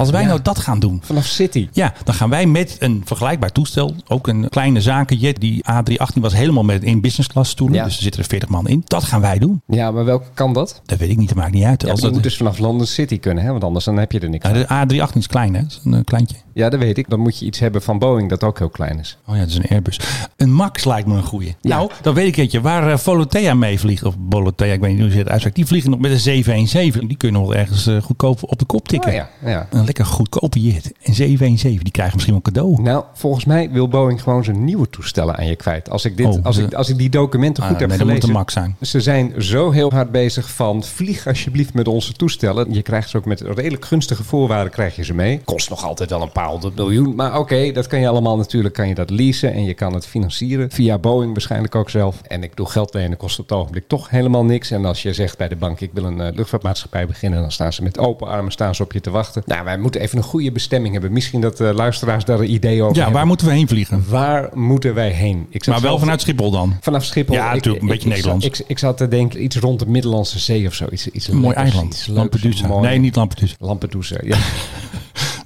Als 0.00 0.10
wij 0.10 0.24
nou 0.24 0.42
dat 0.42 0.58
gaan 0.58 0.78
doen, 0.78 1.00
Vanaf 1.04 1.26
City. 1.26 1.68
ja, 1.72 1.92
dan 2.04 2.14
gaan 2.14 2.30
wij 2.30 2.46
met 2.46 2.76
een 2.78 3.02
vergelijkbaar 3.04 3.52
toestel, 3.52 3.94
ook 4.08 4.26
een 4.26 4.48
kleine 4.48 4.80
zakenjet, 4.80 5.40
die 5.40 5.64
A318 5.70 6.20
was 6.20 6.34
helemaal 6.34 6.62
met 6.62 6.82
in 6.82 7.00
business 7.00 7.28
class 7.28 7.50
stoelen, 7.50 7.76
Ja. 7.76 7.84
dus 7.84 7.96
er 7.96 8.02
zitten 8.02 8.20
er 8.22 8.28
40 8.28 8.48
man 8.48 8.68
in. 8.68 8.82
Dat 8.84 9.04
gaan 9.04 9.20
wij 9.20 9.38
doen. 9.38 9.62
Ja, 9.66 9.90
maar 9.90 10.04
welke 10.04 10.26
kan 10.34 10.52
dat? 10.52 10.80
Dat 10.84 10.98
weet 10.98 11.10
ik 11.10 11.16
niet, 11.16 11.28
dat 11.28 11.36
maakt 11.36 11.52
niet 11.52 11.64
uit. 11.64 11.82
Ja, 11.82 11.90
Als 11.90 12.00
dat, 12.00 12.08
je 12.08 12.14
moet 12.14 12.24
dus 12.24 12.36
vanaf 12.36 12.58
London 12.58 12.86
City 12.86 13.18
kunnen, 13.18 13.44
hè? 13.44 13.50
want 13.50 13.64
anders 13.64 13.84
dan 13.84 13.96
heb 13.96 14.12
je 14.12 14.20
er 14.20 14.28
niks 14.28 14.44
aan. 14.44 14.52
de 14.88 15.06
A318 15.08 15.16
is 15.16 15.26
klein, 15.26 15.54
hè? 15.54 15.60
Dat 15.62 15.70
is 15.70 15.80
een 15.84 15.94
eh, 15.94 16.00
kleintje. 16.04 16.36
Ja, 16.54 16.68
dat 16.68 16.80
weet 16.80 16.98
ik. 16.98 17.08
Dan 17.10 17.20
moet 17.20 17.38
je 17.38 17.44
iets 17.44 17.58
hebben 17.58 17.82
van 17.82 17.98
Boeing 17.98 18.28
dat 18.28 18.44
ook 18.44 18.58
heel 18.58 18.68
klein 18.68 18.98
is. 18.98 19.18
Oh 19.26 19.34
ja, 19.34 19.40
dat 19.40 19.48
is 19.50 19.56
een 19.56 19.66
Airbus. 19.70 20.00
Een 20.36 20.52
Max 20.52 20.84
lijkt 20.84 21.08
me 21.08 21.16
een 21.16 21.22
goeie. 21.22 21.56
Ja. 21.60 21.76
Nou, 21.76 21.90
dan 22.02 22.14
weet 22.14 22.26
ik 22.26 22.36
eentje. 22.36 22.60
Waar 22.60 22.90
eh, 22.90 22.96
Volotea 22.98 23.54
mee 23.54 23.78
vliegt, 23.80 24.04
of 24.04 24.14
Bolotea, 24.18 24.72
ik 24.72 24.80
weet 24.80 24.92
niet 24.92 25.00
hoe 25.00 25.10
ze 25.10 25.18
het 25.18 25.28
uitspreekt. 25.28 25.56
Die 25.56 25.66
vliegen 25.66 25.90
nog 25.90 26.00
met 26.00 26.10
een 26.10 26.20
717. 26.20 27.08
Die 27.08 27.16
kunnen 27.16 27.40
nog 27.40 27.54
ergens 27.54 27.86
eh, 27.86 28.02
goedkoop 28.02 28.38
op 28.42 28.58
de 28.58 28.64
kop 28.64 28.88
tikken. 28.88 29.10
Oh 29.10 29.16
ja, 29.16 29.28
ja. 29.44 29.68
Lekker 29.90 30.08
goedkope 30.14 30.60
jet. 30.60 30.92
Een 31.02 31.14
717, 31.14 31.82
die 31.82 31.92
krijgen 31.92 32.14
misschien 32.14 32.34
wel 32.34 32.42
cadeau. 32.42 32.82
Nou, 32.82 33.04
volgens 33.14 33.44
mij 33.44 33.70
wil 33.70 33.88
Boeing 33.88 34.22
gewoon 34.22 34.44
zijn 34.44 34.64
nieuwe 34.64 34.90
toestellen 34.90 35.36
aan 35.36 35.46
je 35.46 35.56
kwijt. 35.56 35.90
Als 35.90 36.04
ik, 36.04 36.16
dit, 36.16 36.26
Oh, 36.26 36.44
als 36.44 36.56
de- 36.56 36.62
ik, 36.62 36.74
als 36.74 36.88
ik 36.88 36.98
die 36.98 37.10
documenten 37.10 37.62
goed 37.62 37.72
Ah, 37.74 37.78
heb 37.80 37.88
nee, 37.88 37.98
moet 37.98 38.06
gelezen. 38.08 38.30
Max 38.32 38.52
zijn. 38.52 38.76
Ze 38.80 39.00
zijn 39.00 39.42
zo 39.42 39.70
heel 39.70 39.90
hard 39.90 40.10
bezig 40.10 40.50
van 40.50 40.82
vlieg 40.84 41.26
alsjeblieft 41.26 41.74
met 41.74 41.88
onze 41.88 42.12
toestellen. 42.12 42.72
Je 42.72 42.82
krijgt 42.82 43.08
ze 43.10 43.16
ook 43.16 43.24
met 43.24 43.40
redelijk 43.40 43.84
gunstige 43.84 44.24
voorwaarden 44.24 44.72
krijg 44.72 44.96
je 44.96 45.04
ze 45.04 45.14
mee. 45.14 45.40
Kost 45.44 45.70
nog 45.70 45.84
altijd 45.84 46.10
wel 46.10 46.22
een 46.22 46.32
paar 46.32 46.48
honderd 46.48 46.74
miljoen. 46.74 47.14
Maar 47.14 47.38
oké, 47.38 47.72
dat 47.72 47.86
kan 47.86 48.00
je 48.00 48.08
allemaal 48.08 48.36
natuurlijk 48.36 48.74
kan 48.74 48.88
je 48.88 48.94
dat 48.94 49.10
leasen. 49.10 49.52
En 49.52 49.64
je 49.64 49.74
kan 49.74 49.94
het 49.94 50.06
financieren. 50.06 50.70
Via 50.70 50.98
Boeing 50.98 51.32
waarschijnlijk 51.32 51.74
ook 51.74 51.90
zelf. 51.90 52.20
En 52.26 52.42
ik 52.42 52.56
doe 52.56 52.66
geld 52.68 52.94
lenen 52.94 53.16
kost 53.16 53.38
op 53.38 53.48
het 53.48 53.58
ogenblik 53.58 53.84
toch 53.88 54.10
helemaal 54.10 54.44
niks. 54.44 54.70
En 54.70 54.84
als 54.84 55.02
je 55.02 55.12
zegt 55.12 55.38
bij 55.38 55.48
de 55.48 55.56
bank 55.56 55.80
ik 55.80 55.90
wil 55.92 56.04
een 56.04 56.20
eh, 56.20 56.34
luchtvaartmaatschappij 56.34 57.06
beginnen. 57.06 57.40
Dan 57.40 57.52
staan 57.52 57.72
ze 57.72 57.82
met 57.82 57.98
open 57.98 58.26
armen 58.26 58.52
staan 58.52 58.74
ze 58.74 58.82
op 58.82 58.92
je 58.92 59.00
te 59.00 59.10
wachten. 59.10 59.42
Nou, 59.46 59.64
wij 59.70 59.78
moeten 59.78 60.00
even 60.00 60.18
een 60.18 60.24
goede 60.24 60.52
bestemming 60.52 60.92
hebben. 60.92 61.12
Misschien 61.12 61.40
dat 61.40 61.60
eh, 61.60 61.70
luisteraars 61.72 62.24
daar 62.24 62.38
een 62.40 62.52
idee 62.52 62.82
over 62.82 62.94
Ja, 62.94 63.00
hebben. 63.02 63.18
waar 63.18 63.26
moeten 63.26 63.46
we 63.46 63.52
heen 63.52 63.68
vliegen? 63.68 64.04
Waar 64.08 64.48
moeten 64.54 64.94
wij 64.94 65.10
heen? 65.10 65.46
Ik 65.50 65.66
Maar 65.66 65.80
wel 65.80 65.98
vanuit 65.98 66.20
Schiphol 66.20 66.50
dan. 66.50 66.76
Vanaf 66.80 67.04
Schiphol. 67.04 67.34
Ja, 67.34 67.52
natuurlijk, 67.54 67.82
een 67.82 67.88
beetje 67.88 68.08
ik, 68.08 68.14
Nederlands. 68.14 68.46
Ik, 68.46 68.58
ik 68.66 68.78
zat 68.78 68.96
te 68.96 69.08
denken, 69.08 69.42
iets 69.42 69.56
rond 69.56 69.78
de 69.78 69.86
Middellandse 69.86 70.38
Zee 70.38 70.66
of 70.66 70.74
zo. 70.74 70.86
Iets, 70.90 71.08
iets 71.08 71.28
Een 71.28 71.36
mooi 71.36 71.54
eiland. 71.54 71.94
iets 71.94 72.06
Lampedusa. 72.06 72.66
mooi. 72.66 72.88
Nee, 72.88 72.98
niet 72.98 73.16
Lampedusa. 73.16 73.54
Lampedusa, 73.58 74.16
ja. 74.22 74.36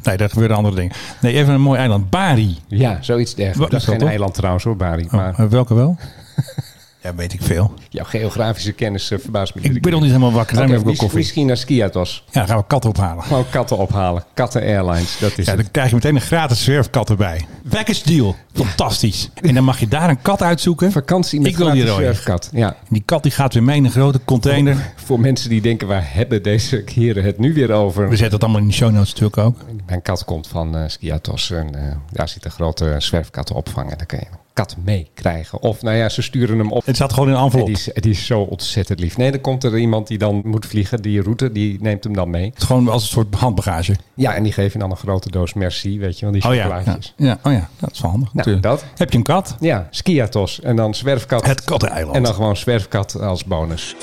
Nee, 0.02 0.16
daar 0.16 0.28
gebeuren 0.30 0.56
andere 0.56 0.74
dingen. 0.74 0.92
Nee, 1.20 1.34
even 1.34 1.54
een 1.54 1.60
mooi 1.60 1.78
eiland. 1.78 2.10
Bari. 2.10 2.56
ja, 2.68 2.98
zoiets 3.00 3.34
dergelijks. 3.34 3.70
Dat 3.72 3.80
is 3.80 3.86
geen 3.88 3.98
dat, 3.98 4.08
eiland 4.08 4.34
trouwens 4.34 4.64
hoor, 4.64 4.76
Bari. 4.76 5.04
Oh, 5.04 5.12
Maar 5.12 5.34
eh, 5.38 5.46
welke 5.46 5.74
wel? 5.74 5.96
ja, 7.04 7.14
weet 7.14 7.32
ik 7.32 7.42
veel. 7.42 7.74
jouw 7.88 8.04
geografische 8.04 8.72
kennis 8.72 9.10
eh, 9.10 9.18
verbaast 9.18 9.54
me. 9.54 9.60
Ik 9.60 9.82
ben 9.82 9.92
nog 9.92 10.00
niet 10.00 10.10
helemaal 10.10 10.32
wakker. 10.32 10.56
Heb 10.68 10.88
ik 10.88 10.96
koffie. 10.96 11.18
Misschien 11.18 11.46
naar 11.46 11.56
Skiatos. 11.56 12.24
Ja, 12.30 12.38
dan 12.40 12.48
gaan 12.48 12.58
we 12.58 12.64
katten 12.66 12.90
ophalen. 12.90 13.24
Gewoon 13.24 13.44
katten 13.50 13.76
ophalen. 13.78 14.24
Katten 14.34 14.62
Airlines, 14.62 15.18
dat 15.18 15.38
is 15.38 15.46
Ja, 15.46 15.52
het. 15.52 15.60
dan 15.60 15.70
krijg 15.70 15.88
je 15.88 15.94
meteen 15.94 16.14
een 16.14 16.20
gratis 16.20 16.64
zwerfkat 16.64 17.10
erbij. 17.10 17.46
Package 17.68 18.04
deal. 18.04 18.36
Fantastisch. 18.52 19.30
En 19.34 19.54
dan 19.54 19.64
mag 19.64 19.80
je 19.80 19.88
daar 19.88 20.08
een 20.08 20.22
kat 20.22 20.42
uitzoeken. 20.42 20.92
Vakantie 20.92 21.40
met 21.40 21.50
Ik 21.50 21.56
wil 21.56 21.70
die 21.72 21.86
zwerfkat. 21.86 22.48
Ja, 22.52 22.76
Die 22.88 23.02
kat 23.04 23.22
die 23.22 23.32
gaat 23.32 23.54
weer 23.54 23.62
mee 23.62 23.76
in 23.76 23.84
een 23.84 23.90
grote 23.90 24.20
container. 24.24 24.92
voor 24.96 25.20
mensen 25.20 25.50
die 25.50 25.60
denken, 25.60 25.88
waar 25.88 26.14
hebben 26.14 26.42
deze 26.42 26.82
heren 26.94 27.24
het 27.24 27.38
nu 27.38 27.54
weer 27.54 27.72
over? 27.72 28.02
We 28.08 28.16
zetten 28.16 28.34
het 28.34 28.42
allemaal 28.42 28.60
in 28.60 28.66
de 28.68 28.74
show 28.74 28.90
notes 28.92 29.08
natuurlijk 29.12 29.38
ook. 29.38 29.56
Mijn 29.86 30.02
kat 30.02 30.24
komt 30.24 30.46
van 30.46 30.76
eh 30.76 30.82
Skiatos 30.88 31.50
en 31.50 31.74
eh, 31.74 31.96
daar 32.10 32.28
zit 32.28 32.44
een 32.44 32.50
grote 32.50 32.94
zwerfkatten 32.98 33.54
opvangen. 33.54 33.98
Dan 33.98 34.06
kan 34.06 34.18
je 34.18 34.26
kat 34.54 34.76
meekrijgen. 34.84 35.62
Of 35.62 35.82
nou 35.82 35.96
ja, 35.96 36.08
ze 36.08 36.22
sturen 36.22 36.58
hem 36.58 36.72
op. 36.72 36.86
Het 36.86 36.96
zat 36.96 37.12
gewoon 37.12 37.28
in 37.28 37.34
een 37.34 37.38
En 37.40 37.44
envelop. 37.44 37.66
die, 37.66 37.74
is, 37.76 37.88
die 37.94 38.10
is 38.10 38.26
zo 38.26 38.40
ontzettend 38.40 39.00
lief. 39.00 39.16
Nee, 39.16 39.30
dan 39.30 39.40
komt 39.40 39.64
er 39.64 39.78
iemand 39.78 40.06
die 40.06 40.18
dan 40.18 40.40
moet 40.44 40.66
vliegen, 40.66 41.02
die 41.02 41.22
route, 41.22 41.52
die 41.52 41.76
neemt 41.80 42.04
hem 42.04 42.14
dan 42.14 42.30
mee. 42.30 42.44
Het 42.48 42.58
is 42.58 42.64
gewoon 42.64 42.88
als 42.88 43.02
een 43.02 43.08
soort 43.08 43.34
handbagage. 43.34 43.96
Ja, 44.14 44.34
en 44.34 44.42
die 44.42 44.52
geven 44.52 44.80
dan 44.80 44.90
een 44.90 44.96
grote 44.96 45.30
doos 45.30 45.52
merci, 45.54 45.98
weet 45.98 46.18
je 46.18 46.24
wel, 46.24 46.34
die 46.34 46.44
Oh 46.48 46.54
ja, 46.54 46.56
ja. 46.56 46.62
chocolaatjes. 46.76 47.14
ja. 47.16 47.38
Oh 47.42 47.52
ja, 47.52 47.68
dat 47.78 47.90
is 47.92 48.00
wel 48.00 48.10
handig. 48.10 48.34
Nou, 48.34 48.60
dat. 48.60 48.84
Heb 48.96 49.10
je 49.10 49.16
een 49.18 49.24
kat? 49.24 49.56
Ja, 49.60 49.86
skiatos 49.90 50.60
en 50.60 50.76
dan 50.76 50.94
zwerfkat. 50.94 51.46
Het 51.46 51.64
katteneiland. 51.64 52.16
En 52.16 52.22
dan 52.22 52.34
gewoon 52.34 52.56
zwerfkat 52.56 53.20
als 53.20 53.44
bonus. 53.44 53.94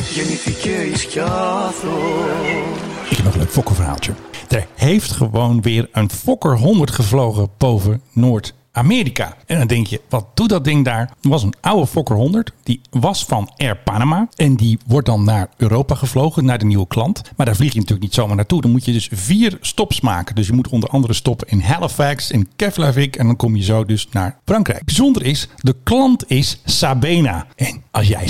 Ik 3.09 3.17
heb 3.17 3.23
nog 3.23 3.33
een 3.33 3.39
leuk 3.39 3.49
fokkerverhaaltje. 3.49 4.11
Er 4.49 4.67
heeft 4.75 5.11
gewoon 5.11 5.61
weer 5.61 5.89
een 5.91 6.09
Fokker 6.09 6.57
100 6.57 6.91
gevlogen 6.91 7.49
boven 7.57 8.01
Noord-Amerika. 8.73 9.36
En 9.45 9.57
dan 9.57 9.67
denk 9.67 9.88
je, 9.88 10.01
wat 10.10 10.25
doet 10.34 10.49
dat 10.49 10.63
ding 10.63 10.86
daar? 10.86 11.13
Er 11.21 11.29
was 11.29 11.43
een 11.43 11.53
oude 11.62 11.88
Fokker 11.88 12.15
100. 12.15 12.51
Die 12.63 12.81
was 12.89 13.25
van 13.25 13.51
Air 13.57 13.77
Panama. 13.77 14.27
En 14.36 14.55
die 14.55 14.77
wordt 14.88 15.05
dan 15.07 15.23
naar 15.23 15.47
Europa 15.57 15.95
gevlogen, 15.95 16.45
naar 16.45 16.57
de 16.57 16.65
nieuwe 16.65 16.88
klant. 16.88 17.21
Maar 17.36 17.45
daar 17.45 17.55
vlieg 17.55 17.71
je 17.71 17.77
natuurlijk 17.79 18.03
niet 18.03 18.13
zomaar 18.13 18.36
naartoe. 18.36 18.62
Dan 18.62 18.71
moet 18.71 18.86
je 18.86 18.91
dus 18.91 19.10
vier 19.13 19.57
stops 19.62 20.01
maken. 20.01 20.36
Dus 20.36 20.47
je 20.47 20.53
moet 20.53 20.67
onder 20.67 20.89
andere 20.89 21.13
stoppen 21.13 21.47
in 21.47 21.60
Halifax, 21.62 22.31
in 22.31 22.47
Keflavik. 22.55 23.15
En 23.15 23.25
dan 23.25 23.36
kom 23.36 23.55
je 23.55 23.63
zo 23.63 23.86
dus 23.86 24.07
naar 24.12 24.38
Frankrijk. 24.45 24.86
Bijzonder 24.86 25.23
is, 25.25 25.47
de 25.57 25.75
klant 25.84 26.29
is 26.31 26.60
Sabena. 26.65 27.45
En 27.55 27.84
als 27.91 28.07
jij 28.07 28.27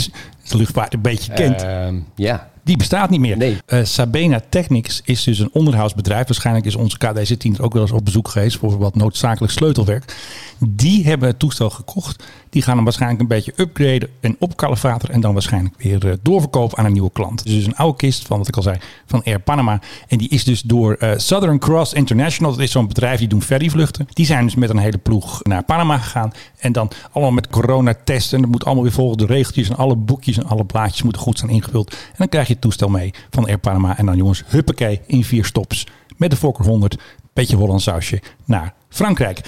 de 0.49 0.57
luchtvaart 0.57 0.93
een 0.93 1.01
beetje 1.01 1.33
kent, 1.33 1.61
Ehm, 1.63 1.99
ja. 2.15 2.49
Die 2.63 2.77
bestaat 2.77 3.09
niet 3.09 3.19
meer. 3.19 3.37
Nee. 3.37 3.57
Eh, 3.65 3.83
Sabena 3.83 4.41
Technics 4.49 5.01
is 5.03 5.23
dus 5.23 5.39
een 5.39 5.49
onderhoudsbedrijf. 5.51 6.27
Waarschijnlijk 6.27 6.65
is 6.65 6.75
onze 6.75 6.97
KDC-10 6.97 7.57
er 7.57 7.63
ook 7.63 7.73
wel 7.73 7.81
eens 7.81 7.91
op 7.91 8.05
bezoek 8.05 8.27
geweest 8.27 8.57
voor 8.57 8.77
wat 8.77 8.95
noodzakelijk 8.95 9.53
sleutelwerk. 9.53 10.15
Die 10.59 11.05
hebben 11.05 11.27
het 11.27 11.39
toestel 11.39 11.69
gekocht. 11.69 12.23
Die 12.49 12.61
gaan 12.61 12.75
hem 12.75 12.83
waarschijnlijk 12.83 13.21
een 13.21 13.27
beetje 13.27 13.53
upgraden 13.55 14.09
en 14.19 14.35
opkalefateren. 14.39 15.15
En 15.15 15.21
dan 15.21 15.33
waarschijnlijk 15.33 15.75
weer 15.77 16.07
eh, 16.07 16.13
doorverkopen 16.21 16.77
aan 16.77 16.85
een 16.85 16.93
nieuwe 16.93 17.11
klant. 17.11 17.45
Dus 17.45 17.65
een 17.65 17.75
oude 17.75 17.97
kist 17.97 18.27
van 18.27 18.37
wat 18.37 18.47
ik 18.47 18.55
al 18.55 18.61
zei, 18.61 18.77
van 19.05 19.23
Air 19.23 19.39
Panama. 19.39 19.79
En 20.07 20.17
die 20.17 20.29
is 20.29 20.43
dus 20.43 20.61
door 20.61 20.93
eh, 20.93 21.11
Southern 21.17 21.59
Cross 21.59 21.93
International. 21.93 22.51
Dat 22.51 22.61
is 22.61 22.71
zo'n 22.71 22.87
bedrijf 22.87 23.19
die 23.19 23.27
doen 23.27 23.41
ferryvluchten. 23.41 24.07
Die 24.13 24.25
zijn 24.25 24.45
dus 24.45 24.55
met 24.55 24.69
een 24.69 24.77
hele 24.77 24.97
ploeg 24.97 25.43
naar 25.43 25.63
Panama 25.63 25.97
gegaan. 25.97 26.31
En 26.61 26.71
dan 26.71 26.91
allemaal 27.11 27.31
met 27.31 27.47
coronatesten. 27.47 28.35
En 28.35 28.41
dat 28.41 28.51
moet 28.51 28.65
allemaal 28.65 28.83
weer 28.83 28.93
volgens 28.93 29.17
de 29.17 29.33
regeltjes. 29.33 29.69
En 29.69 29.75
alle 29.75 29.95
boekjes 29.95 30.37
en 30.37 30.45
alle 30.45 30.65
blaadjes 30.65 31.01
moeten 31.01 31.21
goed 31.21 31.39
zijn 31.39 31.51
ingevuld. 31.51 31.91
En 31.91 32.15
dan 32.17 32.29
krijg 32.29 32.47
je 32.47 32.53
het 32.53 32.61
toestel 32.61 32.89
mee 32.89 33.13
van 33.29 33.45
Air 33.45 33.57
Panama. 33.57 33.97
En 33.97 34.05
dan 34.05 34.17
jongens, 34.17 34.43
huppakee, 34.47 35.01
in 35.05 35.23
vier 35.23 35.45
stops. 35.45 35.87
Met 36.17 36.29
de 36.29 36.37
Fokker 36.37 36.65
100, 36.65 36.97
beetje 37.33 37.55
Holland 37.55 37.81
sausje, 37.81 38.21
naar 38.45 38.73
Frankrijk. 38.89 39.41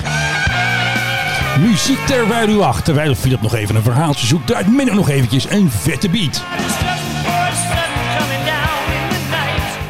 Muziek 1.60 2.06
terwijl 2.06 2.49
u 2.49 2.56
wacht. 2.56 2.86
Terwijl 2.86 3.15
Philip 3.15 3.41
nog 3.41 3.56
even 3.56 3.76
een 3.76 3.84
verhaaltje 3.84 4.28
zoekt. 4.28 4.47
Draait 4.47 4.93
nog 4.93 5.10
eventjes 5.10 5.49
een 5.49 5.71
vette 5.71 6.10
beat. 6.10 6.43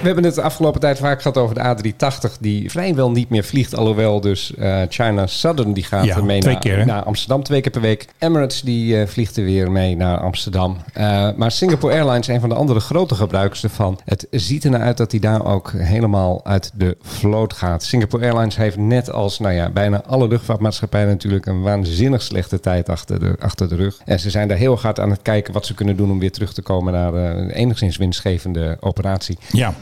We 0.04 0.10
hebben 0.10 0.28
het 0.28 0.36
de 0.36 0.42
afgelopen 0.42 0.80
tijd 0.80 0.98
vaak 0.98 1.22
gehad 1.22 1.38
over 1.38 1.56
de 1.56 1.94
A380, 1.94 2.40
die 2.40 2.72
vrijwel 2.72 3.12
niet 3.12 3.30
meer 3.30 3.44
vliegt. 3.44 3.76
Alhoewel 3.76 4.22
dus 4.22 4.56
eh, 4.56 4.82
China 4.90 5.28
Southern, 5.28 5.74
die 5.74 5.84
gaat 5.84 6.06
Ja, 6.06 6.16
er 6.16 6.26
mee 6.26 6.42
naar, 6.42 6.60
keer, 6.60 6.78
hè? 6.78 6.86
naar 6.86 7.04
Amsterdam 7.04 7.44
twee 7.44 7.62
keer 7.62 7.72
per 7.72 7.82
week. 7.82 8.08
Emirates, 8.18 8.62
die 8.62 9.00
eh, 9.00 9.08
vliegt 9.08 9.38
er 9.38 9.44
weer 9.44 9.72
mee 9.72 9.96
naar 9.96 10.18
Amsterdam. 10.18 10.78
Eh, 10.94 11.30
maar 11.36 11.52
Singapore 11.52 11.94
Airlines, 11.94 12.28
een 12.28 12.40
van 12.40 12.50
de 12.50 12.56
andere 12.56 12.80
grote 12.80 13.16
gebruikers 13.16 13.64
ervan. 13.64 14.00
Het 14.06 14.28
ziet 14.32 14.64
ernaar 14.64 14.82
uit 14.82 14.98
dat 14.98 15.12
hij 15.12 15.20
daar 15.20 15.46
ook 15.46 15.72
helemaal 15.76 16.46
uit 16.46 16.72
de 16.76 16.98
vloot 17.02 17.54
gaat. 17.54 17.84
Singapore 17.84 18.24
Airlines 18.24 18.56
heeft 18.56 18.78
net 18.78 19.12
als 19.12 19.40
nou 19.40 19.54
ja, 19.54 19.70
bijna 19.70 20.04
alle 20.04 20.28
luchtvaartmaatschappijen 20.28 21.08
natuurlijk 21.08 21.46
een 21.46 21.62
waanzinnig 21.62 22.22
slechte 22.22 22.60
tijd 22.60 22.90
achter 22.90 23.20
de, 23.20 23.36
achter 23.40 23.70
de 23.70 23.76
rug. 23.76 24.02
En 24.06 24.20
ze 24.20 24.30
zijn 24.30 24.48
daar 24.48 24.58
heel 24.58 24.80
hard 24.80 25.00
aan 25.00 25.10
het 25.10 25.22
kijken 25.22 25.54
wat 25.54 25.66
ze 25.66 25.74
kunnen 25.74 25.98
doen 25.98 26.12
om 26.12 26.20
weer 26.20 26.32
terug 26.32 26.54
te 26.54 26.62
komen 26.62 26.94
naar 26.94 27.14
een 27.14 27.50
enigszins 27.50 27.98
winstgevende 27.98 28.78
operatie. 28.80 29.38
Ja. 29.52 29.74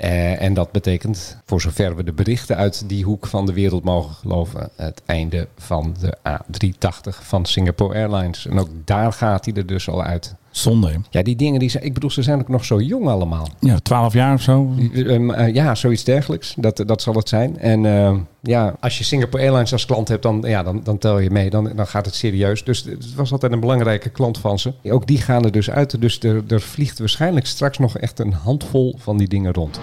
Eh, 0.00 0.42
en 0.42 0.54
dat 0.54 0.72
betekent, 0.72 1.36
voor 1.44 1.60
zover 1.60 1.96
we 1.96 2.04
de 2.04 2.12
berichten 2.12 2.56
uit 2.56 2.88
die 2.88 3.04
hoek 3.04 3.26
van 3.26 3.46
de 3.46 3.52
wereld 3.52 3.84
mogen 3.84 4.14
geloven, 4.14 4.70
het 4.76 5.02
einde 5.06 5.48
van 5.56 5.96
de 6.00 6.16
A380 6.28 7.22
van 7.22 7.44
Singapore 7.44 7.94
Airlines. 7.94 8.46
En 8.46 8.58
ook 8.58 8.68
daar 8.84 9.12
gaat 9.12 9.44
hij 9.44 9.54
er 9.54 9.66
dus 9.66 9.88
al 9.88 10.02
uit. 10.02 10.34
Zonde. 10.50 10.92
Ja, 11.10 11.22
die 11.22 11.36
dingen, 11.36 11.60
die 11.60 11.68
zijn, 11.68 11.84
ik 11.84 11.94
bedoel, 11.94 12.10
ze 12.10 12.22
zijn 12.22 12.40
ook 12.40 12.48
nog 12.48 12.64
zo 12.64 12.80
jong 12.80 13.08
allemaal. 13.08 13.48
Ja, 13.60 13.78
12 13.78 14.12
jaar 14.12 14.34
of 14.34 14.42
zo. 14.42 14.74
Ehm, 14.94 15.30
eh, 15.30 15.54
ja, 15.54 15.74
zoiets 15.74 16.04
dergelijks. 16.04 16.54
Dat, 16.56 16.82
dat 16.86 17.02
zal 17.02 17.14
het 17.14 17.28
zijn. 17.28 17.58
En 17.58 17.86
ehm, 17.86 18.18
ja, 18.42 18.76
als 18.80 18.98
je 18.98 19.04
Singapore 19.04 19.42
Airlines 19.42 19.72
als 19.72 19.86
klant 19.86 20.08
hebt, 20.08 20.22
dan, 20.22 20.44
ja, 20.46 20.62
dan, 20.62 20.80
dan 20.84 20.98
tel 20.98 21.18
je 21.18 21.30
mee. 21.30 21.50
Dan, 21.50 21.72
dan 21.76 21.86
gaat 21.86 22.06
het 22.06 22.14
serieus. 22.14 22.64
Dus 22.64 22.84
het 22.84 23.14
was 23.14 23.32
altijd 23.32 23.52
een 23.52 23.60
belangrijke 23.60 24.08
klant 24.08 24.38
van 24.38 24.58
ze. 24.58 24.72
Ook 24.82 25.06
die 25.06 25.18
gaan 25.18 25.44
er 25.44 25.52
dus 25.52 25.70
uit. 25.70 26.00
Dus 26.00 26.20
er, 26.20 26.42
er 26.48 26.60
vliegt 26.60 26.98
waarschijnlijk 26.98 27.46
straks 27.46 27.78
nog 27.78 27.98
echt 27.98 28.18
een 28.18 28.32
handvol 28.32 28.94
van 28.98 29.16
die 29.16 29.28
dingen 29.28 29.52
rond. 29.52 29.80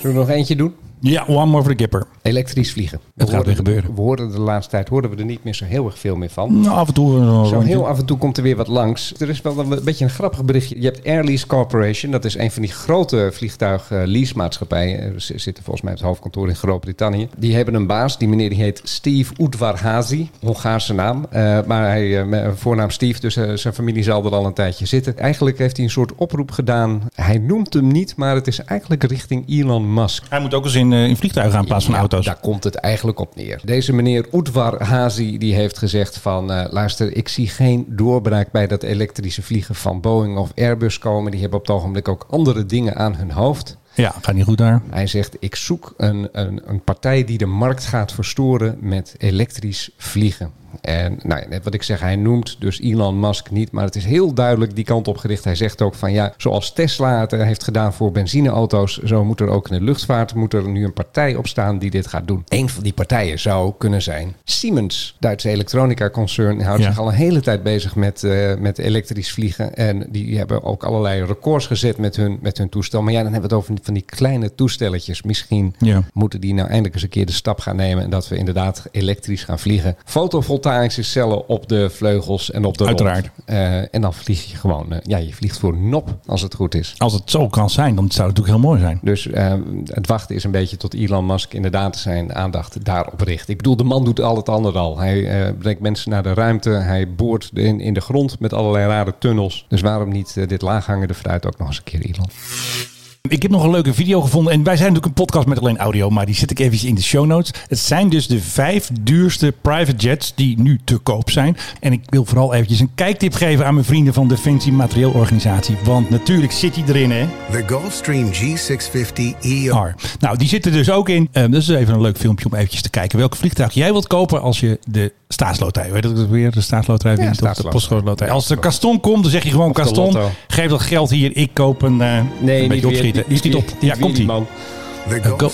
Zullen 0.00 0.16
we 0.16 0.22
er 0.22 0.26
nog 0.26 0.28
eentje 0.28 0.56
doen? 0.56 0.74
Ja, 1.00 1.24
one 1.26 1.46
more 1.46 1.62
for 1.62 1.74
the 1.74 1.82
gipper. 1.82 2.06
Elektrisch 2.22 2.72
vliegen. 2.72 3.00
Het 3.16 3.30
gaat 3.30 3.46
weer 3.46 3.56
gebeuren. 3.56 3.94
We 3.94 4.00
hoorden 4.00 4.30
de 4.30 4.40
laatste 4.40 4.70
tijd 4.70 4.88
hoorden 4.88 5.10
we 5.10 5.16
er 5.16 5.24
niet 5.24 5.44
meer 5.44 5.54
zo 5.54 5.64
heel 5.64 5.86
erg 5.86 5.98
veel 5.98 6.16
meer 6.16 6.30
van. 6.30 6.60
Nou, 6.60 6.76
af 6.76 6.88
en 6.88 6.94
toe 6.94 7.16
een 7.16 7.46
Zo 7.46 7.52
rondje. 7.52 7.68
heel 7.68 7.86
af 7.88 7.98
en 7.98 8.04
toe 8.04 8.18
komt 8.18 8.36
er 8.36 8.42
weer 8.42 8.56
wat 8.56 8.68
langs. 8.68 9.14
Er 9.18 9.28
is 9.28 9.40
wel 9.40 9.58
een 9.58 9.80
beetje 9.84 10.04
een 10.04 10.10
grappig 10.10 10.44
berichtje. 10.44 10.76
Je 10.80 10.84
hebt 10.84 11.06
Air 11.06 11.24
Lease 11.24 11.46
Corporation. 11.46 12.10
Dat 12.12 12.24
is 12.24 12.36
een 12.36 12.50
van 12.50 12.62
die 12.62 12.70
grote 12.72 13.30
vliegtuig 13.32 13.90
eh, 13.90 14.02
leasemaatschappijen. 14.04 15.20
Ze 15.20 15.38
zitten 15.38 15.64
volgens 15.64 15.84
mij 15.84 15.92
op 15.92 15.98
het 15.98 16.08
hoofdkantoor 16.08 16.48
in 16.48 16.56
Groot-Brittannië. 16.56 17.28
Die 17.38 17.54
hebben 17.54 17.74
een 17.74 17.86
baas. 17.86 18.18
Die 18.18 18.28
meneer 18.28 18.48
die 18.48 18.62
heet 18.62 18.80
Steve 18.84 19.32
Udvarhazy. 19.40 20.28
Hongaarse 20.40 20.94
naam. 20.94 21.26
Eh, 21.30 21.58
maar 21.66 21.82
hij, 21.88 22.20
eh, 22.22 22.48
voornaam 22.54 22.90
Steve. 22.90 23.20
Dus 23.20 23.36
eh, 23.36 23.52
zijn 23.54 23.74
familie 23.74 24.02
zal 24.02 24.24
er 24.24 24.34
al 24.34 24.46
een 24.46 24.52
tijdje 24.54 24.86
zitten. 24.86 25.18
Eigenlijk 25.18 25.58
heeft 25.58 25.76
hij 25.76 25.84
een 25.84 25.90
soort 25.90 26.14
oproep 26.14 26.50
gedaan. 26.50 27.02
Hij 27.14 27.38
noemt 27.38 27.74
hem 27.74 27.86
niet. 27.88 28.16
Maar 28.16 28.34
het 28.34 28.46
is 28.46 28.58
eigenlijk 28.64 29.02
richting 29.04 29.48
Elon 29.48 29.94
Musk. 29.94 30.24
Hij 30.28 30.40
moet 30.40 30.54
ook 30.54 30.64
eens 30.64 30.74
in, 30.74 30.85
eh, 30.92 31.06
in 31.06 31.16
vliegtuigen 31.16 31.52
gaan 31.54 31.62
in 31.62 31.68
plaats 31.68 31.84
van 31.84 31.94
Ja, 31.94 32.00
auto's. 32.00 32.24
Daar 32.24 32.40
komt 32.40 32.64
het 32.64 32.74
eigenlijk 32.74 33.18
op 33.18 33.36
neer. 33.36 33.60
Deze 33.64 33.92
meneer 33.92 34.26
Udvar 34.32 34.82
Hazi 34.82 35.38
die 35.38 35.54
heeft 35.54 35.78
gezegd 35.78 36.18
van... 36.18 36.52
eh, 36.52 36.72
luister, 36.72 37.16
ik 37.16 37.28
zie 37.28 37.48
geen 37.48 37.84
doorbraak 37.88 38.50
bij 38.50 38.66
dat 38.66 38.82
elektrische 38.82 39.42
vliegen 39.42 39.74
van 39.74 40.00
Boeing 40.00 40.38
of 40.38 40.50
Airbus 40.54 40.98
komen. 40.98 41.30
Die 41.30 41.40
hebben 41.40 41.58
op 41.58 41.66
het 41.66 41.76
ogenblik 41.76 42.08
ook 42.08 42.26
andere 42.30 42.66
dingen 42.66 42.96
aan 42.96 43.14
hun 43.14 43.30
hoofd. 43.30 43.76
Ja, 43.94 44.14
gaat 44.22 44.34
niet 44.34 44.44
goed 44.44 44.58
daar. 44.58 44.82
Hij 44.90 45.06
zegt, 45.06 45.36
ik 45.38 45.56
zoek 45.56 45.94
een, 45.96 46.28
een, 46.32 46.62
een 46.64 46.80
partij 46.80 47.24
die 47.24 47.38
de 47.38 47.46
markt 47.46 47.84
gaat 47.84 48.12
verstoren 48.12 48.76
met 48.80 49.14
elektrisch 49.18 49.90
vliegen. 49.96 50.50
En 50.80 51.18
nou 51.22 51.40
ja, 51.40 51.48
net 51.48 51.64
wat 51.64 51.74
ik 51.74 51.82
zeg, 51.82 52.00
hij 52.00 52.16
noemt 52.16 52.56
dus 52.58 52.80
Elon 52.80 53.20
Musk 53.20 53.50
niet, 53.50 53.70
maar 53.70 53.84
het 53.84 53.96
is 53.96 54.04
heel 54.04 54.32
duidelijk 54.34 54.74
die 54.74 54.84
kant 54.84 55.08
op 55.08 55.16
gericht. 55.16 55.44
Hij 55.44 55.54
zegt 55.54 55.82
ook 55.82 55.94
van 55.94 56.12
ja, 56.12 56.32
zoals 56.36 56.72
Tesla 56.72 57.20
het 57.20 57.32
eh, 57.32 57.40
heeft 57.42 57.64
gedaan 57.64 57.92
voor 57.94 58.12
benzineauto's, 58.12 58.98
zo 59.02 59.24
moet 59.24 59.40
er 59.40 59.48
ook 59.48 59.68
in 59.68 59.78
de 59.78 59.84
luchtvaart 59.84 60.34
moet 60.34 60.52
er 60.54 60.68
nu 60.68 60.84
een 60.84 60.92
partij 60.92 61.34
op 61.34 61.46
staan 61.46 61.78
die 61.78 61.90
dit 61.90 62.06
gaat 62.06 62.26
doen. 62.26 62.44
Een 62.48 62.68
van 62.68 62.82
die 62.82 62.92
partijen 62.92 63.38
zou 63.38 63.72
kunnen 63.78 64.02
zijn 64.02 64.34
Siemens, 64.44 65.16
Duitse 65.20 65.48
elektronica 65.48 66.10
concern, 66.10 66.60
houdt 66.62 66.82
Ja. 66.82 66.88
zich 66.88 66.98
al 66.98 67.08
een 67.08 67.14
hele 67.14 67.40
tijd 67.40 67.62
bezig 67.62 67.94
met, 67.96 68.24
eh, 68.24 68.54
met 68.58 68.78
elektrisch 68.78 69.32
vliegen. 69.32 69.74
En 69.76 70.06
die 70.10 70.38
hebben 70.38 70.62
ook 70.62 70.84
allerlei 70.84 71.24
records 71.24 71.66
gezet 71.66 71.98
met 71.98 72.16
hun, 72.16 72.38
met 72.42 72.58
hun 72.58 72.68
toestel. 72.68 73.02
Maar 73.02 73.12
ja, 73.12 73.22
dan 73.22 73.32
hebben 73.32 73.50
we 73.50 73.56
het 73.56 73.64
over 73.64 73.78
van 73.82 73.94
die 73.94 74.02
kleine 74.02 74.54
toestelletjes. 74.54 75.22
Misschien 75.22 75.74
Ja. 75.78 76.02
moeten 76.12 76.40
die 76.40 76.54
nou 76.54 76.66
eindelijk 76.68 76.94
eens 76.94 77.02
een 77.02 77.08
keer 77.08 77.26
de 77.26 77.32
stap 77.32 77.60
gaan 77.60 77.76
nemen. 77.76 78.04
En 78.04 78.10
dat 78.10 78.28
we 78.28 78.36
inderdaad 78.36 78.84
elektrisch 78.90 79.44
gaan 79.44 79.58
vliegen. 79.58 79.96
Fotovoltaïsche 80.04 80.65
cellen 80.88 81.48
op 81.48 81.68
de 81.68 81.90
vleugels 81.90 82.50
en 82.50 82.64
op 82.64 82.78
de. 82.78 82.86
Uiteraard. 82.86 83.30
Eh, 83.44 83.94
en 83.94 84.00
dan 84.00 84.14
vlieg 84.14 84.50
je 84.50 84.56
gewoon, 84.56 84.92
eh, 84.92 84.98
ja, 85.02 85.16
je 85.16 85.34
vliegt 85.34 85.58
voor 85.58 85.76
nop 85.76 86.18
als 86.26 86.42
het 86.42 86.54
goed 86.54 86.74
is. 86.74 86.94
Als 86.98 87.12
het 87.12 87.30
zo 87.30 87.48
kan 87.48 87.70
zijn, 87.70 87.94
dan 87.94 88.10
zou 88.10 88.28
het 88.28 88.36
natuurlijk 88.36 88.64
heel 88.64 88.70
mooi 88.70 88.80
zijn. 88.80 88.98
Dus 89.02 89.26
eh, 89.26 89.54
het 89.84 90.06
wachten 90.06 90.36
is 90.36 90.44
een 90.44 90.50
beetje 90.50 90.76
tot 90.76 90.94
Elon 90.94 91.26
Musk 91.26 91.52
inderdaad 91.52 91.96
zijn 91.96 92.34
aandacht 92.34 92.84
daarop 92.84 93.20
richt. 93.20 93.48
Ik 93.48 93.56
bedoel, 93.56 93.76
de 93.76 93.84
man 93.84 94.04
doet 94.04 94.20
al 94.20 94.36
het 94.36 94.48
andere 94.48 94.78
al. 94.78 94.98
Hij 94.98 95.54
brengt 95.58 95.80
mensen 95.80 96.10
naar 96.10 96.22
de 96.22 96.34
ruimte. 96.34 96.70
Hij 96.70 97.14
boort 97.14 97.50
in, 97.54 97.80
in 97.80 97.94
de 97.94 98.00
grond 98.00 98.40
met 98.40 98.52
allerlei 98.52 98.86
rare 98.86 99.14
tunnels. 99.18 99.66
Dus 99.68 99.80
waarom 99.80 100.08
niet 100.08 100.48
dit 100.48 100.62
laaghangende 100.62 101.14
fruit 101.14 101.46
ook 101.46 101.58
nog 101.58 101.68
eens 101.68 101.76
een 101.76 101.84
keer, 101.84 102.00
Elon? 102.00 102.95
Ik 103.28 103.42
heb 103.42 103.50
nog 103.50 103.64
een 103.64 103.70
leuke 103.70 103.94
video 103.94 104.20
gevonden. 104.20 104.52
En 104.52 104.62
wij 104.62 104.76
zijn 104.76 104.88
natuurlijk 104.92 105.18
een 105.18 105.24
podcast 105.24 105.46
met 105.46 105.58
alleen 105.58 105.78
audio, 105.78 106.10
maar 106.10 106.26
die 106.26 106.34
zet 106.34 106.50
ik 106.50 106.58
even 106.58 106.88
in 106.88 106.94
de 106.94 107.02
show 107.02 107.26
notes. 107.26 107.50
Het 107.68 107.78
zijn 107.78 108.08
dus 108.08 108.26
de 108.26 108.40
vijf 108.40 108.90
duurste 109.00 109.54
private 109.60 109.96
jets 109.96 110.32
die 110.34 110.60
nu 110.60 110.80
te 110.84 110.96
koop 110.96 111.30
zijn. 111.30 111.56
En 111.80 111.92
ik 111.92 112.00
wil 112.06 112.24
vooral 112.24 112.54
eventjes 112.54 112.80
een 112.80 112.90
kijktip 112.94 113.34
geven 113.34 113.66
aan 113.66 113.74
mijn 113.74 113.86
vrienden 113.86 114.14
van 114.14 114.28
Defensie 114.28 114.72
Materieelorganisatie. 114.72 115.76
Want 115.84 116.10
natuurlijk 116.10 116.52
zit 116.52 116.74
die 116.74 116.84
erin, 116.86 117.10
hè? 117.10 117.26
The 117.50 117.62
Gulfstream 117.66 118.30
G650 118.32 119.40
ER. 119.40 119.74
R. 119.74 119.94
Nou, 120.18 120.36
die 120.36 120.48
zit 120.48 120.66
er 120.66 120.72
dus 120.72 120.90
ook 120.90 121.08
in. 121.08 121.28
Um, 121.32 121.50
dat 121.50 121.60
is 121.60 121.68
even 121.68 121.94
een 121.94 122.00
leuk 122.00 122.18
filmpje 122.18 122.46
om 122.46 122.54
eventjes 122.54 122.82
te 122.82 122.90
kijken 122.90 123.18
welke 123.18 123.36
vliegtuig 123.36 123.74
jij 123.74 123.92
wilt 123.92 124.06
kopen 124.06 124.42
als 124.42 124.60
je 124.60 124.78
de 124.84 125.12
staatsloterij, 125.28 125.92
weet 125.92 126.04
je 126.04 126.12
dat 126.12 126.28
weer, 126.28 126.50
de 126.50 126.60
staatsloterij 126.60 127.16
wint 127.16 127.42
of 127.42 127.54
de 127.54 127.68
postcode 127.68 128.28
als 128.30 128.50
er 128.50 128.58
Caston 128.58 129.00
komt, 129.00 129.22
dan 129.22 129.30
zeg 129.30 129.42
je 129.42 129.50
gewoon 129.50 129.72
de 129.72 129.84
lotto. 129.84 130.30
geef 130.48 130.70
dat 130.70 130.80
geld 130.80 131.10
hier, 131.10 131.36
ik 131.36 131.50
koop 131.52 131.82
een, 131.82 132.00
eh 132.00 132.20
Nee, 132.40 132.62
een 132.62 132.68
beetje 132.68 132.68
niet 132.68 132.82
weer, 132.82 132.86
opschieten. 132.86 133.15
Niet- 133.26 133.38
Schiet 133.38 133.52
niet 133.52 133.62
op. 133.62 133.68
Ja, 133.80 133.92
niet 133.94 134.02
komt 134.02 134.16
die 134.16 134.26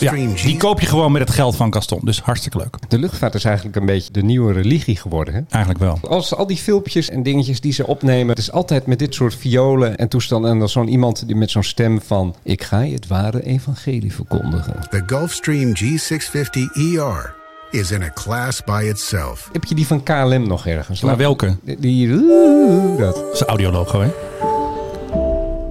Ja, 0.01 0.13
die 0.45 0.57
koop 0.57 0.81
je 0.81 0.87
gewoon 0.87 1.13
met 1.13 1.21
het 1.23 1.31
geld 1.31 1.57
van 1.57 1.71
Caston. 1.71 2.01
Dus 2.05 2.21
hartstikke 2.21 2.59
leuk. 2.59 2.77
De 2.89 2.99
luchtvaart 2.99 3.35
is 3.35 3.45
eigenlijk 3.45 3.77
een 3.77 3.87
beetje 3.87 4.13
de 4.13 4.23
nieuwe 4.23 4.53
religie 4.53 4.97
geworden. 4.97 5.35
Hè? 5.35 5.41
Eigenlijk 5.49 5.85
wel. 5.85 5.99
Als 6.09 6.35
al 6.35 6.47
die 6.47 6.57
filmpjes 6.57 7.09
en 7.11 7.23
dingetjes 7.23 7.61
die 7.61 7.73
ze 7.73 7.87
opnemen, 7.87 8.29
het 8.29 8.39
is 8.39 8.53
altijd 8.53 8.87
met 8.87 8.99
dit 8.99 9.15
soort 9.15 9.35
violen 9.35 9.97
en 9.97 10.09
toestanden. 10.09 10.51
En 10.51 10.59
dan 10.59 10.69
zo'n 10.69 10.89
iemand 10.89 11.27
die 11.27 11.37
met 11.37 11.51
zo'n 11.51 11.63
stem 11.63 12.01
van: 12.03 12.35
Ik 12.43 12.63
ga 12.63 12.81
je 12.81 12.95
het 12.95 13.07
ware 13.07 13.45
evangelie 13.45 14.13
verkondigen. 14.15 14.75
The 14.91 15.03
Gulfstream 15.07 15.73
G650 15.77 16.73
ER 16.95 17.35
is 17.71 17.91
in 17.91 18.03
a 18.03 18.11
class 18.15 18.65
by 18.65 18.85
itself. 18.89 19.49
Heb 19.53 19.65
je 19.65 19.75
die 19.75 19.87
van 19.87 20.03
KLM 20.03 20.47
nog 20.49 20.67
ergens? 20.67 21.01
Maar 21.01 21.17
welke? 21.17 21.57
Die, 21.65 21.77
die 21.81 22.09
dat. 22.99 23.15
Dat 23.15 23.31
is 23.33 23.41
een 23.41 23.47
audiologo, 23.47 24.01
hè? 24.01 24.09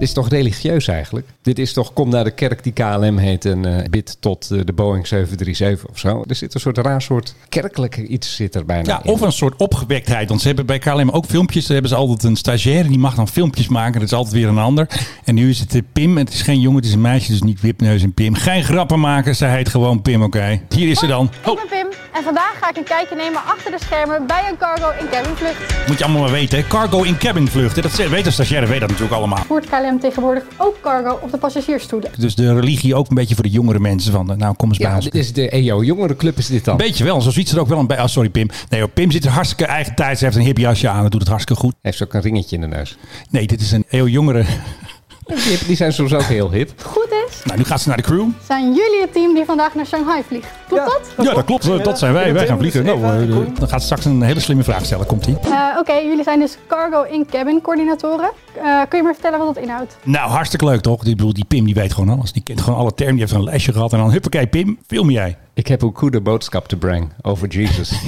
Dit 0.02 0.10
is 0.10 0.16
toch 0.16 0.28
religieus 0.28 0.88
eigenlijk? 0.88 1.26
Dit 1.42 1.58
is 1.58 1.72
toch, 1.72 1.92
kom 1.92 2.08
naar 2.08 2.24
de 2.24 2.30
kerk 2.30 2.62
die 2.62 2.72
KLM 2.72 3.16
heet 3.18 3.44
en 3.44 3.64
eh, 3.78 3.88
bid 3.90 4.16
tot 4.20 4.50
eh, 4.50 4.60
de 4.64 4.72
Boeing 4.72 5.06
737 5.06 5.90
of 5.90 5.98
zo. 5.98 6.24
Er 6.28 6.34
zit 6.34 6.54
een 6.54 6.60
soort 6.60 6.78
raar 6.78 7.02
soort 7.02 7.34
kerkelijk 7.48 7.96
iets 7.96 8.36
zit 8.36 8.54
er 8.54 8.64
bijna 8.64 8.88
Ja, 8.88 9.00
in. 9.04 9.10
of 9.12 9.20
een 9.20 9.32
soort 9.32 9.56
opgewektheid. 9.56 10.28
Want 10.28 10.40
ze 10.40 10.46
hebben 10.46 10.66
bij 10.66 10.78
KLM 10.78 11.10
ook 11.10 11.24
filmpjes. 11.24 11.62
Daar 11.62 11.72
hebben 11.72 11.90
ze 11.90 11.96
altijd 11.96 12.22
een 12.22 12.36
stagiair. 12.36 12.88
Die 12.88 12.98
mag 12.98 13.14
dan 13.14 13.28
filmpjes 13.28 13.68
maken. 13.68 13.92
Dat 13.92 14.02
is 14.02 14.12
altijd 14.12 14.34
weer 14.34 14.48
een 14.48 14.58
ander. 14.58 14.88
En 15.24 15.34
nu 15.34 15.48
is 15.48 15.58
het 15.60 15.74
eh, 15.74 15.80
Pim. 15.92 16.18
En 16.18 16.24
het 16.24 16.34
is 16.34 16.42
geen 16.42 16.60
jongen, 16.60 16.76
het 16.78 16.86
is 16.86 16.92
een 16.94 17.00
meisje. 17.00 17.30
Dus 17.30 17.42
niet 17.42 17.60
Wipneus 17.60 18.02
en 18.02 18.12
Pim. 18.14 18.34
Geen 18.34 18.64
grappen 18.64 19.00
maken. 19.00 19.36
Zij 19.36 19.56
heet 19.56 19.68
gewoon 19.68 20.02
Pim, 20.02 20.22
oké. 20.22 20.60
Hier 20.68 20.88
is 20.88 20.98
ze 20.98 21.06
dan. 21.06 21.24
Ik 21.24 21.42
ben 21.42 21.56
Pim 21.68 22.01
en 22.12 22.22
vandaag 22.22 22.58
ga 22.60 22.68
ik 22.70 22.76
een 22.76 22.84
kijkje 22.84 23.16
nemen 23.16 23.40
achter 23.44 23.70
de 23.70 23.78
schermen 23.80 24.26
bij 24.26 24.48
een 24.50 24.56
cargo 24.56 24.90
in 25.00 25.08
cabin 25.10 25.36
vlucht. 25.36 25.86
Moet 25.88 25.98
je 25.98 26.04
allemaal 26.04 26.22
maar 26.22 26.30
weten. 26.30 26.58
hè. 26.58 26.66
Cargo 26.66 27.02
in 27.02 27.18
cabin 27.18 27.48
vluchten. 27.48 27.82
Dat 27.82 27.92
weet 27.96 28.24
de 28.24 28.30
stagiair, 28.30 28.68
weet 28.68 28.80
dat 28.80 28.88
natuurlijk 28.88 29.16
allemaal. 29.16 29.38
Voert 29.46 29.66
KLM 29.68 30.00
tegenwoordig 30.00 30.42
ook 30.56 30.76
cargo 30.82 31.18
op 31.22 31.30
de 31.30 31.38
passagiersstoelen. 31.38 32.10
Dus 32.18 32.34
de 32.34 32.54
religie 32.54 32.94
ook 32.94 33.08
een 33.08 33.14
beetje 33.14 33.34
voor 33.34 33.44
de 33.44 33.50
jongere 33.50 33.78
mensen. 33.78 34.12
Van, 34.12 34.34
nou, 34.36 34.54
kom 34.54 34.68
eens 34.68 34.78
bij 34.78 34.88
Ja, 34.88 34.94
ons. 34.96 35.04
dit 35.04 35.14
is 35.14 35.32
de 35.32 35.48
EO 35.50 35.82
jongerenclub 35.82 36.38
is 36.38 36.46
dit 36.46 36.64
dan. 36.64 36.76
Beetje 36.76 37.04
wel, 37.04 37.20
zo 37.20 37.30
ziet 37.30 37.48
ze 37.48 37.54
er 37.54 37.60
ook 37.60 37.68
wel 37.68 37.78
een 37.78 37.86
bij. 37.86 38.00
Oh, 38.00 38.06
sorry 38.06 38.28
Pim. 38.28 38.48
Nee 38.68 38.88
Pim 38.88 39.10
zit 39.10 39.24
er 39.24 39.30
hartstikke 39.30 39.64
eigen 39.66 39.94
tijd. 39.94 40.18
Ze 40.18 40.24
heeft 40.24 40.36
een 40.36 40.42
hip 40.42 40.58
jasje 40.58 40.88
aan. 40.88 41.02
Dat 41.02 41.10
doet 41.10 41.20
het 41.20 41.30
hartstikke 41.30 41.60
goed. 41.62 41.74
Heeft 41.82 41.96
ze 41.96 42.04
ook 42.04 42.14
een 42.14 42.20
ringetje 42.20 42.56
in 42.56 42.62
de 42.62 42.68
neus. 42.68 42.96
Nee, 43.30 43.46
dit 43.46 43.60
is 43.60 43.72
een 43.72 43.84
heel 43.88 44.06
jongere. 44.06 44.44
Die, 45.26 45.58
die 45.66 45.76
zijn 45.76 45.92
soms 45.92 46.14
ook 46.14 46.22
heel 46.22 46.50
hip. 46.50 46.70
Goed 46.82 47.08
is, 47.28 47.42
Nou, 47.44 47.58
nu 47.58 47.64
gaat 47.64 47.80
ze 47.80 47.88
naar 47.88 47.96
de 47.96 48.02
crew. 48.02 48.28
zijn 48.46 48.64
jullie 48.74 49.00
het 49.00 49.12
team 49.12 49.34
die 49.34 49.44
vandaag 49.44 49.74
naar 49.74 49.86
Shanghai 49.86 50.22
vliegt. 50.26 50.46
Klopt 50.68 50.84
dat? 51.16 51.26
Ja, 51.26 51.34
dat 51.34 51.44
klopt. 51.44 51.68
Eh, 51.68 51.84
Dat 51.84 51.98
zijn 51.98 52.12
wij. 52.12 52.32
Wij 52.34 52.46
gaan 52.46 52.58
vliegen. 52.58 52.84
Nou, 52.84 53.04
eh, 53.04 53.36
dan 53.58 53.68
gaat 53.68 53.78
ze 53.80 53.84
straks 53.86 54.04
een 54.04 54.22
hele 54.22 54.40
slimme 54.40 54.62
vraag 54.62 54.84
stellen. 54.84 55.06
Komt 55.06 55.26
ie? 55.26 55.36
Eh, 55.42 55.76
Oké, 55.78 55.92
jullie 55.92 56.22
zijn 56.24 56.38
dus 56.38 56.56
cargo 56.68 57.02
in 57.02 57.26
cabin 57.30 57.60
coördinatoren. 57.60 58.30
Eh, 58.62 58.80
kun 58.88 58.98
je 58.98 59.04
me 59.04 59.12
vertellen 59.12 59.38
wat 59.38 59.54
dat 59.54 59.64
inhoudt? 59.64 59.96
Nou, 60.02 60.30
hartstikke 60.30 60.64
leuk 60.64 60.80
toch? 60.80 61.04
Ik 61.04 61.16
bedoel, 61.16 61.32
die 61.32 61.44
Pim 61.44 61.64
die 61.64 61.74
weet 61.74 61.92
gewoon 61.92 62.16
alles. 62.18 62.32
Die 62.32 62.42
kent 62.42 62.60
gewoon 62.60 62.78
alle 62.78 62.94
termen. 62.94 63.14
Die 63.16 63.24
heeft 63.24 63.34
een 63.36 63.44
lesje 63.44 63.72
gehad. 63.72 63.92
En 63.92 63.98
dan 63.98 64.10
huppakee 64.12 64.46
Pim, 64.46 64.78
film 64.86 65.10
jij. 65.10 65.36
Ik 65.54 65.66
heb 65.66 65.82
een 65.82 65.90
goede 65.94 66.20
boodschap 66.20 66.68
te 66.68 66.76
brengen 66.76 67.12
over 67.22 67.48
Jesus. 67.48 67.92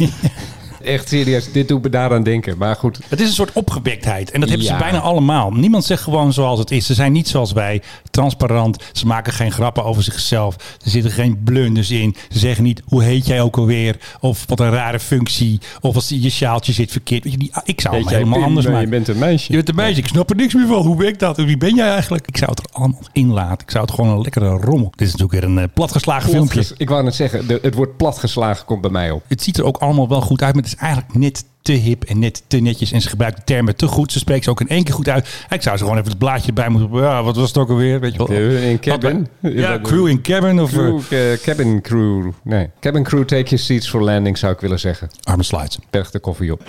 Echt 0.85 1.09
serieus, 1.09 1.53
dit 1.53 1.68
doet 1.68 1.82
me 1.82 1.89
daaraan 1.89 2.22
denken. 2.22 2.59
Maar 2.59 2.76
goed. 2.76 2.99
Het 3.09 3.20
is 3.20 3.28
een 3.28 3.35
soort 3.35 3.53
opgewektheid. 3.53 4.30
En 4.30 4.41
dat 4.41 4.49
hebben 4.49 4.66
Ja. 4.66 4.72
ze 4.72 4.82
bijna 4.82 5.01
allemaal. 5.01 5.51
Niemand 5.51 5.85
zegt 5.85 6.03
gewoon 6.03 6.32
zoals 6.32 6.59
het 6.59 6.70
is. 6.70 6.87
Ze 6.87 6.95
zijn 6.95 7.12
niet 7.12 7.28
zoals 7.28 7.53
wij. 7.53 7.82
Transparant. 8.11 8.82
Ze 8.93 9.07
maken 9.07 9.32
geen 9.32 9.53
grappen 9.53 9.85
over 9.85 10.03
zichzelf. 10.03 10.55
Er 10.85 10.91
zitten 10.91 11.11
geen 11.11 11.43
blunders 11.45 11.91
in. 11.91 12.16
Ze 12.30 12.39
zeggen 12.39 12.64
niet, 12.64 12.82
hoe 12.85 13.03
heet 13.03 13.26
jij 13.26 13.41
ook 13.41 13.57
alweer? 13.57 13.97
Of 14.20 14.45
wat 14.49 14.61
een 14.61 14.70
rare 14.70 15.01
functie. 15.01 15.61
Of 15.80 15.95
als 15.95 16.09
je 16.09 16.30
sjaaltje 16.30 16.72
zit 16.72 16.91
verkeerd. 16.91 17.22
Weet 17.24 17.32
je, 17.32 17.39
die, 17.39 17.53
ik 17.64 17.80
zou 17.80 17.95
jij 18.03 18.12
helemaal 18.12 18.39
Pim, 18.39 18.45
anders 18.49 18.66
maken. 18.66 18.80
Je 18.80 18.89
bent 18.89 19.09
een 19.09 19.18
meisje. 19.18 19.47
Je 19.51 19.57
bent 19.57 19.68
een 19.68 19.74
meisje. 19.74 20.01
Ik 20.01 20.07
snap 20.07 20.30
er 20.30 20.37
niks 20.37 20.55
meer 20.55 20.66
van. 20.66 20.87
Hoe 20.87 20.97
werkt 20.99 21.20
dat? 21.20 21.37
Wie 21.37 21.57
ben 21.59 21.74
jij 21.74 21.89
eigenlijk? 21.89 22.26
Ik 22.26 22.37
zou 22.37 22.51
het 22.51 22.59
er 22.59 22.66
allemaal 22.72 23.01
in 23.12 23.32
laten. 23.32 23.59
Ik 23.66 23.70
zou 23.70 23.85
het 23.85 23.95
gewoon 23.95 24.11
een 24.11 24.20
lekkere 24.20 24.49
rommel. 24.49 24.93
Dit 24.97 25.07
is 25.09 25.12
natuurlijk 25.14 25.41
weer 25.41 25.51
een 25.51 25.59
eh, 25.59 25.64
platgeslagen 25.74 26.30
filmpje. 26.30 26.64
Ik 26.76 26.89
wou 26.89 27.05
net 27.05 27.14
zeggen, 27.14 27.47
de, 27.47 27.59
het 27.62 27.74
woord 27.74 27.97
platgeslagen 27.97 28.64
komt 28.66 28.80
bij 28.80 28.91
mij 28.91 29.11
op. 29.11 29.22
Het 29.28 29.43
ziet 29.43 29.59
er 29.59 29.64
ook 29.64 29.76
allemaal 29.76 30.09
wel 30.09 30.20
goed 30.20 30.43
uit, 30.43 30.55
maar 30.55 30.62
het 30.62 30.72
is 30.75 30.81
eigenlijk 30.81 31.14
net 31.14 31.45
te 31.62 31.72
hip 31.72 32.05
en 32.05 32.18
net 32.18 32.43
te 32.47 32.57
netjes. 32.57 32.93
En 32.93 33.01
ze 33.01 33.09
gebruikt 33.09 33.37
de 33.37 33.43
termen 33.45 33.77
te 33.77 33.87
goed. 33.87 34.12
Ze 34.12 34.18
spreekt 34.18 34.45
ze 34.45 34.51
ook 34.51 34.61
in 34.61 34.68
één 34.68 34.85
keer 34.85 34.95
goed 34.95 35.09
uit. 35.09 35.29
Ik 35.51 35.62
zou 35.62 35.77
ze 35.77 35.83
gewoon 35.83 35.99
even 35.99 36.11
het 36.11 36.18
blaadje 36.18 36.47
erbij 36.47 36.68
moeten... 36.68 37.01
Ja, 37.01 37.22
wat 37.22 37.37
was 37.37 37.49
het 37.49 37.59
ook 37.59 37.68
alweer? 37.68 38.01
Weet 38.01 38.12
je 38.12 38.18
wel? 38.18 38.37
In 38.70 38.81
cabin? 38.81 39.29
Ja, 39.41 39.79
crew 39.83 40.07
in 40.07 40.22
cabin. 40.22 40.61
Of, 40.61 40.70
Crew, 40.70 41.01
eh, 41.11 41.33
eh, 41.33 41.41
cabin 41.41 41.81
crew. 41.81 42.31
Nee, 42.43 42.70
cabin 42.81 43.03
crew 43.03 43.25
take 43.25 43.45
your 43.45 43.59
seats 43.59 43.89
for 43.89 44.03
landing 44.03 44.39
zou 44.39 44.53
ik 44.53 44.61
willen 44.61 44.81
zeggen. 44.81 45.11
arme 45.22 45.43
slides. 45.43 45.79
Berg 45.91 46.11
de 46.11 46.18
koffie 46.18 46.53
op. 46.53 46.62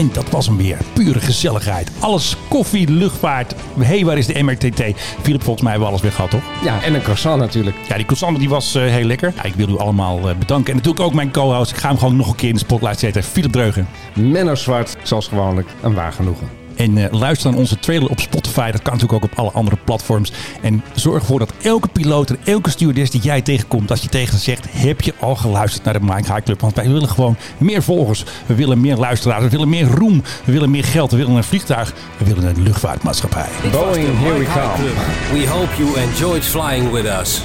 En 0.00 0.10
dat 0.12 0.30
was 0.30 0.46
hem 0.46 0.56
weer. 0.56 0.78
Pure 0.92 1.20
gezelligheid. 1.20 1.90
Alles 1.98 2.36
koffie, 2.48 2.90
luchtvaart. 2.90 3.54
Hé, 3.78 3.84
hey, 3.84 4.04
waar 4.04 4.18
is 4.18 4.26
de 4.26 4.42
MRTT? 4.42 4.82
Philip, 5.22 5.42
volgens 5.42 5.62
mij 5.62 5.70
hebben 5.70 5.80
we 5.80 5.86
alles 5.86 6.00
weer 6.00 6.12
gehad, 6.12 6.30
toch? 6.30 6.42
Ja, 6.62 6.82
en 6.82 6.94
een 6.94 7.02
croissant 7.02 7.40
natuurlijk. 7.40 7.76
Ja, 7.88 7.94
die 7.94 8.04
croissant 8.04 8.38
die 8.38 8.48
was 8.48 8.74
eh, 8.74 8.82
heel 8.82 9.04
lekker. 9.04 9.32
Ja, 9.36 9.42
ik 9.42 9.54
wil 9.54 9.68
u 9.68 9.78
allemaal 9.78 10.28
eh, 10.28 10.36
bedanken. 10.36 10.70
En 10.70 10.76
natuurlijk 10.76 11.04
ook 11.04 11.14
mijn 11.14 11.30
co-host. 11.30 11.70
Ik 11.70 11.76
ga 11.76 11.88
hem 11.88 11.98
gewoon 11.98 12.16
nog 12.16 12.28
een 12.28 12.34
keer 12.34 12.48
in 12.48 12.54
de 12.54 12.60
spotlight 12.60 12.98
zetten. 12.98 13.22
Philip 13.22 13.52
Dreugen. 13.52 13.88
Menno 14.14 14.54
Zwart, 14.54 14.96
zoals 15.02 15.28
gewoonlijk, 15.28 15.68
een 15.80 15.94
waar 15.94 16.12
genoegen. 16.12 16.59
En 16.80 16.98
eh, 16.98 17.12
luister 17.12 17.50
naar 17.50 17.58
onze 17.58 17.78
trailer 17.78 18.10
op 18.10 18.20
Spotify. 18.20 18.70
Dat 18.70 18.82
kan 18.82 18.92
natuurlijk 18.92 19.24
ook 19.24 19.30
op 19.30 19.38
alle 19.38 19.50
andere 19.50 19.76
platforms. 19.84 20.32
En 20.62 20.82
zorg 20.94 21.20
ervoor 21.20 21.38
dat 21.38 21.52
elke 21.62 21.88
piloot 21.88 22.30
en 22.30 22.38
elke 22.44 22.70
stewardess 22.70 23.10
die 23.10 23.20
jij 23.20 23.42
tegenkomt, 23.42 23.90
als 23.90 24.02
je 24.02 24.08
tegen 24.08 24.38
ze 24.38 24.44
zegt, 24.44 24.66
heb 24.70 25.00
je 25.00 25.14
al 25.18 25.36
geluisterd 25.36 25.84
naar 25.84 25.92
de 25.92 26.00
Mike 26.00 26.32
High 26.32 26.42
Club? 26.44 26.60
Want 26.60 26.74
wij 26.74 26.88
willen 26.88 27.08
gewoon 27.08 27.36
meer 27.58 27.82
volgers. 27.82 28.24
We 28.46 28.54
willen 28.54 28.80
meer 28.80 28.96
luisteraars. 28.96 29.42
We 29.42 29.48
willen 29.48 29.68
meer 29.68 29.86
roem. 29.86 30.22
We 30.44 30.52
willen 30.52 30.70
meer 30.70 30.84
geld. 30.84 31.10
We 31.10 31.16
willen 31.16 31.34
een 31.34 31.44
vliegtuig. 31.44 31.92
We 32.18 32.24
willen 32.24 32.44
een 32.44 32.62
luchtvaartmaatschappij. 32.62 33.46
Boeing, 33.70 34.18
here 34.18 34.38
we 34.38 34.44
come. 34.44 35.40
We 35.40 35.48
hope 35.48 35.82
you 35.82 35.98
enjoyed 35.98 36.44
flying 36.44 36.90
with 36.90 37.04
us. 37.20 37.40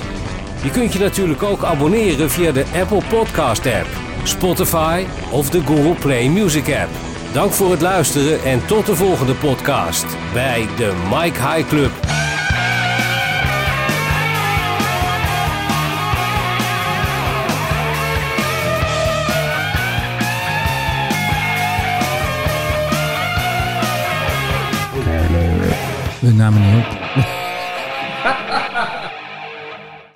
Je 0.64 0.70
kunt 0.70 0.94
je 0.94 1.00
natuurlijk 1.00 1.44
ook 1.44 1.64
abonneren 1.64 2.32
via 2.32 2.52
de 2.52 2.66
Apple 2.82 3.02
Podcast 3.10 3.66
app, 3.66 3.88
Spotify 4.24 5.04
of 5.32 5.50
de 5.50 5.62
Google 5.62 5.96
Play 6.00 6.30
Music 6.30 6.68
app. 6.68 7.15
Dank 7.36 7.52
voor 7.52 7.72
het 7.72 7.82
luisteren 7.82 8.44
en 8.44 8.66
tot 8.66 8.86
de 8.86 8.96
volgende 8.96 9.34
podcast 9.34 10.06
bij 10.34 10.68
de 10.78 10.94
Mike 11.10 11.48
High 11.48 11.68
Club. 11.68 11.92
We 26.20 26.34
namen 26.34 26.62
niet 26.62 26.86
op. 26.86 27.45